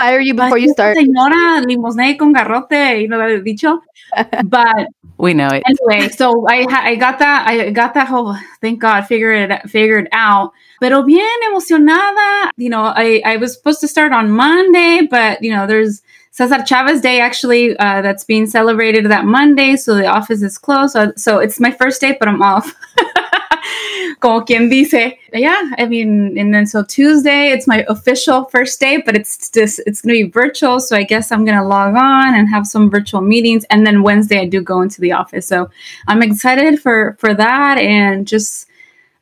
Fire 0.00 0.20
you 0.20 0.34
before 0.34 0.58
you 0.58 0.70
start. 0.72 0.96
señora 0.96 1.60
limosnea 1.66 2.16
con 2.18 2.32
garrote 2.32 3.00
you 3.00 3.08
know 3.08 3.18
that 3.18 3.44
dicho 3.44 3.80
but 4.44 4.88
We 5.18 5.34
know 5.34 5.46
it. 5.54 5.62
anyway, 5.66 6.08
so 6.08 6.46
I 6.48 6.66
I 6.68 6.96
got 6.96 7.18
that 7.20 7.46
I 7.46 7.70
got 7.70 7.94
that 7.94 8.08
whole 8.08 8.34
thank 8.60 8.80
God 8.80 9.06
figured 9.06 9.52
it 9.52 9.70
figured 9.70 10.08
out. 10.10 10.50
Pero 10.80 11.04
bien 11.04 11.22
emocionada. 11.48 12.50
You 12.56 12.70
know, 12.70 12.90
I 12.96 13.22
I 13.24 13.36
was 13.36 13.54
supposed 13.54 13.80
to 13.82 13.88
start 13.88 14.10
on 14.12 14.32
Monday, 14.32 15.06
but 15.08 15.38
you 15.40 15.52
know, 15.54 15.66
there's 15.68 16.02
Cesar 16.32 16.64
Chavez 16.64 17.02
Day 17.02 17.20
actually 17.20 17.76
uh, 17.76 18.00
that's 18.00 18.24
being 18.24 18.46
celebrated 18.46 19.04
that 19.10 19.26
Monday, 19.26 19.76
so 19.76 19.94
the 19.94 20.06
office 20.06 20.42
is 20.42 20.56
closed. 20.56 20.94
So, 20.94 21.12
so 21.14 21.38
it's 21.38 21.60
my 21.60 21.70
first 21.70 22.00
day, 22.00 22.16
but 22.18 22.26
I'm 22.26 22.40
off. 22.40 22.74
Como 24.20 24.40
quien 24.40 24.70
dice. 24.70 25.12
Yeah, 25.34 25.70
I 25.76 25.86
mean, 25.86 26.38
and 26.38 26.54
then 26.54 26.66
so 26.66 26.84
Tuesday, 26.84 27.50
it's 27.50 27.66
my 27.66 27.84
official 27.86 28.44
first 28.46 28.80
day, 28.80 29.02
but 29.04 29.14
it's 29.14 29.50
just 29.50 29.80
it's 29.86 30.00
gonna 30.00 30.14
be 30.14 30.22
virtual. 30.22 30.80
So 30.80 30.96
I 30.96 31.02
guess 31.02 31.30
I'm 31.30 31.44
gonna 31.44 31.68
log 31.68 31.94
on 31.96 32.34
and 32.34 32.48
have 32.48 32.66
some 32.66 32.90
virtual 32.90 33.20
meetings, 33.20 33.64
and 33.68 33.86
then 33.86 34.02
Wednesday 34.02 34.40
I 34.40 34.46
do 34.46 34.62
go 34.62 34.80
into 34.80 35.02
the 35.02 35.12
office. 35.12 35.46
So 35.46 35.70
I'm 36.06 36.22
excited 36.22 36.80
for 36.80 37.14
for 37.18 37.34
that, 37.34 37.76
and 37.76 38.26
just 38.26 38.68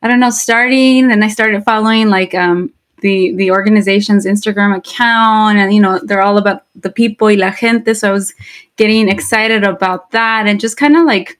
I 0.01 0.07
don't 0.07 0.21
know, 0.21 0.29
starting. 0.29 1.11
And 1.11 1.25
I 1.25 1.27
started 1.27 1.65
following 1.65 2.09
like 2.09 2.33
um 2.33 2.71
the 3.01 3.33
the 3.35 3.51
organization's 3.51 4.25
Instagram 4.25 4.75
account, 4.75 5.57
and 5.57 5.73
you 5.73 5.81
know 5.81 5.99
they're 6.03 6.21
all 6.21 6.37
about 6.37 6.63
the 6.75 6.91
people 6.91 7.27
y 7.27 7.35
la 7.35 7.51
gente. 7.51 7.93
So 7.93 8.09
I 8.09 8.11
was 8.11 8.33
getting 8.77 9.09
excited 9.09 9.63
about 9.63 10.11
that, 10.11 10.47
and 10.47 10.59
just 10.59 10.77
kind 10.77 10.95
of 10.95 11.05
like 11.05 11.37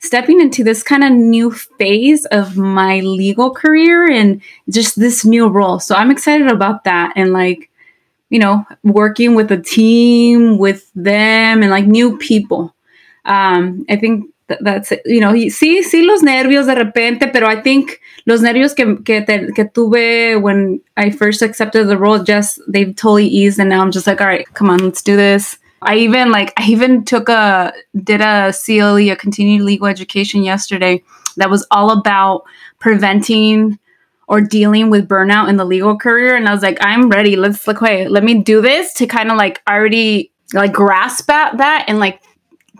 stepping 0.00 0.40
into 0.40 0.62
this 0.62 0.82
kind 0.82 1.02
of 1.02 1.12
new 1.12 1.50
phase 1.50 2.26
of 2.26 2.56
my 2.56 3.00
legal 3.00 3.50
career 3.50 4.08
and 4.10 4.42
just 4.68 5.00
this 5.00 5.24
new 5.24 5.48
role. 5.48 5.80
So 5.80 5.94
I'm 5.94 6.10
excited 6.10 6.48
about 6.48 6.84
that, 6.84 7.12
and 7.16 7.32
like 7.32 7.70
you 8.28 8.38
know 8.38 8.64
working 8.82 9.34
with 9.34 9.50
a 9.50 9.60
team 9.60 10.58
with 10.58 10.90
them 10.94 11.62
and 11.62 11.70
like 11.70 11.86
new 11.86 12.18
people. 12.18 12.74
Um, 13.24 13.86
I 13.88 13.96
think 13.96 14.30
th- 14.48 14.60
that's 14.62 14.92
it. 14.92 15.02
you 15.06 15.20
know 15.20 15.30
y- 15.32 15.50
sí 15.50 15.82
sí 15.82 16.04
los 16.04 16.22
nervios 16.22 16.66
de 16.66 16.74
repente, 16.74 17.28
pero 17.32 17.46
I 17.48 17.60
think 17.62 18.00
los 18.26 18.40
nervios 18.40 18.74
que, 18.74 18.96
que, 19.04 19.22
te- 19.22 19.52
que 19.54 19.64
tuve 19.64 20.40
when 20.40 20.80
I 20.96 21.10
first 21.10 21.42
accepted 21.42 21.86
the 21.88 21.96
role 21.98 22.22
just 22.22 22.60
they've 22.68 22.94
totally 22.94 23.26
eased 23.26 23.58
and 23.58 23.68
now 23.68 23.82
I'm 23.82 23.90
just 23.92 24.06
like 24.06 24.20
all 24.20 24.26
right 24.28 24.46
come 24.54 24.70
on 24.70 24.78
let's 24.78 25.02
do 25.02 25.16
this. 25.16 25.58
I 25.82 25.96
even 25.96 26.30
like 26.32 26.52
I 26.56 26.64
even 26.68 27.04
took 27.04 27.28
a 27.28 27.72
did 28.02 28.20
a 28.20 28.52
CLE 28.52 29.10
a 29.12 29.16
continued 29.16 29.62
legal 29.62 29.86
education 29.86 30.42
yesterday 30.42 31.02
that 31.36 31.50
was 31.50 31.66
all 31.70 31.90
about 31.90 32.44
preventing 32.78 33.78
or 34.28 34.40
dealing 34.40 34.90
with 34.90 35.06
burnout 35.08 35.48
in 35.48 35.56
the 35.56 35.64
legal 35.64 35.96
career 35.98 36.34
and 36.34 36.48
I 36.48 36.52
was 36.54 36.62
like 36.62 36.78
I'm 36.80 37.10
ready 37.10 37.36
let's 37.36 37.66
like 37.66 37.80
wait 37.80 38.10
let 38.10 38.24
me 38.24 38.40
do 38.40 38.60
this 38.62 38.94
to 38.94 39.06
kind 39.06 39.30
of 39.30 39.36
like 39.36 39.60
already 39.68 40.32
like 40.54 40.72
grasp 40.72 41.28
at 41.30 41.58
that 41.58 41.84
and 41.88 41.98
like 41.98 42.20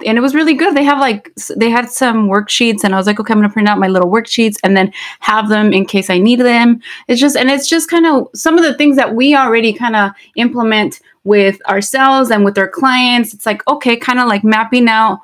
and 0.04 0.18
it 0.18 0.20
was 0.20 0.34
really 0.34 0.54
good. 0.54 0.74
They 0.74 0.84
have 0.84 0.98
like 0.98 1.32
they 1.56 1.70
had 1.70 1.90
some 1.90 2.28
worksheets, 2.28 2.84
and 2.84 2.94
I 2.94 2.98
was 2.98 3.06
like, 3.06 3.20
okay, 3.20 3.32
I'm 3.32 3.38
gonna 3.38 3.52
print 3.52 3.68
out 3.68 3.78
my 3.78 3.88
little 3.88 4.10
worksheets 4.10 4.56
and 4.62 4.76
then 4.76 4.92
have 5.20 5.48
them 5.48 5.72
in 5.72 5.86
case 5.86 6.10
I 6.10 6.18
need 6.18 6.40
them. 6.40 6.80
It's 7.08 7.20
just 7.20 7.36
and 7.36 7.50
it's 7.50 7.68
just 7.68 7.88
kind 7.88 8.06
of 8.06 8.28
some 8.34 8.58
of 8.58 8.64
the 8.64 8.74
things 8.74 8.96
that 8.96 9.14
we 9.14 9.34
already 9.34 9.72
kind 9.72 9.96
of 9.96 10.10
implement 10.34 11.00
with 11.24 11.64
ourselves 11.68 12.30
and 12.30 12.44
with 12.44 12.58
our 12.58 12.68
clients. 12.68 13.32
It's 13.32 13.46
like 13.46 13.66
okay, 13.68 13.96
kind 13.96 14.18
of 14.18 14.28
like 14.28 14.44
mapping 14.44 14.88
out 14.88 15.20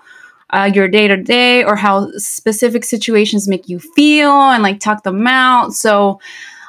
uh, 0.51 0.71
your 0.73 0.89
day 0.89 1.09
to 1.09 1.17
day 1.17 1.65
or 1.65 1.77
how 1.77 2.11
specific 2.13 2.85
situations 2.85 3.49
make 3.49 3.69
you 3.69 3.79
feel 3.79 4.33
and 4.33 4.63
like 4.63 4.81
talk 4.81 5.03
them 5.03 5.27
out. 5.27 5.73
So. 5.73 6.21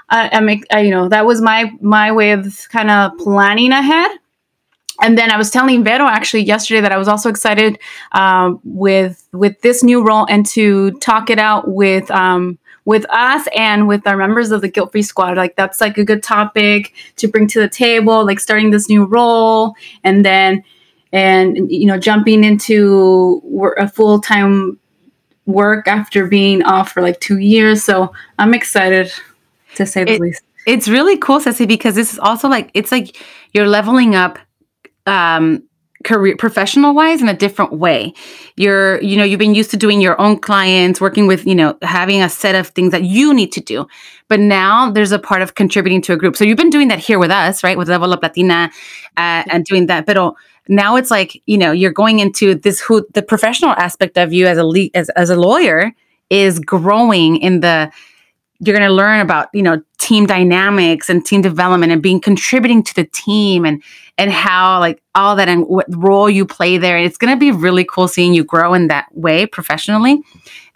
Uh, 0.10 0.30
I 0.34 0.42
make 0.42 0.66
you 0.72 0.92
know 0.92 1.08
that 1.10 1.26
was 1.26 1.42
my 1.42 1.72
my 1.80 2.12
way 2.12 2.34
of 2.34 2.68
kind 2.70 2.92
of 2.92 3.18
planning 3.18 3.72
ahead 3.72 4.12
and 5.02 5.18
then 5.18 5.32
I 5.32 5.38
was 5.38 5.50
telling 5.50 5.84
Vero 5.84 6.06
actually 6.06 6.44
yesterday 6.44 6.82
that 6.82 6.92
I 6.92 6.98
was 6.98 7.08
also 7.08 7.30
excited 7.30 7.80
um, 8.12 8.60
with 8.64 9.28
with 9.32 9.62
this 9.62 9.84
new 9.84 10.04
role 10.06 10.26
and 10.30 10.46
to 10.48 10.92
talk 11.00 11.30
it 11.30 11.40
out 11.40 11.70
with 11.70 12.10
um, 12.12 12.58
with 12.86 13.06
us 13.10 13.48
and 13.56 13.88
with 13.88 14.06
our 14.06 14.18
members 14.18 14.52
of 14.52 14.62
the 14.62 14.68
Guilt 14.68 14.92
Free 14.92 15.02
Squad. 15.02 15.38
Like 15.38 15.56
that's 15.56 15.82
like 15.82 15.98
a 15.98 16.04
good 16.04 16.22
topic 16.24 16.94
to 17.18 17.28
bring 17.28 17.48
to 17.48 17.60
the 17.60 17.70
table, 17.70 18.26
like 18.26 18.40
starting 18.40 18.72
this 18.72 18.90
new 18.90 19.06
role, 19.06 19.76
and 20.04 20.24
then 20.24 20.64
and 21.12 21.72
you 21.72 21.86
know 21.86 21.98
jumping 21.98 22.44
into 22.44 23.40
wor- 23.44 23.74
a 23.74 23.88
full-time 23.88 24.80
work 25.46 25.88
after 25.88 26.26
being 26.28 26.64
off 26.64 26.92
for 26.92 27.02
like 27.02 27.20
two 27.20 27.38
years 27.38 27.84
so 27.84 28.14
i'm 28.40 28.54
excited 28.54 29.12
to 29.76 29.86
say 29.86 30.04
the 30.06 30.14
It- 30.14 30.22
least 30.22 30.42
It's 30.66 30.88
really 30.88 31.18
cool, 31.18 31.42
Ceci, 31.42 31.66
because 31.66 31.94
this 31.96 32.14
is 32.14 32.20
also 32.20 32.48
like 32.48 32.72
it's 32.74 32.90
like 32.90 33.18
you're 33.54 33.68
leveling 33.68 34.16
up 34.16 34.40
um 35.06 35.64
career 36.04 36.36
professional 36.38 36.94
wise 36.94 37.22
in 37.22 37.30
a 37.30 37.34
different 37.34 37.74
way. 37.74 38.14
You're, 38.56 39.02
you 39.02 39.18
know, 39.18 39.24
you've 39.24 39.40
been 39.40 39.56
used 39.56 39.72
to 39.72 39.78
doing 39.78 40.02
your 40.02 40.20
own 40.20 40.40
clients, 40.40 41.02
working 41.02 41.28
with, 41.28 41.46
you 41.46 41.56
know, 41.56 41.78
having 41.82 42.22
a 42.22 42.30
set 42.30 42.56
of 42.56 42.68
things 42.68 42.92
that 42.92 43.04
you 43.04 43.34
need 43.34 43.52
to 43.54 43.62
do. 43.62 43.88
But 44.28 44.40
now 44.40 44.92
there's 44.92 45.12
a 45.12 45.20
part 45.20 45.42
of 45.42 45.56
contributing 45.56 46.02
to 46.04 46.14
a 46.14 46.18
group. 46.18 46.36
So 46.36 46.44
you've 46.44 46.58
been 46.58 46.70
doing 46.70 46.90
that 46.90 47.00
here 47.00 47.20
with 47.20 47.32
us, 47.32 47.64
right? 47.64 47.78
With 47.78 47.90
Level 47.90 48.12
Up 48.14 48.22
Latina 48.22 48.72
uh, 49.18 49.44
and 49.50 49.66
doing 49.66 49.88
that. 49.88 50.06
But 50.06 50.34
now 50.68 50.96
it's 50.96 51.12
like, 51.12 51.42
you 51.46 51.58
know, 51.58 51.72
you're 51.72 51.92
going 51.92 52.20
into 52.20 52.56
this 52.56 52.80
who 52.80 53.06
the 53.14 53.22
professional 53.22 53.72
aspect 53.72 54.18
of 54.18 54.34
you 54.34 54.46
as 54.48 54.58
a 54.58 54.64
le- 54.64 54.90
as, 54.94 55.10
as 55.10 55.30
a 55.30 55.36
lawyer 55.36 55.92
is 56.30 56.60
growing 56.60 57.38
in 57.38 57.60
the 57.60 57.92
you're 58.60 58.76
going 58.76 58.88
to 58.88 58.94
learn 58.94 59.20
about 59.20 59.50
you 59.54 59.62
know 59.62 59.82
team 59.98 60.26
dynamics 60.26 61.10
and 61.10 61.26
team 61.26 61.42
development 61.42 61.92
and 61.92 62.02
being 62.02 62.20
contributing 62.20 62.84
to 62.84 62.94
the 62.94 63.06
team 63.06 63.66
and 63.66 63.82
and 64.18 64.32
how 64.32 64.80
like 64.80 65.02
all 65.16 65.36
that 65.36 65.48
and 65.48 65.66
what 65.68 65.86
role 65.90 66.30
you 66.30 66.46
play 66.46 66.78
there 66.78 66.98
and 66.98 67.06
it's 67.06 67.18
going 67.18 67.34
to 67.34 67.40
be 67.40 67.52
really 67.52 67.86
cool 67.86 68.08
seeing 68.08 68.34
you 68.34 68.44
grow 68.44 68.74
in 68.74 68.88
that 68.88 69.08
way 69.16 69.46
professionally 69.46 70.22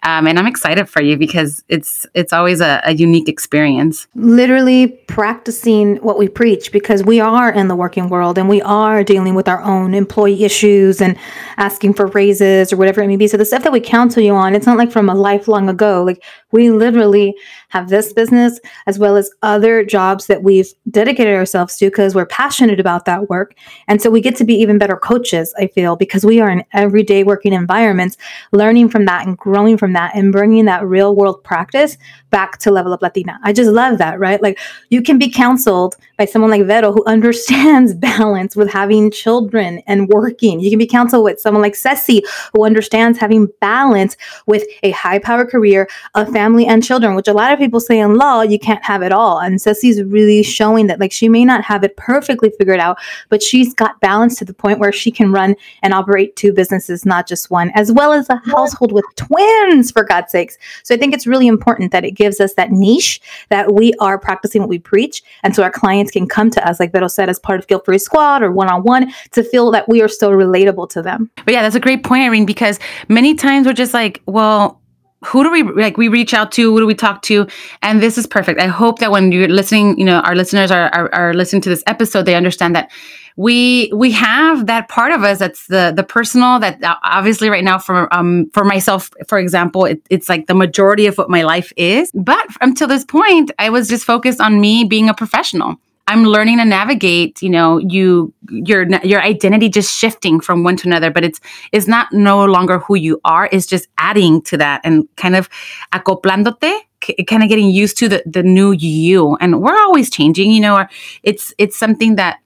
um, 0.02 0.26
and 0.26 0.38
i'm 0.38 0.46
excited 0.46 0.88
for 0.88 1.02
you 1.02 1.16
because 1.16 1.62
it's 1.68 2.06
it's 2.14 2.32
always 2.32 2.60
a, 2.60 2.80
a 2.84 2.94
unique 2.94 3.28
experience 3.28 4.06
literally 4.14 4.88
practicing 5.08 5.96
what 5.96 6.18
we 6.18 6.28
preach 6.28 6.72
because 6.72 7.02
we 7.02 7.20
are 7.20 7.50
in 7.50 7.68
the 7.68 7.76
working 7.76 8.08
world 8.08 8.38
and 8.38 8.48
we 8.48 8.62
are 8.62 9.02
dealing 9.02 9.34
with 9.34 9.48
our 9.48 9.62
own 9.62 9.94
employee 9.94 10.44
issues 10.44 11.00
and 11.00 11.16
asking 11.56 11.94
for 11.94 12.06
raises 12.08 12.72
or 12.72 12.76
whatever 12.76 13.02
it 13.02 13.08
may 13.08 13.16
be. 13.16 13.26
So 13.26 13.36
the 13.36 13.44
stuff 13.44 13.62
that 13.64 13.72
we 13.72 13.80
counsel 13.80 14.22
you 14.22 14.34
on, 14.34 14.54
it's 14.54 14.66
not 14.66 14.78
like 14.78 14.92
from 14.92 15.08
a 15.08 15.14
lifelong 15.14 15.68
ago. 15.68 16.02
Like 16.04 16.22
we 16.52 16.70
literally 16.70 17.34
have 17.68 17.88
this 17.88 18.12
business 18.12 18.58
as 18.86 18.98
well 18.98 19.16
as 19.16 19.30
other 19.42 19.84
jobs 19.84 20.26
that 20.26 20.42
we've 20.42 20.72
dedicated 20.90 21.34
ourselves 21.34 21.76
to 21.76 21.86
because 21.86 22.14
we're 22.14 22.26
passionate 22.26 22.80
about 22.80 23.04
that 23.04 23.28
work. 23.28 23.54
And 23.86 24.00
so 24.00 24.10
we 24.10 24.20
get 24.20 24.36
to 24.36 24.44
be 24.44 24.54
even 24.54 24.78
better 24.78 24.96
coaches, 24.96 25.54
I 25.58 25.66
feel, 25.68 25.96
because 25.96 26.24
we 26.24 26.40
are 26.40 26.50
in 26.50 26.64
everyday 26.72 27.24
working 27.24 27.52
environments, 27.52 28.16
learning 28.52 28.88
from 28.88 29.04
that 29.04 29.26
and 29.26 29.36
growing 29.36 29.76
from 29.76 29.92
that 29.92 30.14
and 30.14 30.32
bringing 30.32 30.64
that 30.64 30.86
real 30.86 31.14
world 31.14 31.42
practice 31.44 31.98
back 32.30 32.58
to 32.58 32.70
Level 32.70 32.92
Up 32.92 33.02
Latina. 33.02 33.38
I 33.44 33.52
just 33.52 33.70
love 33.70 33.98
that, 33.98 34.18
right? 34.18 34.42
Like 34.42 34.58
you 34.90 35.02
can 35.02 35.18
be 35.18 35.30
counseled 35.30 35.96
by 36.18 36.24
someone 36.24 36.50
like 36.50 36.66
Vero 36.66 36.92
who 36.92 37.04
understands 37.06 37.94
balance 37.94 38.54
with 38.56 38.70
having 38.70 39.10
children 39.10 39.82
and 39.86 40.08
working. 40.08 40.60
You 40.60 40.68
can 40.70 40.78
be 40.78 40.86
counseled 40.86 41.24
with 41.24 41.40
someone 41.40 41.62
like 41.62 41.74
Ceci 41.74 42.22
who 42.54 42.64
understands 42.64 43.18
having 43.18 43.48
balance 43.60 44.16
with 44.46 44.64
a 44.82 44.90
high 44.90 45.18
power 45.18 45.46
career, 45.46 45.88
a 46.14 46.30
family 46.30 46.66
and 46.66 46.84
children, 46.84 47.14
which 47.14 47.28
a 47.28 47.32
lot 47.32 47.52
of 47.52 47.58
people 47.58 47.80
say 47.80 47.98
in 47.98 48.16
law, 48.16 48.42
you 48.42 48.58
can't 48.58 48.84
have 48.84 49.02
it 49.02 49.12
all. 49.12 49.38
And 49.38 49.60
Ceci's 49.60 50.02
really 50.02 50.42
showing 50.42 50.88
that 50.88 51.00
like 51.00 51.12
she 51.12 51.28
may 51.28 51.44
not 51.44 51.62
have 51.62 51.84
it 51.84 51.96
perfectly 51.96 52.50
figured 52.58 52.80
out, 52.80 52.98
but 53.28 53.42
she's 53.42 53.72
got 53.72 54.00
balance 54.00 54.36
to 54.38 54.44
the 54.44 54.54
point 54.54 54.78
where 54.78 54.92
she 54.92 55.10
can 55.10 55.32
run 55.32 55.54
and 55.82 55.94
operate 55.94 56.36
two 56.36 56.52
businesses, 56.52 57.06
not 57.06 57.28
just 57.28 57.50
one, 57.50 57.70
as 57.74 57.92
well 57.92 58.12
as 58.12 58.28
a 58.28 58.42
household 58.46 58.92
with 58.92 59.04
twins, 59.16 59.90
for 59.92 60.02
God's 60.04 60.32
sakes. 60.32 60.58
So 60.82 60.94
I 60.94 60.98
think 60.98 61.14
it's 61.14 61.26
really 61.26 61.46
important 61.46 61.92
that 61.92 62.04
it 62.04 62.12
gives 62.12 62.40
us 62.40 62.54
that 62.54 62.72
niche 62.72 63.20
that 63.48 63.72
we 63.72 63.92
are 64.00 64.18
practicing 64.18 64.60
what 64.60 64.68
we 64.68 64.78
preach. 64.78 65.22
And 65.42 65.54
so 65.54 65.62
our 65.62 65.70
clients 65.70 66.07
can 66.10 66.26
come 66.26 66.50
to 66.50 66.68
us, 66.68 66.80
like 66.80 66.92
Vero 66.92 67.08
said, 67.08 67.28
as 67.28 67.38
part 67.38 67.58
of 67.58 67.66
Guilt 67.66 67.84
Free 67.84 67.98
Squad 67.98 68.42
or 68.42 68.52
one 68.52 68.68
on 68.68 68.82
one 68.82 69.12
to 69.32 69.42
feel 69.42 69.70
that 69.70 69.88
we 69.88 70.02
are 70.02 70.08
still 70.08 70.30
relatable 70.30 70.88
to 70.90 71.02
them. 71.02 71.30
But 71.44 71.54
yeah, 71.54 71.62
that's 71.62 71.74
a 71.74 71.80
great 71.80 72.04
point, 72.04 72.22
Irene, 72.22 72.46
because 72.46 72.78
many 73.08 73.34
times 73.34 73.66
we're 73.66 73.72
just 73.72 73.94
like, 73.94 74.22
well, 74.26 74.80
who 75.24 75.42
do 75.42 75.50
we 75.50 75.62
like 75.62 75.96
we 75.96 76.08
reach 76.08 76.32
out 76.32 76.52
to 76.52 76.72
who 76.72 76.78
do 76.78 76.86
we 76.86 76.94
talk 76.94 77.22
to? 77.22 77.46
And 77.82 78.02
this 78.02 78.18
is 78.18 78.26
perfect. 78.26 78.60
I 78.60 78.66
hope 78.66 79.00
that 79.00 79.10
when 79.10 79.32
you're 79.32 79.48
listening 79.48 79.98
you 79.98 80.04
know 80.04 80.20
our 80.20 80.34
listeners 80.34 80.70
are, 80.70 80.88
are, 80.94 81.12
are 81.14 81.34
listening 81.34 81.62
to 81.62 81.68
this 81.68 81.82
episode 81.86 82.22
they 82.22 82.34
understand 82.34 82.76
that 82.76 82.90
we 83.36 83.90
we 83.94 84.10
have 84.12 84.66
that 84.66 84.88
part 84.88 85.12
of 85.12 85.22
us 85.22 85.38
that's 85.38 85.66
the 85.66 85.92
the 85.94 86.04
personal 86.04 86.58
that 86.60 86.82
uh, 86.82 86.96
obviously 87.04 87.48
right 87.48 87.64
now 87.64 87.78
for 87.78 88.12
um 88.14 88.50
for 88.52 88.64
myself 88.64 89.10
for 89.26 89.38
example 89.38 89.84
it, 89.84 90.00
it's 90.10 90.28
like 90.28 90.46
the 90.46 90.54
majority 90.54 91.06
of 91.06 91.16
what 91.18 91.30
my 91.30 91.42
life 91.42 91.72
is. 91.76 92.10
But 92.14 92.46
until 92.60 92.86
this 92.86 93.04
point 93.04 93.50
i 93.58 93.70
was 93.70 93.88
just 93.88 94.04
focused 94.04 94.40
on 94.40 94.60
me 94.60 94.84
being 94.84 95.08
a 95.08 95.14
professional 95.14 95.76
I'm 96.08 96.24
learning 96.24 96.56
to 96.56 96.64
navigate, 96.64 97.42
you 97.42 97.50
know, 97.50 97.76
you 97.76 98.32
your 98.48 98.88
your 99.04 99.20
identity 99.20 99.68
just 99.68 99.94
shifting 99.94 100.40
from 100.40 100.64
one 100.64 100.76
to 100.78 100.88
another, 100.88 101.10
but 101.10 101.22
it's 101.22 101.38
it's 101.70 101.86
not 101.86 102.10
no 102.12 102.46
longer 102.46 102.78
who 102.78 102.94
you 102.94 103.20
are. 103.26 103.46
It's 103.52 103.66
just 103.66 103.88
adding 103.98 104.40
to 104.44 104.56
that 104.56 104.80
and 104.84 105.06
kind 105.16 105.36
of 105.36 105.50
acoplándote, 105.92 106.80
kind 107.26 107.42
of 107.42 107.50
getting 107.50 107.68
used 107.68 107.98
to 107.98 108.08
the 108.08 108.22
the 108.24 108.42
new 108.42 108.72
you. 108.72 109.36
And 109.38 109.60
we're 109.60 109.78
always 109.78 110.08
changing, 110.08 110.50
you 110.50 110.60
know. 110.60 110.86
It's 111.22 111.52
it's 111.58 111.76
something 111.76 112.16
that 112.16 112.38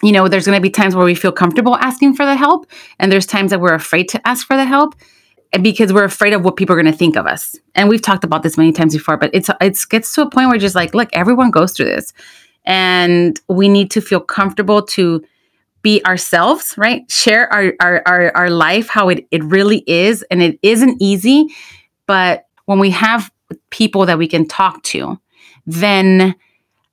you 0.00 0.12
know. 0.12 0.28
There's 0.28 0.46
going 0.46 0.56
to 0.56 0.62
be 0.62 0.70
times 0.70 0.94
where 0.94 1.04
we 1.04 1.16
feel 1.16 1.32
comfortable 1.32 1.74
asking 1.78 2.14
for 2.14 2.24
the 2.24 2.36
help, 2.36 2.70
and 3.00 3.10
there's 3.10 3.26
times 3.26 3.50
that 3.50 3.60
we're 3.60 3.74
afraid 3.74 4.08
to 4.10 4.28
ask 4.28 4.46
for 4.46 4.56
the 4.56 4.64
help 4.64 4.94
because 5.62 5.92
we're 5.92 6.04
afraid 6.04 6.32
of 6.32 6.44
what 6.44 6.54
people 6.54 6.76
are 6.76 6.80
going 6.80 6.92
to 6.92 6.96
think 6.96 7.16
of 7.16 7.26
us. 7.26 7.56
And 7.74 7.88
we've 7.88 8.02
talked 8.02 8.22
about 8.22 8.44
this 8.44 8.56
many 8.56 8.70
times 8.70 8.94
before, 8.94 9.16
but 9.16 9.30
it's 9.32 9.50
it 9.60 9.78
gets 9.90 10.14
to 10.14 10.22
a 10.22 10.30
point 10.30 10.48
where 10.48 10.58
just 10.58 10.76
like, 10.76 10.94
look, 10.94 11.08
everyone 11.12 11.50
goes 11.50 11.72
through 11.72 11.86
this 11.86 12.12
and 12.68 13.40
we 13.48 13.68
need 13.68 13.90
to 13.90 14.00
feel 14.00 14.20
comfortable 14.20 14.82
to 14.82 15.24
be 15.82 16.04
ourselves 16.04 16.74
right? 16.76 17.10
Share 17.10 17.52
our 17.52 17.72
our 17.80 18.02
our, 18.06 18.36
our 18.36 18.50
life 18.50 18.88
how 18.88 19.08
it, 19.08 19.26
it 19.32 19.42
really 19.42 19.82
is. 19.86 20.24
And 20.30 20.42
it 20.42 20.58
isn't 20.62 21.02
easy 21.02 21.48
but 22.06 22.46
when 22.64 22.80
we 22.80 22.90
have 22.90 23.30
people 23.70 24.06
that 24.06 24.18
we 24.18 24.26
can 24.26 24.46
talk 24.46 24.82
to 24.82 25.18
then 25.66 26.34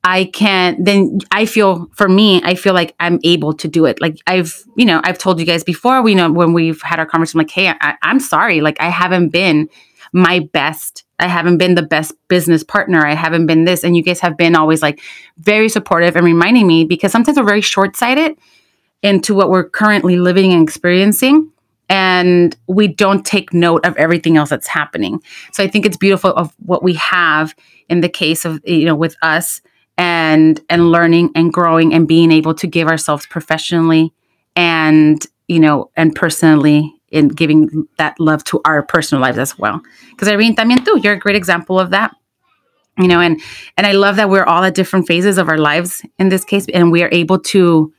i 0.04 0.26
can 0.26 0.82
then 0.84 1.20
i 1.32 1.46
feel 1.46 1.90
for 1.94 2.08
me 2.08 2.42
i 2.44 2.54
feel 2.54 2.74
like 2.74 2.94
i'm 3.00 3.20
able 3.24 3.54
to 3.54 3.68
do 3.68 3.86
it. 3.86 4.00
Like 4.00 4.20
i've 4.28 4.64
you 4.76 4.86
know 4.86 5.02
i've 5.04 5.18
told 5.18 5.40
you 5.40 5.46
guys 5.46 5.64
before 5.64 6.02
we 6.04 6.14
know 6.14 6.32
when 6.32 6.54
we've 6.54 6.82
had 6.82 7.00
our 7.00 7.06
conversation 7.06 7.40
like 7.40 7.50
hey 7.50 7.70
I, 7.70 7.96
i'm 8.04 8.20
sorry. 8.20 8.62
Like 8.62 8.80
i 8.80 8.90
haven't 8.90 9.30
been 9.30 9.70
my 10.14 10.40
best 10.54 11.05
I 11.20 11.28
haven't 11.28 11.58
been 11.58 11.76
the 11.76 11.82
best 11.82 12.14
business 12.28 12.64
partner. 12.64 13.06
I 13.06 13.14
haven't 13.14 13.46
been 13.46 13.64
this. 13.64 13.84
And 13.84 13.96
you 13.96 14.04
guys 14.04 14.20
have 14.20 14.38
been 14.38 14.56
always 14.56 14.82
like 14.82 15.02
very 15.38 15.70
supportive 15.70 16.16
and 16.16 16.26
reminding 16.26 16.68
me 16.68 16.84
because 16.84 17.12
sometimes 17.12 17.38
we're 17.38 17.46
very 17.46 17.62
short 17.62 17.96
sighted 17.96 18.38
into 19.02 19.34
what 19.34 19.50
we're 19.50 19.70
currently 19.70 20.18
living 20.18 20.52
and 20.52 20.64
experiencing. 20.64 21.52
And 21.88 22.56
we 22.68 22.88
don't 22.88 23.26
take 23.26 23.54
note 23.54 23.86
of 23.86 23.96
everything 23.96 24.38
else 24.38 24.50
that's 24.50 24.68
happening. 24.68 25.22
So 25.52 25.64
I 25.64 25.68
think 25.68 25.86
it's 25.86 25.98
beautiful 25.98 26.32
of 26.32 26.54
what 26.58 26.84
we 26.84 26.96
have 26.96 27.56
in 27.88 28.02
the 28.02 28.10
case 28.10 28.44
of, 28.44 28.60
you 28.66 28.86
know, 28.86 28.96
with 28.96 29.16
us 29.22 29.62
and 29.98 30.60
and 30.70 30.92
learning 30.92 31.32
and 31.36 31.54
growing 31.54 31.94
and 31.94 32.08
being 32.08 32.32
able 32.32 32.56
to 32.56 32.68
give 32.68 32.88
ourselves 32.88 33.28
professionally 33.28 34.12
and, 34.56 35.26
you 35.48 35.60
know, 35.60 35.92
and 35.96 36.16
personally 36.16 36.95
in 37.16 37.30
giving 37.30 37.88
that 37.98 38.20
love 38.20 38.44
to 38.44 38.62
our 38.66 38.84
personal 38.84 39.22
lives 39.22 39.38
as 39.38 39.58
well. 39.58 39.82
Because 40.12 40.28
Irene, 40.28 40.56
también 40.56 40.84
tú, 40.84 41.02
you're 41.02 41.14
a 41.14 41.20
great 41.20 41.38
example 41.38 41.80
of 41.80 41.90
that. 41.92 42.14
You 42.98 43.08
know, 43.08 43.20
and 43.20 43.42
and 43.78 43.88
I 43.88 43.94
love 43.94 44.18
that 44.18 44.30
we're 44.30 44.46
all 44.46 44.64
at 44.64 44.76
different 44.76 45.08
phases 45.08 45.38
of 45.38 45.50
our 45.50 45.58
lives 45.58 46.02
in 46.20 46.30
this 46.30 46.46
case, 46.46 46.66
and 46.74 46.92
we 46.92 47.04
are 47.04 47.10
able 47.12 47.40
to 47.40 47.94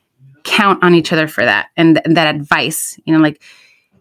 count 0.44 0.82
on 0.82 0.94
each 0.94 1.12
other 1.12 1.28
for 1.28 1.44
that 1.44 1.68
and, 1.76 2.00
and 2.04 2.16
that 2.16 2.34
advice. 2.34 2.98
You 3.04 3.14
know, 3.14 3.20
like 3.20 3.42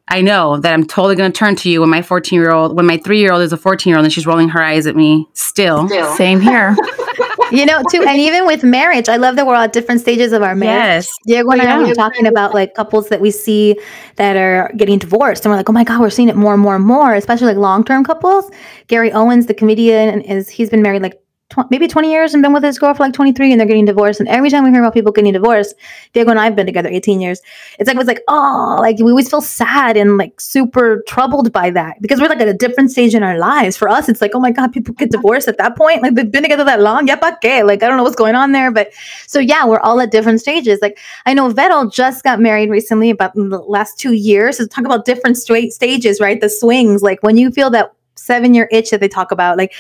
I 0.08 0.22
know 0.22 0.58
that 0.58 0.72
I'm 0.72 0.86
totally 0.86 1.16
going 1.16 1.32
to 1.32 1.38
turn 1.38 1.56
to 1.58 1.70
you 1.70 1.82
when 1.82 1.90
my 1.90 2.02
14 2.02 2.40
year 2.40 2.52
old, 2.52 2.76
when 2.78 2.86
my 2.86 2.98
three 2.98 3.20
year 3.20 3.32
old 3.32 3.42
is 3.42 3.52
a 3.52 3.58
14 3.58 3.90
year 3.90 3.98
old 3.98 4.06
and 4.06 4.14
she's 4.14 4.28
rolling 4.28 4.50
her 4.50 4.62
eyes 4.62 4.86
at 4.86 4.96
me 4.96 5.28
still. 5.34 5.90
Same 6.16 6.40
here. 6.40 6.76
you 7.52 7.66
know, 7.66 7.82
too, 7.92 8.04
and 8.04 8.20
even 8.20 8.46
with 8.46 8.64
marriage, 8.64 9.10
I 9.10 9.16
love 9.18 9.36
that 9.36 9.48
we're 9.48 9.56
all 9.56 9.64
at 9.64 9.74
different 9.74 10.02
stages 10.02 10.32
of 10.32 10.44
our 10.44 10.54
marriage. 10.56 11.06
Yes. 11.06 11.12
Diego 11.26 11.50
and 11.50 11.62
I 11.62 11.66
Yeah. 11.66 11.88
were 11.88 11.94
talking 11.96 12.28
about 12.28 12.54
like 12.54 12.76
couples 12.76 13.10
that 13.10 13.20
we 13.20 13.32
see 13.32 13.80
that 14.18 14.36
are 14.38 14.72
getting 14.78 15.00
divorced, 15.00 15.44
and 15.44 15.52
we're 15.52 15.58
like, 15.58 15.70
oh 15.70 15.74
my 15.74 15.84
god, 15.84 16.00
we're 16.02 16.10
seeing 16.12 16.30
it 16.30 16.36
more 16.36 16.54
and 16.54 16.62
more 16.62 16.76
and 16.76 16.86
more, 16.86 17.16
especially 17.16 17.48
like 17.48 17.58
long 17.58 17.84
term 17.84 18.04
couples. 18.04 18.50
Gary 18.88 19.12
Owens, 19.12 19.48
the 19.48 19.54
comedian, 19.56 20.22
is 20.22 20.50
he's 20.50 20.70
been 20.70 20.82
married 20.84 21.02
like. 21.02 21.20
Tw- 21.50 21.70
Maybe 21.70 21.88
20 21.88 22.12
years 22.12 22.34
and 22.34 22.42
been 22.42 22.54
with 22.54 22.64
his 22.64 22.80
girl 22.80 22.94
for 22.94 23.04
like 23.04 23.14
23 23.14 23.52
and 23.52 23.60
they're 23.60 23.68
getting 23.68 23.86
divorced. 23.86 24.20
And 24.20 24.30
every 24.30 24.50
time 24.50 24.64
we 24.64 24.72
hear 24.72 24.82
about 24.82 24.94
people 24.94 25.12
getting 25.12 25.34
divorced, 25.34 25.76
Diego 26.14 26.32
and 26.32 26.40
I 26.40 26.46
have 26.46 26.56
been 26.56 26.66
together 26.66 26.90
18 26.90 27.20
years. 27.22 27.42
It's 27.80 27.88
like, 27.88 27.98
it's 27.98 28.08
like, 28.08 28.22
oh, 28.28 28.78
like 28.80 28.98
we 28.98 29.12
always 29.12 29.30
feel 29.30 29.42
sad 29.42 29.98
and 29.98 30.18
like 30.18 30.40
super 30.40 31.04
troubled 31.08 31.52
by 31.52 31.70
that 31.72 32.02
because 32.02 32.20
we're 32.20 32.30
like 32.30 32.42
at 32.42 32.48
a 32.48 32.54
different 32.54 32.92
stage 32.92 33.16
in 33.16 33.24
our 33.24 33.38
lives. 33.38 33.78
For 33.78 33.90
us, 33.90 34.10
it's 34.10 34.22
like, 34.22 34.32
oh 34.34 34.40
my 34.40 34.52
God, 34.52 34.72
people 34.72 34.94
get 34.94 35.12
divorced 35.12 35.48
at 35.48 35.58
that 35.58 35.78
point. 35.78 36.02
Like 36.02 36.16
they've 36.16 36.32
been 36.32 36.44
together 36.44 36.64
that 36.64 36.82
long. 36.82 37.08
Yeah, 37.08 37.18
qué? 37.44 37.66
Like, 37.66 37.84
I 37.84 37.88
don't 37.88 37.98
know 37.98 38.04
what's 38.04 38.16
going 38.16 38.36
on 38.36 38.52
there. 38.52 38.72
But 38.72 38.92
so 39.28 39.40
yeah, 39.40 39.66
we're 39.66 39.80
all 39.80 40.00
at 40.02 40.12
different 40.12 40.42
stages. 40.42 40.80
Like 40.82 40.98
I 41.26 41.34
know 41.34 41.52
Vettel 41.52 41.92
just 41.92 42.24
got 42.24 42.40
married 42.40 42.70
recently 42.70 43.10
about 43.10 43.34
the 43.36 43.42
last 43.42 44.00
two 44.00 44.14
years. 44.14 44.58
So 44.58 44.66
talk 44.68 44.86
about 44.86 45.06
different 45.06 45.38
straight 45.38 45.74
stages, 45.74 46.20
right? 46.20 46.40
The 46.40 46.50
swings. 46.50 47.02
Like 47.02 47.22
when 47.24 47.38
you 47.38 47.52
feel 47.52 47.70
that 47.72 47.92
seven 48.16 48.54
year 48.54 48.68
itch 48.72 48.90
that 48.92 49.00
they 49.00 49.08
talk 49.08 49.32
about. 49.32 49.58
Like 49.58 49.74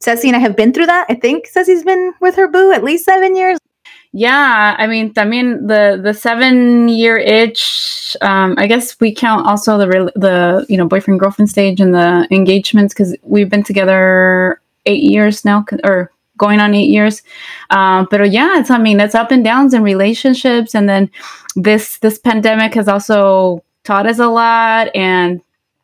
Ceci 0.00 0.28
and 0.28 0.36
I 0.36 0.40
have 0.40 0.56
been 0.56 0.72
through 0.72 0.86
that. 0.86 1.06
I 1.08 1.14
think 1.14 1.46
Ceci's 1.46 1.84
been 1.84 2.14
with 2.20 2.36
her 2.36 2.48
boo 2.48 2.72
at 2.72 2.84
least 2.84 3.04
seven 3.04 3.36
years. 3.36 3.58
Yeah, 4.12 4.74
I 4.78 4.86
mean, 4.86 5.12
también 5.12 5.68
the 5.68 6.00
the 6.02 6.14
seven 6.14 6.88
year 6.88 7.18
itch. 7.18 8.16
Um, 8.22 8.54
I 8.56 8.66
guess 8.66 8.98
we 8.98 9.14
count 9.14 9.46
also 9.46 9.76
the 9.76 9.88
rel- 9.88 10.12
the 10.14 10.64
you 10.70 10.76
know 10.78 10.86
boyfriend 10.86 11.20
girlfriend 11.20 11.50
stage 11.50 11.80
and 11.80 11.92
the 11.92 12.26
engagements 12.30 12.94
because 12.94 13.14
we've 13.22 13.50
been 13.50 13.62
together 13.62 14.60
eight 14.86 15.02
years 15.02 15.44
now, 15.44 15.66
or 15.84 16.10
going 16.38 16.60
on 16.60 16.74
eight 16.74 16.88
years. 16.88 17.22
Um, 17.70 18.06
but 18.10 18.30
yeah, 18.30 18.58
it's 18.58 18.70
I 18.70 18.78
mean 18.78 19.00
it's 19.00 19.14
up 19.14 19.30
and 19.30 19.44
downs 19.44 19.74
in 19.74 19.82
relationships, 19.82 20.74
and 20.74 20.88
then 20.88 21.10
this 21.54 21.98
this 21.98 22.18
pandemic 22.18 22.74
has 22.74 22.88
also 22.88 23.62
taught 23.84 24.06
us 24.06 24.18
a 24.18 24.26
lot 24.26 24.88
and 24.94 25.42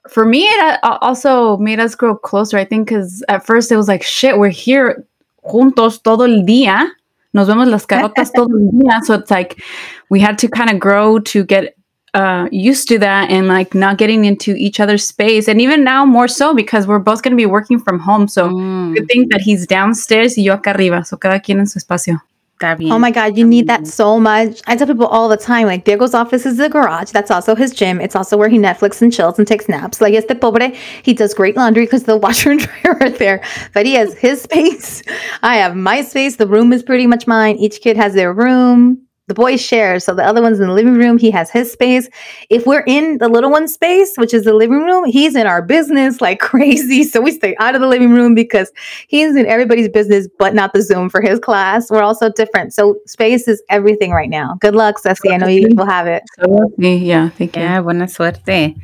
for 0.09 0.25
me 0.25 0.45
it 0.45 0.79
uh, 0.83 0.99
also 1.01 1.57
made 1.59 1.79
us 1.79 1.95
grow 1.95 2.17
closer 2.17 2.59
i 2.59 2.65
think 2.65 2.89
because 2.89 3.25
at 3.29 3.45
first 3.47 3.71
it 3.71 3.77
was 3.77 3.89
like 3.89 4.03
shit 4.03 4.39
we're 4.39 4.49
here 4.49 5.05
juntos 5.43 6.03
todo 6.03 6.25
el 6.25 6.45
día. 6.45 6.93
Nos 7.33 7.49
vemos 7.49 7.69
las 7.69 7.87
carotas 7.87 8.33
todo 8.33 8.57
el 8.57 8.71
día. 8.73 9.01
So 9.05 9.15
it's 9.15 9.31
like 9.31 9.63
we 10.09 10.21
had 10.21 10.39
to 10.39 10.49
kind 10.49 10.71
of 10.71 10.79
grow 10.79 11.19
to 11.21 11.45
get 11.45 11.75
uh, 12.15 12.47
used 12.53 12.89
to 12.89 12.99
that 12.99 13.31
and 13.31 13.49
like 13.49 13.75
not 13.75 13.97
getting 13.97 14.27
into 14.27 14.55
each 14.55 14.81
other's 14.81 15.05
space. 15.07 15.49
And 15.49 15.61
even 15.61 15.83
now 15.83 16.05
more 16.05 16.29
so 16.29 16.55
because 16.55 16.87
we're 16.87 16.99
both 16.99 17.23
going 17.23 17.33
to 17.33 17.37
be 17.37 17.47
working 17.47 17.79
from 17.79 17.99
home. 17.99 18.29
So 18.29 18.51
Mm, 18.51 18.95
good 18.95 19.09
thing 19.09 19.29
that 19.31 19.41
he's 19.41 19.67
downstairs 19.67 20.37
y 20.37 20.43
yo 20.43 20.57
acá 20.57 20.75
arriba. 20.75 21.05
So 21.05 21.17
cada 21.17 21.41
quien 21.41 21.59
en 21.59 21.67
su 21.67 21.79
espacio 21.79 22.23
bien. 22.63 22.93
Oh 22.93 22.99
my 22.99 23.11
God, 23.11 23.37
you 23.37 23.47
need 23.47 23.67
that 23.67 23.87
so 23.87 24.19
much. 24.19 24.61
I 24.67 24.77
tell 24.77 24.87
people 24.87 25.07
all 25.07 25.29
the 25.29 25.37
time, 25.37 25.67
like, 25.67 25.85
Diego's 25.85 26.15
office 26.15 26.47
is 26.47 26.57
the 26.57 26.69
garage. 26.69 27.11
That's 27.11 27.31
also 27.31 27.55
his 27.55 27.73
gym. 27.73 28.01
It's 28.01 28.17
also 28.17 28.37
where 28.37 28.49
he 28.49 28.59
Netflix 28.59 29.03
and 29.03 29.13
chills 29.13 29.39
and 29.39 29.47
takes 29.47 29.69
naps. 29.69 30.01
Like, 30.01 30.15
este 30.15 30.41
pobre, 30.41 30.73
he 31.03 31.13
does 31.15 31.35
great 31.35 31.57
laundry 31.57 31.85
because 31.85 32.05
the 32.05 32.17
washer 32.25 32.53
and 32.53 32.61
dryer 32.61 32.97
are 33.01 33.11
there. 33.11 33.43
But 33.75 33.87
he 33.87 33.95
has 33.95 34.15
his 34.15 34.43
space. 34.49 35.03
I 35.43 35.57
have 35.57 35.77
my 35.77 36.03
space. 36.03 36.37
The 36.37 36.47
room 36.47 36.73
is 36.73 36.83
pretty 36.83 37.07
much 37.07 37.27
mine. 37.27 37.57
Each 37.57 37.81
kid 37.81 37.97
has 37.97 38.15
their 38.15 38.33
room. 38.33 39.07
The 39.33 39.41
boys 39.41 39.63
share. 39.63 39.99
So 39.99 40.15
the 40.15 40.23
other 40.23 40.43
one's 40.43 40.61
in 40.61 40.67
the 40.67 40.75
living 40.75 40.93
room. 40.93 41.17
He 41.17 41.31
has 41.31 41.51
his 41.51 41.73
space. 41.73 42.07
If 42.51 42.67
we're 42.67 42.85
in 42.87 43.17
the 43.17 43.31
little 43.31 43.51
one's 43.51 43.73
space, 43.73 44.13
which 44.19 44.35
is 44.35 44.45
the 44.45 44.53
living 44.53 44.83
room, 44.83 45.07
he's 45.07 45.35
in 45.35 45.47
our 45.47 45.63
business 45.63 46.21
like 46.21 46.39
crazy. 46.51 47.03
So 47.03 47.23
we 47.23 47.31
stay 47.31 47.57
out 47.59 47.75
of 47.75 47.81
the 47.81 47.87
living 47.87 48.13
room 48.13 48.35
because 48.35 48.71
he's 49.09 49.35
in 49.35 49.47
everybody's 49.47 49.89
business, 49.89 50.29
but 50.39 50.55
not 50.55 50.75
the 50.75 50.83
Zoom 50.83 51.09
for 51.09 51.23
his 51.23 51.39
class. 51.39 51.91
We're 51.91 52.03
all 52.03 52.15
so 52.15 52.29
different. 52.29 52.75
So 52.75 52.99
space 53.07 53.49
is 53.49 53.63
everything 53.71 54.11
right 54.11 54.29
now. 54.29 54.59
Good 54.61 54.75
luck, 54.75 54.99
Ceci. 54.99 55.31
I 55.31 55.39
know 55.39 55.47
you 55.47 55.75
will 55.75 55.87
have 55.87 56.07
it. 56.07 56.25
so 56.39 56.71
yeah 56.77 57.31
thank 57.31 57.57
you 57.57 57.63
Yeah, 57.63 57.81
buena 57.81 58.09
suerte. 58.09 58.77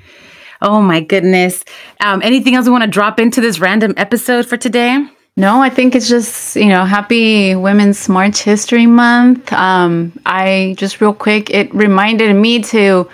Oh 0.63 0.81
my 0.81 1.01
goodness. 1.01 1.63
Um, 2.01 2.23
anything 2.25 2.55
else 2.55 2.65
we 2.65 2.73
want 2.73 2.85
to 2.85 2.91
drop 2.91 3.21
into 3.21 3.43
this 3.43 3.61
random 3.61 3.93
episode 3.99 4.47
for 4.47 4.57
today? 4.57 5.07
No, 5.39 5.63
I 5.63 5.71
think 5.71 5.95
it's 5.95 6.09
just, 6.09 6.57
you 6.57 6.67
know, 6.67 6.85
happy 6.85 7.55
Women's 7.55 8.09
March 8.09 8.41
History 8.41 8.87
Month. 8.87 9.53
Um, 9.53 10.13
I 10.27 10.75
just 10.77 11.01
real 11.01 11.15
quick, 11.15 11.49
it 11.51 11.73
reminded 11.73 12.35
me 12.35 12.61
to 12.65 13.09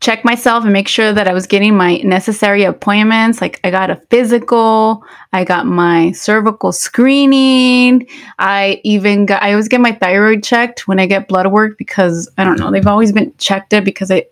check 0.00 0.26
myself 0.26 0.64
and 0.64 0.74
make 0.74 0.88
sure 0.88 1.14
that 1.14 1.26
I 1.26 1.32
was 1.32 1.46
getting 1.46 1.74
my 1.74 1.96
necessary 2.04 2.64
appointments. 2.64 3.40
Like 3.40 3.60
I 3.64 3.70
got 3.70 3.88
a 3.88 3.96
physical, 4.10 5.06
I 5.32 5.44
got 5.44 5.64
my 5.64 6.12
cervical 6.12 6.70
screening. 6.70 8.08
I 8.38 8.82
even 8.84 9.24
got, 9.24 9.42
I 9.42 9.52
always 9.52 9.68
get 9.68 9.80
my 9.80 9.92
thyroid 9.92 10.44
checked 10.44 10.86
when 10.86 11.00
I 11.00 11.06
get 11.06 11.28
blood 11.28 11.46
work 11.46 11.78
because 11.78 12.28
I 12.36 12.44
don't 12.44 12.60
know, 12.60 12.70
they've 12.70 12.86
always 12.86 13.10
been 13.10 13.32
checked 13.38 13.72
it 13.72 13.86
because 13.86 14.10
I, 14.10 14.26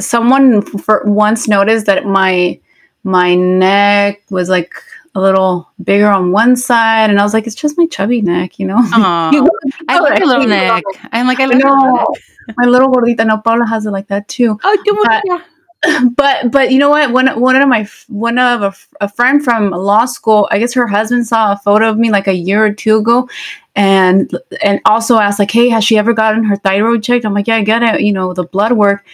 someone 0.00 0.62
for 0.62 1.02
once 1.04 1.46
noticed 1.46 1.84
that 1.84 2.06
my, 2.06 2.58
my 3.04 3.34
neck 3.34 4.22
was 4.30 4.48
like 4.48 4.72
a 5.14 5.20
little 5.20 5.68
bigger 5.82 6.08
on 6.08 6.32
one 6.32 6.56
side, 6.56 7.10
and 7.10 7.18
I 7.18 7.22
was 7.22 7.34
like, 7.34 7.46
it's 7.46 7.56
just 7.56 7.76
my 7.76 7.86
chubby 7.86 8.22
neck, 8.22 8.58
you 8.58 8.66
know. 8.66 8.78
You 9.32 9.48
I 9.88 9.98
like 9.98 10.18
your 10.18 10.28
little 10.28 10.46
neck. 10.46 10.82
I'm 11.12 11.26
like, 11.26 11.40
I 11.40 11.46
I 11.46 11.46
like 11.46 11.60
your 11.60 11.70
little 11.70 11.76
know. 11.76 12.06
my 12.56 12.66
little 12.66 12.90
gordita. 12.90 13.26
No, 13.26 13.38
Paula 13.38 13.66
has 13.66 13.86
it 13.86 13.90
like 13.90 14.08
that 14.08 14.28
too. 14.28 14.58
Oh, 14.62 14.78
qué 14.86 15.24
But-. 15.24 15.42
But 16.14 16.50
but 16.50 16.70
you 16.70 16.78
know 16.78 16.90
what? 16.90 17.10
One 17.10 17.40
one 17.40 17.56
of 17.56 17.66
my 17.66 17.88
one 18.08 18.38
of 18.38 18.62
a, 18.62 18.74
a 19.00 19.08
friend 19.08 19.42
from 19.42 19.70
law 19.70 20.04
school. 20.04 20.46
I 20.50 20.58
guess 20.58 20.74
her 20.74 20.86
husband 20.86 21.26
saw 21.26 21.52
a 21.52 21.56
photo 21.56 21.88
of 21.88 21.96
me 21.96 22.10
like 22.10 22.28
a 22.28 22.34
year 22.34 22.62
or 22.62 22.70
two 22.70 22.98
ago, 22.98 23.30
and 23.74 24.30
and 24.62 24.80
also 24.84 25.16
asked 25.18 25.38
like, 25.38 25.50
hey, 25.50 25.70
has 25.70 25.82
she 25.82 25.96
ever 25.96 26.12
gotten 26.12 26.44
her 26.44 26.56
thyroid 26.56 27.02
checked? 27.02 27.24
I'm 27.24 27.32
like, 27.32 27.46
yeah, 27.46 27.56
I 27.56 27.62
get 27.62 27.82
it. 27.82 28.02
You 28.02 28.12
know, 28.12 28.34
the 28.34 28.44
blood 28.44 28.72
work. 28.72 29.06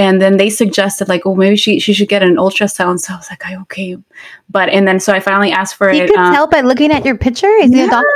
And 0.00 0.18
then 0.18 0.38
they 0.38 0.48
suggested 0.48 1.08
like, 1.08 1.26
oh, 1.26 1.34
maybe 1.34 1.56
she 1.56 1.78
she 1.78 1.92
should 1.92 2.08
get 2.08 2.22
an 2.22 2.36
ultrasound. 2.36 3.00
So 3.00 3.12
I 3.12 3.16
was 3.18 3.28
like, 3.28 3.44
I 3.44 3.56
okay. 3.64 3.98
But 4.48 4.70
and 4.70 4.88
then 4.88 4.98
so 4.98 5.12
I 5.12 5.20
finally 5.20 5.52
asked 5.52 5.76
for 5.76 5.90
He 5.90 6.00
it. 6.00 6.08
could 6.08 6.18
um, 6.18 6.32
tell 6.32 6.46
by 6.46 6.62
looking 6.62 6.90
at 6.90 7.04
your 7.04 7.18
picture. 7.18 7.52
Is 7.60 7.70
he 7.70 7.82
a 7.82 7.86
doctor? 7.86 8.06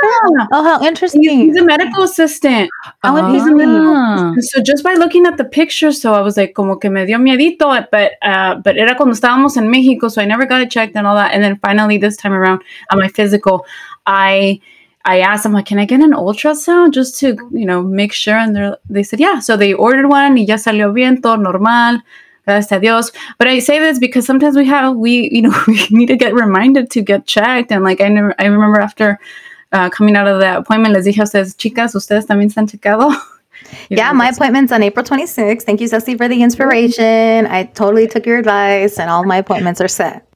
Oh, 0.51 0.63
how 0.63 0.83
interesting. 0.83 1.21
he's 1.21 1.55
a 1.55 1.63
medical 1.63 2.01
assistant. 2.01 2.71
Oh, 3.03 3.31
He's 3.31 3.43
a 3.45 3.53
medical 3.53 3.95
Ah. 3.95 4.33
So 4.39 4.63
just 4.63 4.83
by 4.83 4.95
looking 4.95 5.27
at 5.27 5.37
the 5.37 5.45
picture, 5.45 5.91
so 5.91 6.13
I 6.13 6.21
was 6.21 6.37
like, 6.37 6.55
como 6.55 6.75
que 6.77 6.89
me 6.89 7.05
dio 7.05 7.19
miedito, 7.19 7.87
but 7.91 8.13
uh, 8.23 8.55
but 8.55 8.77
era 8.77 8.95
cuando 8.95 9.13
estábamos 9.13 9.55
en 9.55 9.69
Mexico, 9.69 10.07
so 10.09 10.23
I 10.23 10.25
never 10.25 10.47
got 10.47 10.61
it 10.61 10.71
checked 10.71 10.95
and 10.95 11.05
all 11.05 11.15
that. 11.15 11.33
And 11.33 11.43
then 11.43 11.57
finally 11.59 11.99
this 11.99 12.17
time 12.17 12.33
around 12.33 12.63
on 12.89 12.97
my 12.97 13.09
physical, 13.09 13.65
I 14.07 14.59
I 15.05 15.19
asked 15.19 15.43
them 15.43 15.53
like, 15.53 15.67
can 15.67 15.77
I 15.77 15.85
get 15.85 16.01
an 16.01 16.11
ultrasound 16.11 16.93
just 16.93 17.19
to 17.19 17.37
you 17.51 17.65
know 17.65 17.81
make 17.81 18.11
sure? 18.11 18.35
And 18.35 18.55
they 18.55 18.71
they 18.89 19.03
said 19.03 19.19
yeah. 19.19 19.39
So 19.39 19.55
they 19.55 19.73
ordered 19.73 20.07
one 20.07 20.35
y 20.35 20.45
ya 20.47 20.55
salió 20.55 20.93
bien, 20.93 21.21
todo 21.21 21.37
normal. 21.37 22.01
Gracias 22.45 22.71
a 22.71 22.79
Dios. 22.79 23.11
But 23.39 23.47
I 23.47 23.59
say 23.59 23.79
this 23.79 23.97
because 23.97 24.25
sometimes 24.25 24.55
we 24.55 24.65
have 24.65 24.95
we 24.95 25.29
you 25.31 25.43
know 25.43 25.53
we 25.67 25.87
need 25.91 26.07
to 26.07 26.15
get 26.15 26.33
reminded 26.33 26.89
to 26.91 27.01
get 27.01 27.27
checked. 27.27 27.71
And 27.71 27.83
like 27.83 28.01
I 28.01 28.09
never 28.09 28.33
I 28.39 28.45
remember 28.45 28.81
after 28.81 29.19
uh, 29.71 29.89
coming 29.89 30.15
out 30.15 30.27
of 30.27 30.39
that 30.39 30.59
appointment, 30.59 30.93
les 30.93 31.05
dije 31.05 31.19
a 31.19 31.23
ustedes, 31.23 31.55
chicas, 31.55 31.95
ustedes 31.95 32.25
también 32.25 32.51
se 32.51 32.59
han 32.59 32.67
checado. 32.67 33.11
You 33.89 33.97
Yeah, 33.97 34.11
my 34.13 34.29
appointment's 34.29 34.71
on 34.71 34.83
April 34.83 35.03
26th. 35.05 35.63
Thank 35.63 35.81
you, 35.81 35.87
Ceci, 35.87 36.15
for 36.15 36.27
the 36.27 36.41
inspiration. 36.41 37.47
I 37.47 37.63
totally 37.73 38.07
took 38.07 38.25
your 38.25 38.37
advice, 38.37 38.99
and 38.99 39.09
all 39.09 39.23
my 39.23 39.37
appointments 39.37 39.81
are 39.81 39.87
set. 39.87 40.27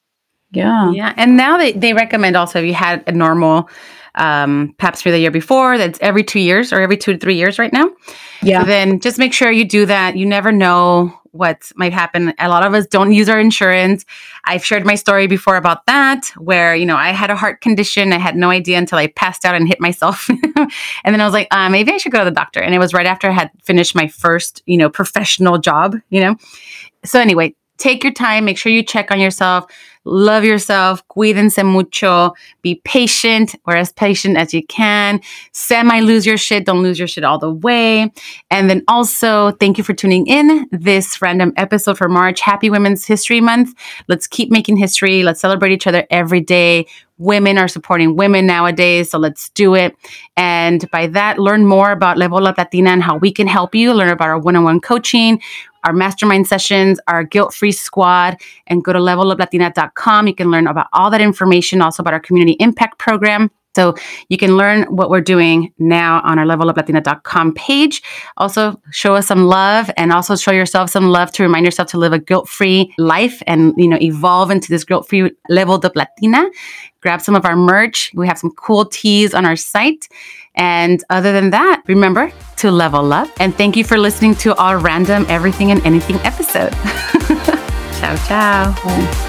Yeah. 0.51 0.91
Yeah, 0.91 1.13
and 1.15 1.37
now 1.37 1.57
they, 1.57 1.73
they 1.73 1.93
recommend 1.93 2.35
also 2.35 2.59
if 2.59 2.65
you 2.65 2.73
had 2.73 3.03
a 3.07 3.11
normal 3.11 3.69
um, 4.15 4.73
pap 4.77 4.95
smear 4.95 5.11
the 5.13 5.19
year 5.19 5.31
before, 5.31 5.77
that's 5.77 5.99
every 6.01 6.23
two 6.23 6.39
years 6.39 6.73
or 6.73 6.81
every 6.81 6.97
two 6.97 7.13
to 7.13 7.19
three 7.19 7.35
years 7.35 7.59
right 7.59 7.73
now. 7.73 7.89
Yeah. 8.41 8.61
So 8.61 8.67
then 8.67 8.99
just 8.99 9.17
make 9.19 9.33
sure 9.33 9.51
you 9.51 9.65
do 9.65 9.85
that. 9.85 10.15
You 10.17 10.25
never 10.25 10.51
know 10.51 11.19
what 11.31 11.71
might 11.75 11.93
happen. 11.93 12.33
A 12.39 12.49
lot 12.49 12.65
of 12.65 12.73
us 12.73 12.87
don't 12.87 13.13
use 13.13 13.29
our 13.29 13.39
insurance. 13.39 14.05
I've 14.45 14.65
shared 14.65 14.85
my 14.85 14.95
story 14.95 15.27
before 15.27 15.57
about 15.57 15.85
that, 15.85 16.25
where, 16.37 16.75
you 16.75 16.85
know, 16.85 16.95
I 16.95 17.09
had 17.09 17.29
a 17.29 17.35
heart 17.35 17.61
condition. 17.61 18.13
I 18.13 18.17
had 18.17 18.35
no 18.35 18.49
idea 18.49 18.77
until 18.77 18.97
I 18.97 19.07
passed 19.07 19.45
out 19.45 19.55
and 19.55 19.67
hit 19.67 19.79
myself. 19.79 20.27
and 20.29 20.71
then 21.03 21.21
I 21.21 21.25
was 21.25 21.33
like, 21.33 21.47
uh, 21.51 21.69
maybe 21.69 21.91
I 21.91 21.97
should 21.97 22.11
go 22.11 22.19
to 22.19 22.25
the 22.25 22.31
doctor. 22.31 22.61
And 22.61 22.73
it 22.73 22.79
was 22.79 22.93
right 22.93 23.05
after 23.05 23.29
I 23.29 23.33
had 23.33 23.51
finished 23.63 23.95
my 23.95 24.07
first, 24.07 24.63
you 24.65 24.77
know, 24.77 24.89
professional 24.89 25.57
job, 25.57 25.95
you 26.09 26.19
know. 26.19 26.35
So 27.05 27.19
anyway, 27.19 27.55
take 27.77 28.03
your 28.03 28.13
time, 28.13 28.45
make 28.45 28.57
sure 28.57 28.71
you 28.71 28.83
check 28.83 29.11
on 29.11 29.19
yourself, 29.19 29.71
love 30.05 30.43
yourself, 30.43 31.05
cuídense 31.07 31.63
mucho, 31.65 32.33
be 32.61 32.81
patient 32.83 33.55
or 33.65 33.75
as 33.75 33.91
patient 33.91 34.37
as 34.37 34.53
you 34.53 34.65
can, 34.67 35.21
semi 35.51 35.99
lose 35.99 36.25
your 36.25 36.37
shit, 36.37 36.65
don't 36.65 36.81
lose 36.81 36.99
your 36.99 37.07
shit 37.07 37.23
all 37.23 37.37
the 37.37 37.51
way. 37.51 38.11
And 38.49 38.69
then 38.69 38.83
also, 38.87 39.51
thank 39.51 39.77
you 39.77 39.83
for 39.83 39.93
tuning 39.93 40.27
in 40.27 40.67
this 40.71 41.21
random 41.21 41.53
episode 41.57 41.97
for 41.97 42.09
March. 42.09 42.41
Happy 42.41 42.69
Women's 42.69 43.05
History 43.05 43.41
Month. 43.41 43.73
Let's 44.07 44.27
keep 44.27 44.51
making 44.51 44.77
history. 44.77 45.23
Let's 45.23 45.41
celebrate 45.41 45.71
each 45.71 45.87
other 45.87 46.05
every 46.09 46.41
day. 46.41 46.85
Women 47.19 47.57
are 47.57 47.67
supporting 47.67 48.15
women 48.15 48.47
nowadays, 48.47 49.11
so 49.11 49.19
let's 49.19 49.49
do 49.49 49.75
it. 49.75 49.95
And 50.35 50.89
by 50.89 51.07
that, 51.07 51.37
learn 51.37 51.65
more 51.65 51.91
about 51.91 52.17
Level 52.17 52.47
Up 52.47 52.57
Latina 52.57 52.89
and 52.89 53.03
how 53.03 53.17
we 53.17 53.31
can 53.31 53.45
help 53.45 53.75
you. 53.75 53.93
Learn 53.93 54.09
about 54.09 54.29
our 54.29 54.39
one 54.39 54.55
on 54.55 54.63
one 54.63 54.79
coaching, 54.79 55.41
our 55.83 55.93
mastermind 55.93 56.47
sessions, 56.47 56.99
our 57.07 57.23
guilt 57.23 57.53
free 57.53 57.71
squad, 57.71 58.37
and 58.67 58.83
go 58.83 58.93
to 58.93 58.99
leveluplatina.com. 58.99 60.27
You 60.27 60.35
can 60.35 60.49
learn 60.49 60.65
about 60.65 60.87
all 60.93 61.11
that 61.11 61.21
information, 61.21 61.81
also 61.81 62.01
about 62.01 62.13
our 62.13 62.19
community 62.19 62.53
impact 62.53 62.97
program. 62.97 63.51
So 63.79 63.95
you 64.27 64.37
can 64.37 64.57
learn 64.57 64.83
what 64.93 65.09
we're 65.09 65.21
doing 65.21 65.73
now 65.79 66.19
on 66.25 66.37
our 66.37 66.45
leveluplatina.com 66.45 67.53
page. 67.53 68.03
Also, 68.35 68.77
show 68.91 69.15
us 69.15 69.27
some 69.27 69.45
love 69.45 69.89
and 69.95 70.11
also 70.11 70.35
show 70.35 70.51
yourself 70.51 70.89
some 70.89 71.07
love 71.07 71.31
to 71.31 71.43
remind 71.43 71.63
yourself 71.63 71.87
to 71.91 71.97
live 71.97 72.11
a 72.11 72.19
guilt-free 72.19 72.93
life 72.97 73.41
and 73.47 73.73
you 73.77 73.87
know 73.87 73.97
evolve 74.01 74.51
into 74.51 74.67
this 74.67 74.83
guilt-free 74.83 75.31
level 75.47 75.79
up 75.81 75.95
Latina. 75.95 76.49
Grab 76.99 77.21
some 77.21 77.35
of 77.35 77.45
our 77.45 77.55
merch. 77.55 78.11
We 78.13 78.27
have 78.27 78.37
some 78.37 78.51
cool 78.51 78.83
tees 78.83 79.33
on 79.33 79.45
our 79.45 79.55
site. 79.55 80.09
And 80.55 81.01
other 81.09 81.31
than 81.31 81.51
that, 81.51 81.83
remember 81.87 82.33
to 82.57 82.71
level 82.71 83.13
up. 83.13 83.29
And 83.39 83.55
thank 83.55 83.77
you 83.77 83.85
for 83.85 83.97
listening 83.97 84.35
to 84.43 84.57
our 84.57 84.77
random 84.77 85.25
everything 85.29 85.71
and 85.71 85.81
anything 85.85 86.17
episode. 86.25 86.73
ciao, 88.01 88.17
ciao. 88.27 89.28